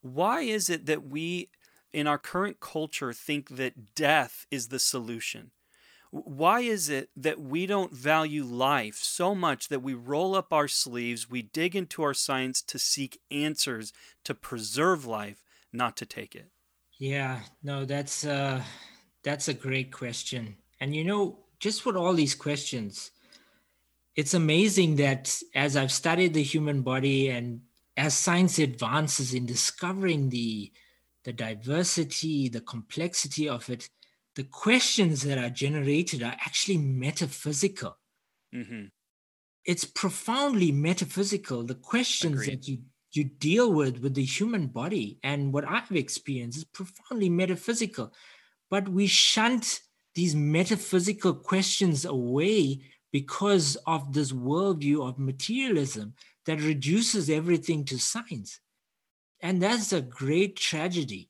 why 0.00 0.40
is 0.40 0.68
it 0.68 0.86
that 0.86 1.06
we 1.06 1.50
in 1.92 2.06
our 2.06 2.18
current 2.18 2.60
culture 2.60 3.12
think 3.12 3.56
that 3.56 3.94
death 3.94 4.46
is 4.50 4.68
the 4.68 4.78
solution 4.78 5.50
why 6.12 6.60
is 6.60 6.90
it 6.90 7.08
that 7.16 7.40
we 7.40 7.64
don't 7.64 7.90
value 7.90 8.44
life 8.44 8.96
so 8.96 9.34
much 9.34 9.68
that 9.68 9.82
we 9.82 9.94
roll 9.94 10.34
up 10.34 10.52
our 10.52 10.68
sleeves, 10.68 11.30
we 11.30 11.40
dig 11.40 11.74
into 11.74 12.02
our 12.02 12.12
science 12.12 12.60
to 12.60 12.78
seek 12.78 13.18
answers 13.30 13.94
to 14.24 14.34
preserve 14.34 15.06
life, 15.06 15.42
not 15.72 15.96
to 15.96 16.04
take 16.04 16.34
it? 16.34 16.50
Yeah, 16.98 17.40
no, 17.62 17.86
that's 17.86 18.26
uh 18.26 18.62
that's 19.24 19.48
a 19.48 19.54
great 19.54 19.90
question. 19.90 20.56
And 20.80 20.94
you 20.94 21.02
know, 21.02 21.38
just 21.58 21.86
with 21.86 21.96
all 21.96 22.12
these 22.12 22.34
questions, 22.34 23.10
it's 24.14 24.34
amazing 24.34 24.96
that 24.96 25.34
as 25.54 25.78
I've 25.78 25.92
studied 25.92 26.34
the 26.34 26.42
human 26.42 26.82
body 26.82 27.30
and 27.30 27.62
as 27.96 28.12
science 28.12 28.58
advances 28.58 29.32
in 29.32 29.46
discovering 29.46 30.28
the 30.28 30.72
the 31.24 31.32
diversity, 31.32 32.50
the 32.50 32.60
complexity 32.60 33.48
of 33.48 33.70
it, 33.70 33.88
the 34.36 34.44
questions 34.44 35.22
that 35.22 35.38
are 35.38 35.50
generated 35.50 36.22
are 36.22 36.36
actually 36.40 36.78
metaphysical. 36.78 37.98
Mm-hmm. 38.54 38.86
It's 39.64 39.84
profoundly 39.84 40.72
metaphysical. 40.72 41.62
The 41.64 41.74
questions 41.74 42.42
Agreed. 42.42 42.52
that 42.52 42.68
you 42.68 42.78
you 43.14 43.24
deal 43.24 43.72
with 43.72 43.98
with 43.98 44.14
the 44.14 44.24
human 44.24 44.66
body 44.68 45.18
and 45.22 45.52
what 45.52 45.68
I've 45.68 45.92
experienced 45.92 46.58
is 46.58 46.64
profoundly 46.64 47.28
metaphysical, 47.28 48.12
but 48.70 48.88
we 48.88 49.06
shunt 49.06 49.80
these 50.14 50.34
metaphysical 50.34 51.34
questions 51.34 52.04
away 52.04 52.80
because 53.12 53.76
of 53.86 54.12
this 54.12 54.32
worldview 54.32 55.06
of 55.06 55.18
materialism 55.18 56.14
that 56.46 56.60
reduces 56.60 57.28
everything 57.28 57.84
to 57.84 57.98
science. 57.98 58.60
And 59.40 59.62
that's 59.62 59.92
a 59.92 60.00
great 60.00 60.56
tragedy. 60.56 61.28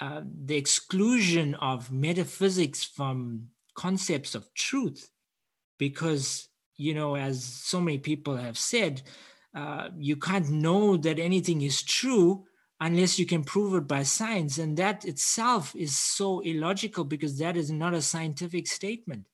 Uh, 0.00 0.22
the 0.44 0.56
exclusion 0.56 1.54
of 1.56 1.92
metaphysics 1.92 2.82
from 2.84 3.48
concepts 3.74 4.34
of 4.34 4.52
truth 4.54 5.10
because 5.78 6.48
you 6.76 6.94
know 6.94 7.16
as 7.16 7.44
so 7.44 7.80
many 7.80 7.98
people 7.98 8.36
have 8.36 8.56
said 8.56 9.02
uh, 9.54 9.88
you 9.98 10.16
can't 10.16 10.48
know 10.48 10.96
that 10.96 11.18
anything 11.18 11.62
is 11.62 11.82
true 11.82 12.44
unless 12.80 13.18
you 13.18 13.26
can 13.26 13.44
prove 13.44 13.74
it 13.74 13.86
by 13.86 14.02
science. 14.02 14.58
And 14.58 14.76
that 14.78 15.04
itself 15.04 15.76
is 15.76 15.96
so 15.96 16.40
illogical 16.40 17.04
because 17.04 17.38
that 17.38 17.56
is 17.56 17.70
not 17.70 17.94
a 17.94 18.02
scientific 18.02 18.66
statement. 18.66 19.26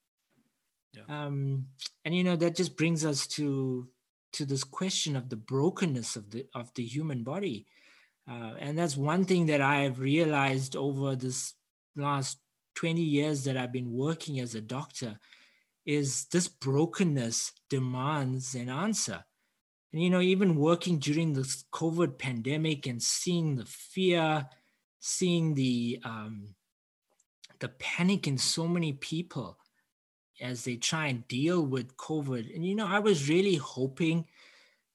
Yeah. 0.93 1.27
um, 1.27 1.67
and 2.07 2.15
you 2.15 2.25
know 2.25 2.37
that 2.37 2.57
just 2.57 2.75
brings 2.75 3.05
us 3.05 3.27
to 3.37 3.87
to 4.33 4.47
this 4.47 4.65
question 4.65 5.15
of 5.15 5.29
the 5.29 5.37
brokenness 5.37 6.17
of 6.17 6.31
the 6.31 6.47
of 6.55 6.73
the 6.75 6.85
human 6.85 7.23
body 7.23 7.67
uh, 8.29 8.55
and 8.59 8.77
that's 8.77 8.97
one 8.97 9.25
thing 9.25 9.47
that 9.47 9.61
I 9.61 9.83
have 9.83 10.01
realized 10.01 10.75
over 10.77 11.15
this 11.15 11.55
last 11.95 12.39
20 12.75 13.01
years 13.01 13.45
that 13.45 13.57
I've 13.57 13.73
been 13.73 13.93
working 13.93 14.41
as 14.41 14.55
a 14.55 14.61
doctor 14.61 15.19
is 15.85 16.27
this 16.27 16.49
brokenness 16.49 17.53
demands 17.71 18.55
an 18.55 18.69
answer. 18.69 19.25
And, 19.93 20.03
you 20.03 20.11
know, 20.11 20.21
even 20.21 20.57
working 20.57 20.99
during 20.99 21.33
this 21.33 21.65
COVID 21.73 22.19
pandemic 22.19 22.87
and 22.87 23.01
seeing 23.01 23.57
the 23.57 23.65
fear, 23.65 24.47
seeing 24.99 25.55
the, 25.55 26.01
um, 26.05 26.55
the 27.61 27.69
panic 27.69 28.27
in 28.27 28.37
so 28.37 28.67
many 28.67 28.93
people 28.93 29.57
as 30.41 30.65
they 30.65 30.77
try 30.77 31.07
and 31.07 31.27
deal 31.29 31.63
with 31.63 31.97
COVID. 31.97 32.55
And, 32.55 32.67
you 32.67 32.75
know, 32.75 32.87
I 32.87 32.99
was 32.99 33.29
really 33.29 33.55
hoping 33.55 34.27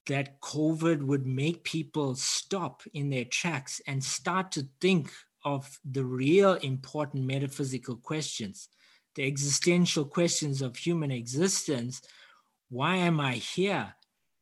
that 0.07 0.39
COVID 0.41 1.03
would 1.03 1.25
make 1.25 1.63
people 1.63 2.15
stop 2.15 2.81
in 2.93 3.09
their 3.09 3.25
tracks 3.25 3.81
and 3.87 4.03
start 4.03 4.51
to 4.53 4.67
think 4.79 5.11
of 5.43 5.79
the 5.89 6.03
real 6.03 6.53
important 6.55 7.25
metaphysical 7.25 7.95
questions, 7.97 8.69
the 9.15 9.25
existential 9.25 10.05
questions 10.05 10.61
of 10.61 10.75
human 10.75 11.11
existence. 11.11 12.01
Why 12.69 12.95
am 12.97 13.19
I 13.19 13.33
here? 13.33 13.95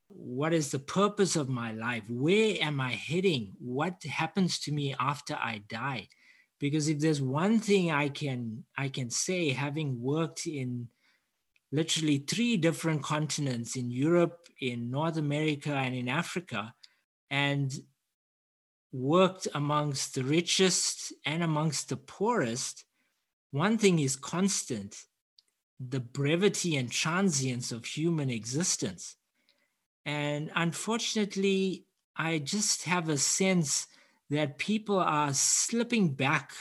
What 0.07 0.53
is 0.53 0.71
the 0.71 0.79
purpose 0.79 1.35
of 1.35 1.49
my 1.49 1.71
life? 1.71 2.03
Where 2.09 2.55
am 2.61 2.81
I 2.81 2.93
heading? 2.93 3.53
What 3.59 4.03
happens 4.03 4.59
to 4.61 4.71
me 4.71 4.95
after 4.99 5.35
I 5.35 5.61
die? 5.67 6.07
Because 6.59 6.89
if 6.89 6.99
there's 6.99 7.21
one 7.21 7.59
thing 7.59 7.91
I 7.91 8.09
can 8.09 8.65
I 8.77 8.89
can 8.89 9.09
say, 9.09 9.49
having 9.49 10.01
worked 10.01 10.45
in 10.45 10.89
literally 11.71 12.17
three 12.17 12.57
different 12.57 13.03
continents 13.03 13.75
in 13.75 13.91
Europe, 13.91 14.47
in 14.59 14.89
North 14.89 15.17
America, 15.17 15.73
and 15.73 15.95
in 15.95 16.07
Africa, 16.07 16.73
and 17.29 17.71
worked 18.91 19.47
amongst 19.53 20.15
the 20.15 20.23
richest 20.23 21.13
and 21.25 21.43
amongst 21.43 21.89
the 21.89 21.97
poorest, 21.97 22.85
one 23.51 23.77
thing 23.77 23.99
is 23.99 24.15
constant 24.15 24.95
the 25.79 25.99
brevity 25.99 26.75
and 26.75 26.91
transience 26.91 27.71
of 27.71 27.85
human 27.85 28.29
existence. 28.29 29.15
And 30.05 30.51
unfortunately, 30.55 31.85
I 32.17 32.39
just 32.39 32.83
have 32.83 33.07
a 33.07 33.17
sense 33.17 33.87
that 34.29 34.57
people 34.57 34.99
are 34.99 35.33
slipping 35.33 36.09
back 36.09 36.51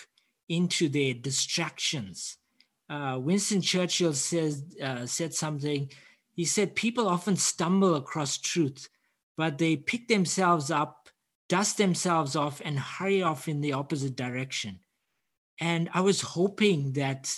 into 0.49 0.89
their 0.89 1.15
distractions 1.15 2.37
uh, 2.89 3.19
Winston 3.21 3.61
Churchill 3.61 4.15
says 4.15 4.65
uh, 4.83 5.07
said 5.07 5.35
something. 5.35 5.91
He 6.35 6.45
said 6.45 6.75
people 6.75 7.09
often 7.09 7.37
stumble 7.37 7.95
across 7.97 8.39
truth, 8.39 8.89
but 9.37 9.59
they 9.59 9.77
pick 9.77 10.09
themselves 10.09 10.71
up, 10.71 11.09
dust 11.49 11.77
themselves 11.77 12.37
off, 12.37 12.63
and 12.65 12.79
hurry 12.79 13.23
off 13.23 13.49
in 13.49 13.61
the 13.61 13.73
opposite 13.73 14.17
direction. 14.17 14.81
And 15.61 15.91
I 15.93 16.01
was 16.01 16.21
hoping 16.21 16.93
that 16.93 17.35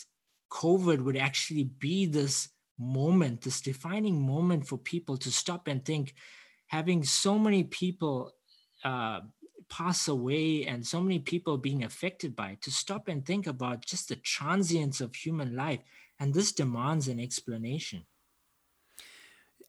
COVID 0.52 1.02
would 1.02 1.16
actually 1.16 1.64
be 1.64 2.06
this 2.06 2.48
moment, 2.78 3.42
this 3.42 3.60
defining 3.60 4.20
moment 4.20 4.66
for 4.66 4.76
people 4.76 5.16
to 5.18 5.30
stop 5.30 5.68
and 5.68 5.84
think. 5.84 6.14
Having 6.66 7.04
so 7.04 7.38
many 7.38 7.64
people 7.64 8.32
uh, 8.84 9.20
pass 9.70 10.08
away 10.08 10.66
and 10.66 10.86
so 10.86 11.00
many 11.00 11.18
people 11.18 11.56
being 11.56 11.84
affected 11.84 12.36
by 12.36 12.50
it, 12.50 12.62
to 12.62 12.70
stop 12.70 13.08
and 13.08 13.24
think 13.24 13.46
about 13.46 13.86
just 13.86 14.08
the 14.08 14.16
transience 14.16 15.00
of 15.00 15.14
human 15.14 15.56
life. 15.56 15.80
And 16.18 16.34
this 16.34 16.52
demands 16.52 17.08
an 17.08 17.18
explanation. 17.18 18.04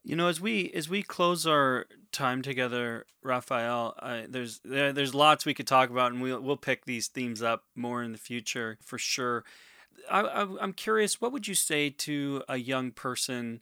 You 0.04 0.16
know, 0.16 0.28
as 0.28 0.40
we 0.40 0.70
as 0.72 0.88
we 0.88 1.02
close 1.02 1.46
our 1.46 1.86
time 2.10 2.42
together, 2.42 3.06
Raphael. 3.22 3.94
Uh, 3.98 4.22
there's 4.28 4.60
there, 4.64 4.92
there's 4.92 5.14
lots 5.14 5.46
we 5.46 5.54
could 5.54 5.66
talk 5.66 5.90
about, 5.90 6.12
and 6.12 6.20
we'll 6.20 6.40
we'll 6.40 6.56
pick 6.56 6.84
these 6.84 7.08
themes 7.08 7.42
up 7.42 7.64
more 7.74 8.02
in 8.02 8.12
the 8.12 8.18
future 8.18 8.78
for 8.82 8.98
sure. 8.98 9.44
I, 10.10 10.20
I, 10.20 10.64
am 10.64 10.72
curious, 10.72 11.20
what 11.20 11.32
would 11.32 11.46
you 11.46 11.54
say 11.54 11.90
to 11.90 12.42
a 12.48 12.56
young 12.56 12.90
person 12.90 13.60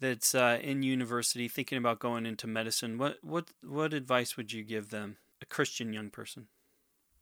that's 0.00 0.34
uh, 0.34 0.58
in 0.62 0.82
university 0.82 1.46
thinking 1.46 1.78
about 1.78 1.98
going 1.98 2.26
into 2.26 2.46
medicine? 2.46 2.98
What 2.98 3.18
what 3.22 3.50
what 3.62 3.94
advice 3.94 4.36
would 4.36 4.52
you 4.52 4.62
give 4.62 4.90
them, 4.90 5.16
a 5.42 5.46
Christian 5.46 5.92
young 5.92 6.10
person? 6.10 6.48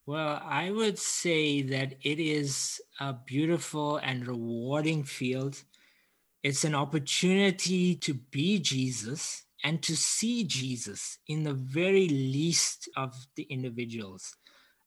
Well, 0.06 0.40
I 0.44 0.70
would 0.70 0.98
say 0.98 1.62
that 1.62 1.94
it 2.02 2.20
is 2.20 2.80
a 3.00 3.12
beautiful 3.12 3.96
and 3.96 4.26
rewarding 4.26 5.02
field. 5.02 5.62
It's 6.44 6.62
an 6.62 6.76
opportunity 6.76 7.96
to 7.96 8.14
be 8.14 8.60
Jesus 8.60 9.44
and 9.64 9.82
to 9.82 9.96
see 9.96 10.44
Jesus 10.44 11.18
in 11.26 11.42
the 11.42 11.54
very 11.54 12.08
least 12.08 12.88
of 12.96 13.14
the 13.34 13.42
individuals, 13.44 14.36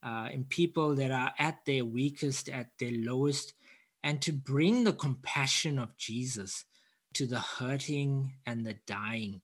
uh, 0.03 0.29
in 0.31 0.45
people 0.45 0.95
that 0.95 1.11
are 1.11 1.33
at 1.37 1.65
their 1.65 1.83
weakest, 1.83 2.47
at 2.47 2.67
their 2.79 2.93
lowest, 2.93 3.53
and 4.03 4.21
to 4.21 4.31
bring 4.31 4.85
the 4.85 4.93
compassion 4.93 5.77
of 5.77 5.97
Jesus 5.97 6.63
to 7.13 7.25
the 7.25 7.39
hurting 7.39 8.35
and 8.45 8.65
the 8.65 8.75
dying. 8.87 9.41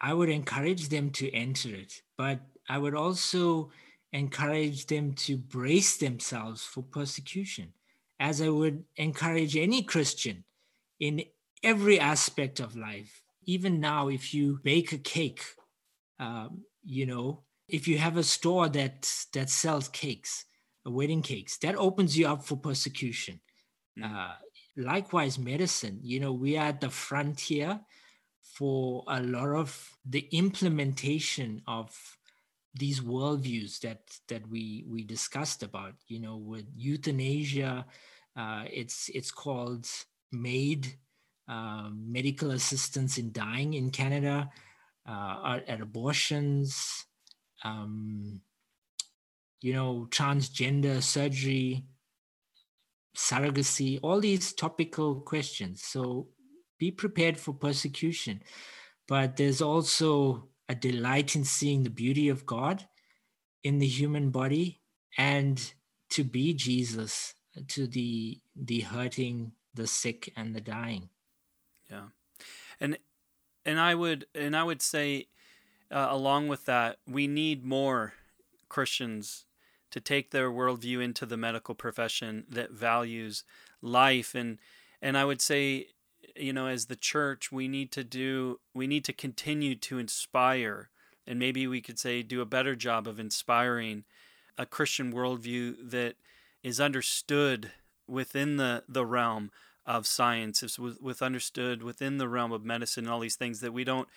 I 0.00 0.14
would 0.14 0.28
encourage 0.28 0.88
them 0.88 1.10
to 1.10 1.32
enter 1.32 1.74
it, 1.74 2.02
but 2.16 2.40
I 2.68 2.78
would 2.78 2.94
also 2.94 3.70
encourage 4.12 4.86
them 4.86 5.12
to 5.12 5.36
brace 5.36 5.96
themselves 5.96 6.64
for 6.64 6.82
persecution, 6.82 7.72
as 8.20 8.40
I 8.40 8.48
would 8.48 8.84
encourage 8.96 9.56
any 9.56 9.82
Christian 9.82 10.44
in 11.00 11.24
every 11.62 11.98
aspect 12.00 12.60
of 12.60 12.76
life. 12.76 13.22
Even 13.44 13.80
now, 13.80 14.08
if 14.08 14.34
you 14.34 14.60
bake 14.62 14.92
a 14.92 14.98
cake, 14.98 15.44
um, 16.18 16.64
you 16.84 17.06
know, 17.06 17.42
if 17.68 17.86
you 17.86 17.98
have 17.98 18.16
a 18.16 18.22
store 18.22 18.68
that 18.68 19.10
that 19.34 19.50
sells 19.50 19.88
cakes, 19.88 20.44
wedding 20.84 21.22
cakes, 21.22 21.58
that 21.58 21.76
opens 21.76 22.18
you 22.18 22.26
up 22.26 22.44
for 22.44 22.56
persecution. 22.56 23.40
Mm. 23.98 24.14
Uh, 24.14 24.34
likewise, 24.76 25.38
medicine. 25.38 26.00
You 26.02 26.20
know, 26.20 26.32
we 26.32 26.56
are 26.56 26.68
at 26.68 26.80
the 26.80 26.90
frontier 26.90 27.80
for 28.54 29.04
a 29.08 29.22
lot 29.22 29.54
of 29.54 29.90
the 30.04 30.26
implementation 30.32 31.62
of 31.66 32.17
these 32.78 33.00
worldviews 33.00 33.80
that 33.80 34.00
that 34.28 34.48
we 34.48 34.84
we 34.88 35.02
discussed 35.02 35.62
about 35.62 35.94
you 36.06 36.20
know 36.20 36.36
with 36.36 36.66
euthanasia 36.76 37.84
uh, 38.36 38.64
it's 38.70 39.08
it's 39.14 39.30
called 39.30 39.86
MAID 40.32 40.94
uh, 41.48 41.88
medical 41.92 42.52
assistance 42.52 43.18
in 43.18 43.32
dying 43.32 43.74
in 43.74 43.90
canada 43.90 44.48
uh, 45.08 45.60
at 45.66 45.80
abortions 45.80 47.04
um, 47.64 48.40
you 49.60 49.72
know 49.72 50.06
transgender 50.10 51.02
surgery 51.02 51.84
surrogacy 53.18 53.98
all 54.02 54.20
these 54.20 54.52
topical 54.52 55.20
questions. 55.20 55.82
So 55.82 56.28
be 56.78 56.90
prepared 56.92 57.38
for 57.38 57.52
persecution. 57.52 58.42
But 59.08 59.36
there's 59.36 59.60
also 59.60 60.48
a 60.68 60.74
delight 60.74 61.34
in 61.34 61.44
seeing 61.44 61.82
the 61.82 61.90
beauty 61.90 62.28
of 62.28 62.46
God 62.46 62.86
in 63.62 63.78
the 63.78 63.86
human 63.86 64.30
body 64.30 64.80
and 65.16 65.72
to 66.10 66.24
be 66.24 66.54
Jesus 66.54 67.34
to 67.68 67.86
the 67.86 68.40
the 68.54 68.80
hurting, 68.80 69.52
the 69.74 69.86
sick 69.86 70.32
and 70.36 70.54
the 70.54 70.60
dying. 70.60 71.08
Yeah. 71.90 72.08
And 72.80 72.98
and 73.64 73.80
I 73.80 73.94
would 73.94 74.26
and 74.34 74.56
I 74.56 74.62
would 74.62 74.82
say 74.82 75.26
uh, 75.90 76.08
along 76.10 76.48
with 76.48 76.66
that, 76.66 76.98
we 77.06 77.26
need 77.26 77.64
more 77.64 78.14
Christians 78.68 79.46
to 79.90 80.00
take 80.00 80.30
their 80.30 80.50
worldview 80.50 81.02
into 81.02 81.24
the 81.24 81.36
medical 81.36 81.74
profession 81.74 82.44
that 82.48 82.72
values 82.72 83.44
life 83.80 84.34
and 84.34 84.58
and 85.00 85.16
I 85.16 85.24
would 85.24 85.40
say 85.40 85.88
you 86.38 86.52
know 86.52 86.66
as 86.66 86.86
the 86.86 86.96
church 86.96 87.50
we 87.52 87.68
need 87.68 87.92
to 87.92 88.04
do 88.04 88.60
we 88.74 88.86
need 88.86 89.04
to 89.04 89.12
continue 89.12 89.74
to 89.74 89.98
inspire 89.98 90.90
and 91.26 91.38
maybe 91.38 91.66
we 91.66 91.80
could 91.80 91.98
say 91.98 92.22
do 92.22 92.40
a 92.40 92.46
better 92.46 92.74
job 92.74 93.06
of 93.06 93.20
inspiring 93.20 94.04
a 94.56 94.66
christian 94.66 95.12
worldview 95.12 95.74
that 95.90 96.14
is 96.62 96.80
understood 96.80 97.72
within 98.06 98.56
the 98.56 98.82
the 98.88 99.06
realm 99.06 99.50
of 99.86 100.06
science 100.06 100.62
is 100.62 100.78
with, 100.78 101.00
with 101.00 101.22
understood 101.22 101.82
within 101.82 102.18
the 102.18 102.28
realm 102.28 102.52
of 102.52 102.64
medicine 102.64 103.04
and 103.04 103.12
all 103.12 103.20
these 103.20 103.36
things 103.36 103.60
that 103.60 103.72
we 103.72 103.84
don't 103.84 104.08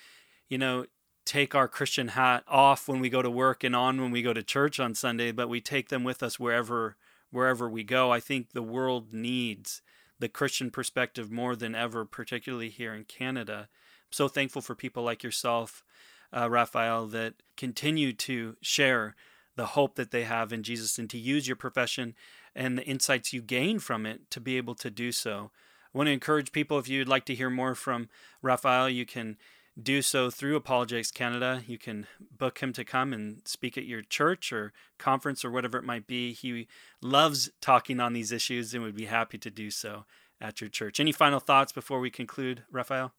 you 0.49 0.57
know 0.57 0.85
take 1.25 1.53
our 1.53 1.67
christian 1.67 2.09
hat 2.09 2.43
off 2.47 2.87
when 2.87 2.99
we 2.99 3.09
go 3.09 3.21
to 3.21 3.29
work 3.29 3.63
and 3.63 3.75
on 3.75 4.01
when 4.01 4.11
we 4.11 4.21
go 4.21 4.33
to 4.33 4.43
church 4.43 4.79
on 4.79 4.95
sunday 4.95 5.31
but 5.31 5.49
we 5.49 5.61
take 5.61 5.89
them 5.89 6.03
with 6.03 6.23
us 6.23 6.39
wherever 6.39 6.97
wherever 7.31 7.69
we 7.69 7.83
go. 7.83 8.11
I 8.11 8.19
think 8.19 8.51
the 8.51 8.61
world 8.61 9.13
needs 9.13 9.81
the 10.21 10.29
Christian 10.29 10.69
perspective 10.69 11.31
more 11.31 11.55
than 11.55 11.75
ever, 11.75 12.05
particularly 12.05 12.69
here 12.69 12.93
in 12.93 13.03
Canada. 13.03 13.67
I'm 13.69 14.11
so 14.11 14.27
thankful 14.27 14.61
for 14.61 14.75
people 14.75 15.03
like 15.03 15.23
yourself, 15.23 15.83
uh, 16.31 16.49
Raphael, 16.49 17.07
that 17.07 17.33
continue 17.57 18.13
to 18.13 18.55
share 18.61 19.15
the 19.55 19.65
hope 19.67 19.95
that 19.95 20.11
they 20.11 20.23
have 20.23 20.53
in 20.53 20.63
Jesus 20.63 20.97
and 20.97 21.09
to 21.09 21.17
use 21.17 21.47
your 21.47 21.55
profession 21.55 22.15
and 22.55 22.77
the 22.77 22.85
insights 22.85 23.33
you 23.33 23.41
gain 23.41 23.79
from 23.79 24.05
it 24.05 24.29
to 24.29 24.39
be 24.39 24.57
able 24.57 24.75
to 24.75 24.89
do 24.91 25.11
so. 25.11 25.51
I 25.93 25.97
want 25.97 26.07
to 26.07 26.13
encourage 26.13 26.51
people 26.51 26.77
if 26.77 26.87
you'd 26.87 27.07
like 27.07 27.25
to 27.25 27.35
hear 27.35 27.49
more 27.49 27.75
from 27.75 28.07
Raphael, 28.41 28.89
you 28.89 29.05
can 29.05 29.37
do 29.81 30.01
so 30.01 30.29
through 30.29 30.55
Apologetics 30.55 31.11
Canada. 31.11 31.61
You 31.65 31.77
can 31.77 32.07
book 32.37 32.59
him 32.59 32.73
to 32.73 32.83
come 32.83 33.13
and 33.13 33.41
speak 33.45 33.77
at 33.77 33.85
your 33.85 34.01
church 34.01 34.51
or 34.51 34.73
conference 34.97 35.45
or 35.45 35.51
whatever 35.51 35.77
it 35.77 35.83
might 35.83 36.07
be. 36.07 36.33
He 36.33 36.67
loves 37.01 37.49
talking 37.61 37.99
on 37.99 38.13
these 38.13 38.31
issues 38.31 38.73
and 38.73 38.83
would 38.83 38.95
be 38.95 39.05
happy 39.05 39.37
to 39.37 39.49
do 39.49 39.71
so 39.71 40.05
at 40.39 40.59
your 40.59 40.69
church. 40.69 40.99
Any 40.99 41.11
final 41.11 41.39
thoughts 41.39 41.71
before 41.71 41.99
we 41.99 42.09
conclude, 42.09 42.63
Raphael? 42.71 43.13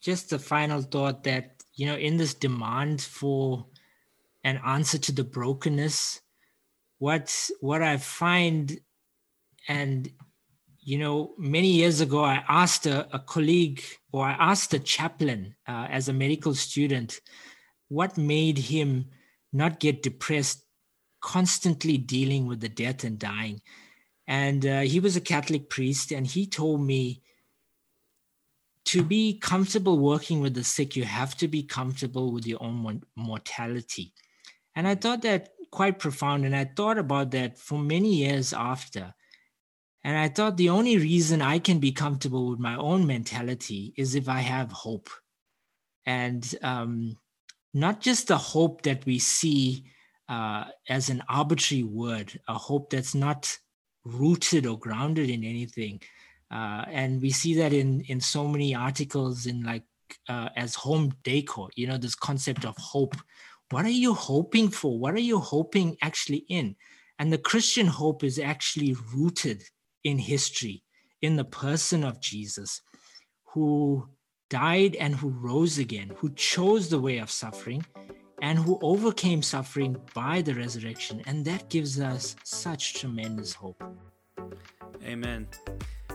Just 0.00 0.32
a 0.32 0.38
final 0.38 0.82
thought 0.82 1.24
that, 1.24 1.62
you 1.74 1.86
know, 1.86 1.96
in 1.96 2.16
this 2.16 2.34
demand 2.34 3.00
for 3.00 3.66
an 4.44 4.60
answer 4.64 4.98
to 4.98 5.12
the 5.12 5.24
brokenness, 5.24 6.20
what 6.98 7.50
what 7.60 7.82
I 7.82 7.96
find 7.96 8.78
and 9.68 10.10
you 10.88 10.96
know, 10.96 11.34
many 11.36 11.68
years 11.68 12.00
ago, 12.00 12.24
I 12.24 12.42
asked 12.48 12.86
a, 12.86 13.14
a 13.14 13.18
colleague 13.18 13.82
or 14.10 14.24
I 14.24 14.32
asked 14.32 14.72
a 14.72 14.78
chaplain 14.78 15.54
uh, 15.66 15.86
as 15.90 16.08
a 16.08 16.14
medical 16.14 16.54
student 16.54 17.20
what 17.88 18.16
made 18.16 18.56
him 18.56 19.10
not 19.52 19.80
get 19.80 20.02
depressed, 20.02 20.64
constantly 21.20 21.98
dealing 21.98 22.46
with 22.46 22.60
the 22.60 22.70
death 22.70 23.04
and 23.04 23.18
dying. 23.18 23.60
And 24.26 24.64
uh, 24.64 24.80
he 24.80 24.98
was 24.98 25.14
a 25.14 25.20
Catholic 25.20 25.68
priest, 25.68 26.10
and 26.10 26.26
he 26.26 26.46
told 26.46 26.80
me 26.80 27.20
to 28.86 29.02
be 29.02 29.38
comfortable 29.38 29.98
working 29.98 30.40
with 30.40 30.54
the 30.54 30.64
sick, 30.64 30.96
you 30.96 31.04
have 31.04 31.36
to 31.36 31.48
be 31.48 31.62
comfortable 31.64 32.32
with 32.32 32.46
your 32.46 32.62
own 32.62 33.02
mortality. 33.14 34.14
And 34.74 34.88
I 34.88 34.94
thought 34.94 35.20
that 35.20 35.50
quite 35.70 35.98
profound. 35.98 36.46
And 36.46 36.56
I 36.56 36.64
thought 36.64 36.96
about 36.96 37.32
that 37.32 37.58
for 37.58 37.78
many 37.78 38.14
years 38.14 38.54
after. 38.54 39.14
And 40.08 40.16
I 40.16 40.28
thought 40.28 40.56
the 40.56 40.70
only 40.70 40.96
reason 40.96 41.42
I 41.42 41.58
can 41.58 41.80
be 41.80 41.92
comfortable 41.92 42.48
with 42.48 42.58
my 42.58 42.76
own 42.76 43.06
mentality 43.06 43.92
is 43.94 44.14
if 44.14 44.26
I 44.26 44.38
have 44.38 44.72
hope. 44.72 45.10
And 46.06 46.42
um, 46.62 47.18
not 47.74 48.00
just 48.00 48.28
the 48.28 48.38
hope 48.38 48.80
that 48.84 49.04
we 49.04 49.18
see 49.18 49.84
uh, 50.26 50.64
as 50.88 51.10
an 51.10 51.22
arbitrary 51.28 51.82
word, 51.82 52.40
a 52.48 52.54
hope 52.54 52.88
that's 52.88 53.14
not 53.14 53.54
rooted 54.02 54.64
or 54.64 54.78
grounded 54.78 55.28
in 55.28 55.44
anything. 55.44 56.00
Uh, 56.50 56.86
and 56.88 57.20
we 57.20 57.30
see 57.30 57.56
that 57.56 57.74
in, 57.74 58.00
in 58.08 58.18
so 58.18 58.48
many 58.48 58.74
articles 58.74 59.44
in 59.44 59.62
like 59.62 59.84
uh, 60.26 60.48
as 60.56 60.74
home 60.74 61.12
decor, 61.22 61.68
you 61.76 61.86
know, 61.86 61.98
this 61.98 62.14
concept 62.14 62.64
of 62.64 62.74
hope. 62.78 63.14
What 63.68 63.84
are 63.84 63.90
you 63.90 64.14
hoping 64.14 64.70
for? 64.70 64.98
What 64.98 65.12
are 65.12 65.28
you 65.32 65.38
hoping 65.38 65.98
actually 66.00 66.46
in? 66.48 66.76
And 67.18 67.30
the 67.30 67.36
Christian 67.36 67.86
hope 67.86 68.24
is 68.24 68.38
actually 68.38 68.96
rooted 69.14 69.62
in 70.04 70.18
history 70.18 70.82
in 71.22 71.36
the 71.36 71.44
person 71.44 72.04
of 72.04 72.20
Jesus, 72.20 72.80
who 73.52 74.08
died 74.50 74.96
and 74.96 75.16
who 75.16 75.30
rose 75.30 75.78
again, 75.78 76.12
who 76.16 76.30
chose 76.30 76.88
the 76.88 77.00
way 77.00 77.18
of 77.18 77.30
suffering 77.30 77.84
and 78.40 78.58
who 78.58 78.78
overcame 78.82 79.42
suffering 79.42 79.96
by 80.14 80.40
the 80.42 80.54
resurrection. 80.54 81.22
And 81.26 81.44
that 81.44 81.68
gives 81.68 82.00
us 82.00 82.36
such 82.44 82.94
tremendous 82.94 83.52
hope. 83.52 83.82
Amen. 85.04 85.48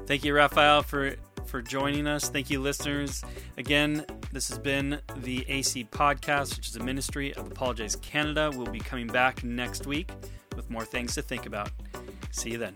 Thank 0.06 0.24
you, 0.24 0.34
Raphael, 0.34 0.84
for, 0.84 1.16
for 1.46 1.62
joining 1.62 2.08
us. 2.08 2.30
Thank 2.30 2.50
you, 2.50 2.62
listeners. 2.62 3.24
Again, 3.58 4.06
this 4.32 4.50
has 4.50 4.58
been 4.58 5.00
the 5.18 5.46
AC 5.48 5.88
Podcast, 5.92 6.56
which 6.56 6.70
is 6.70 6.76
a 6.76 6.84
ministry 6.84 7.34
of 7.34 7.52
Apologetics 7.52 7.98
Canada. 7.98 8.52
We'll 8.54 8.68
be 8.68 8.80
coming 8.80 9.08
back 9.08 9.44
next 9.44 9.86
week 9.86 10.10
with 10.56 10.70
more 10.70 10.86
things 10.86 11.16
to 11.16 11.22
think 11.22 11.46
about. 11.46 11.72
See 12.32 12.52
you 12.52 12.58
then. 12.58 12.76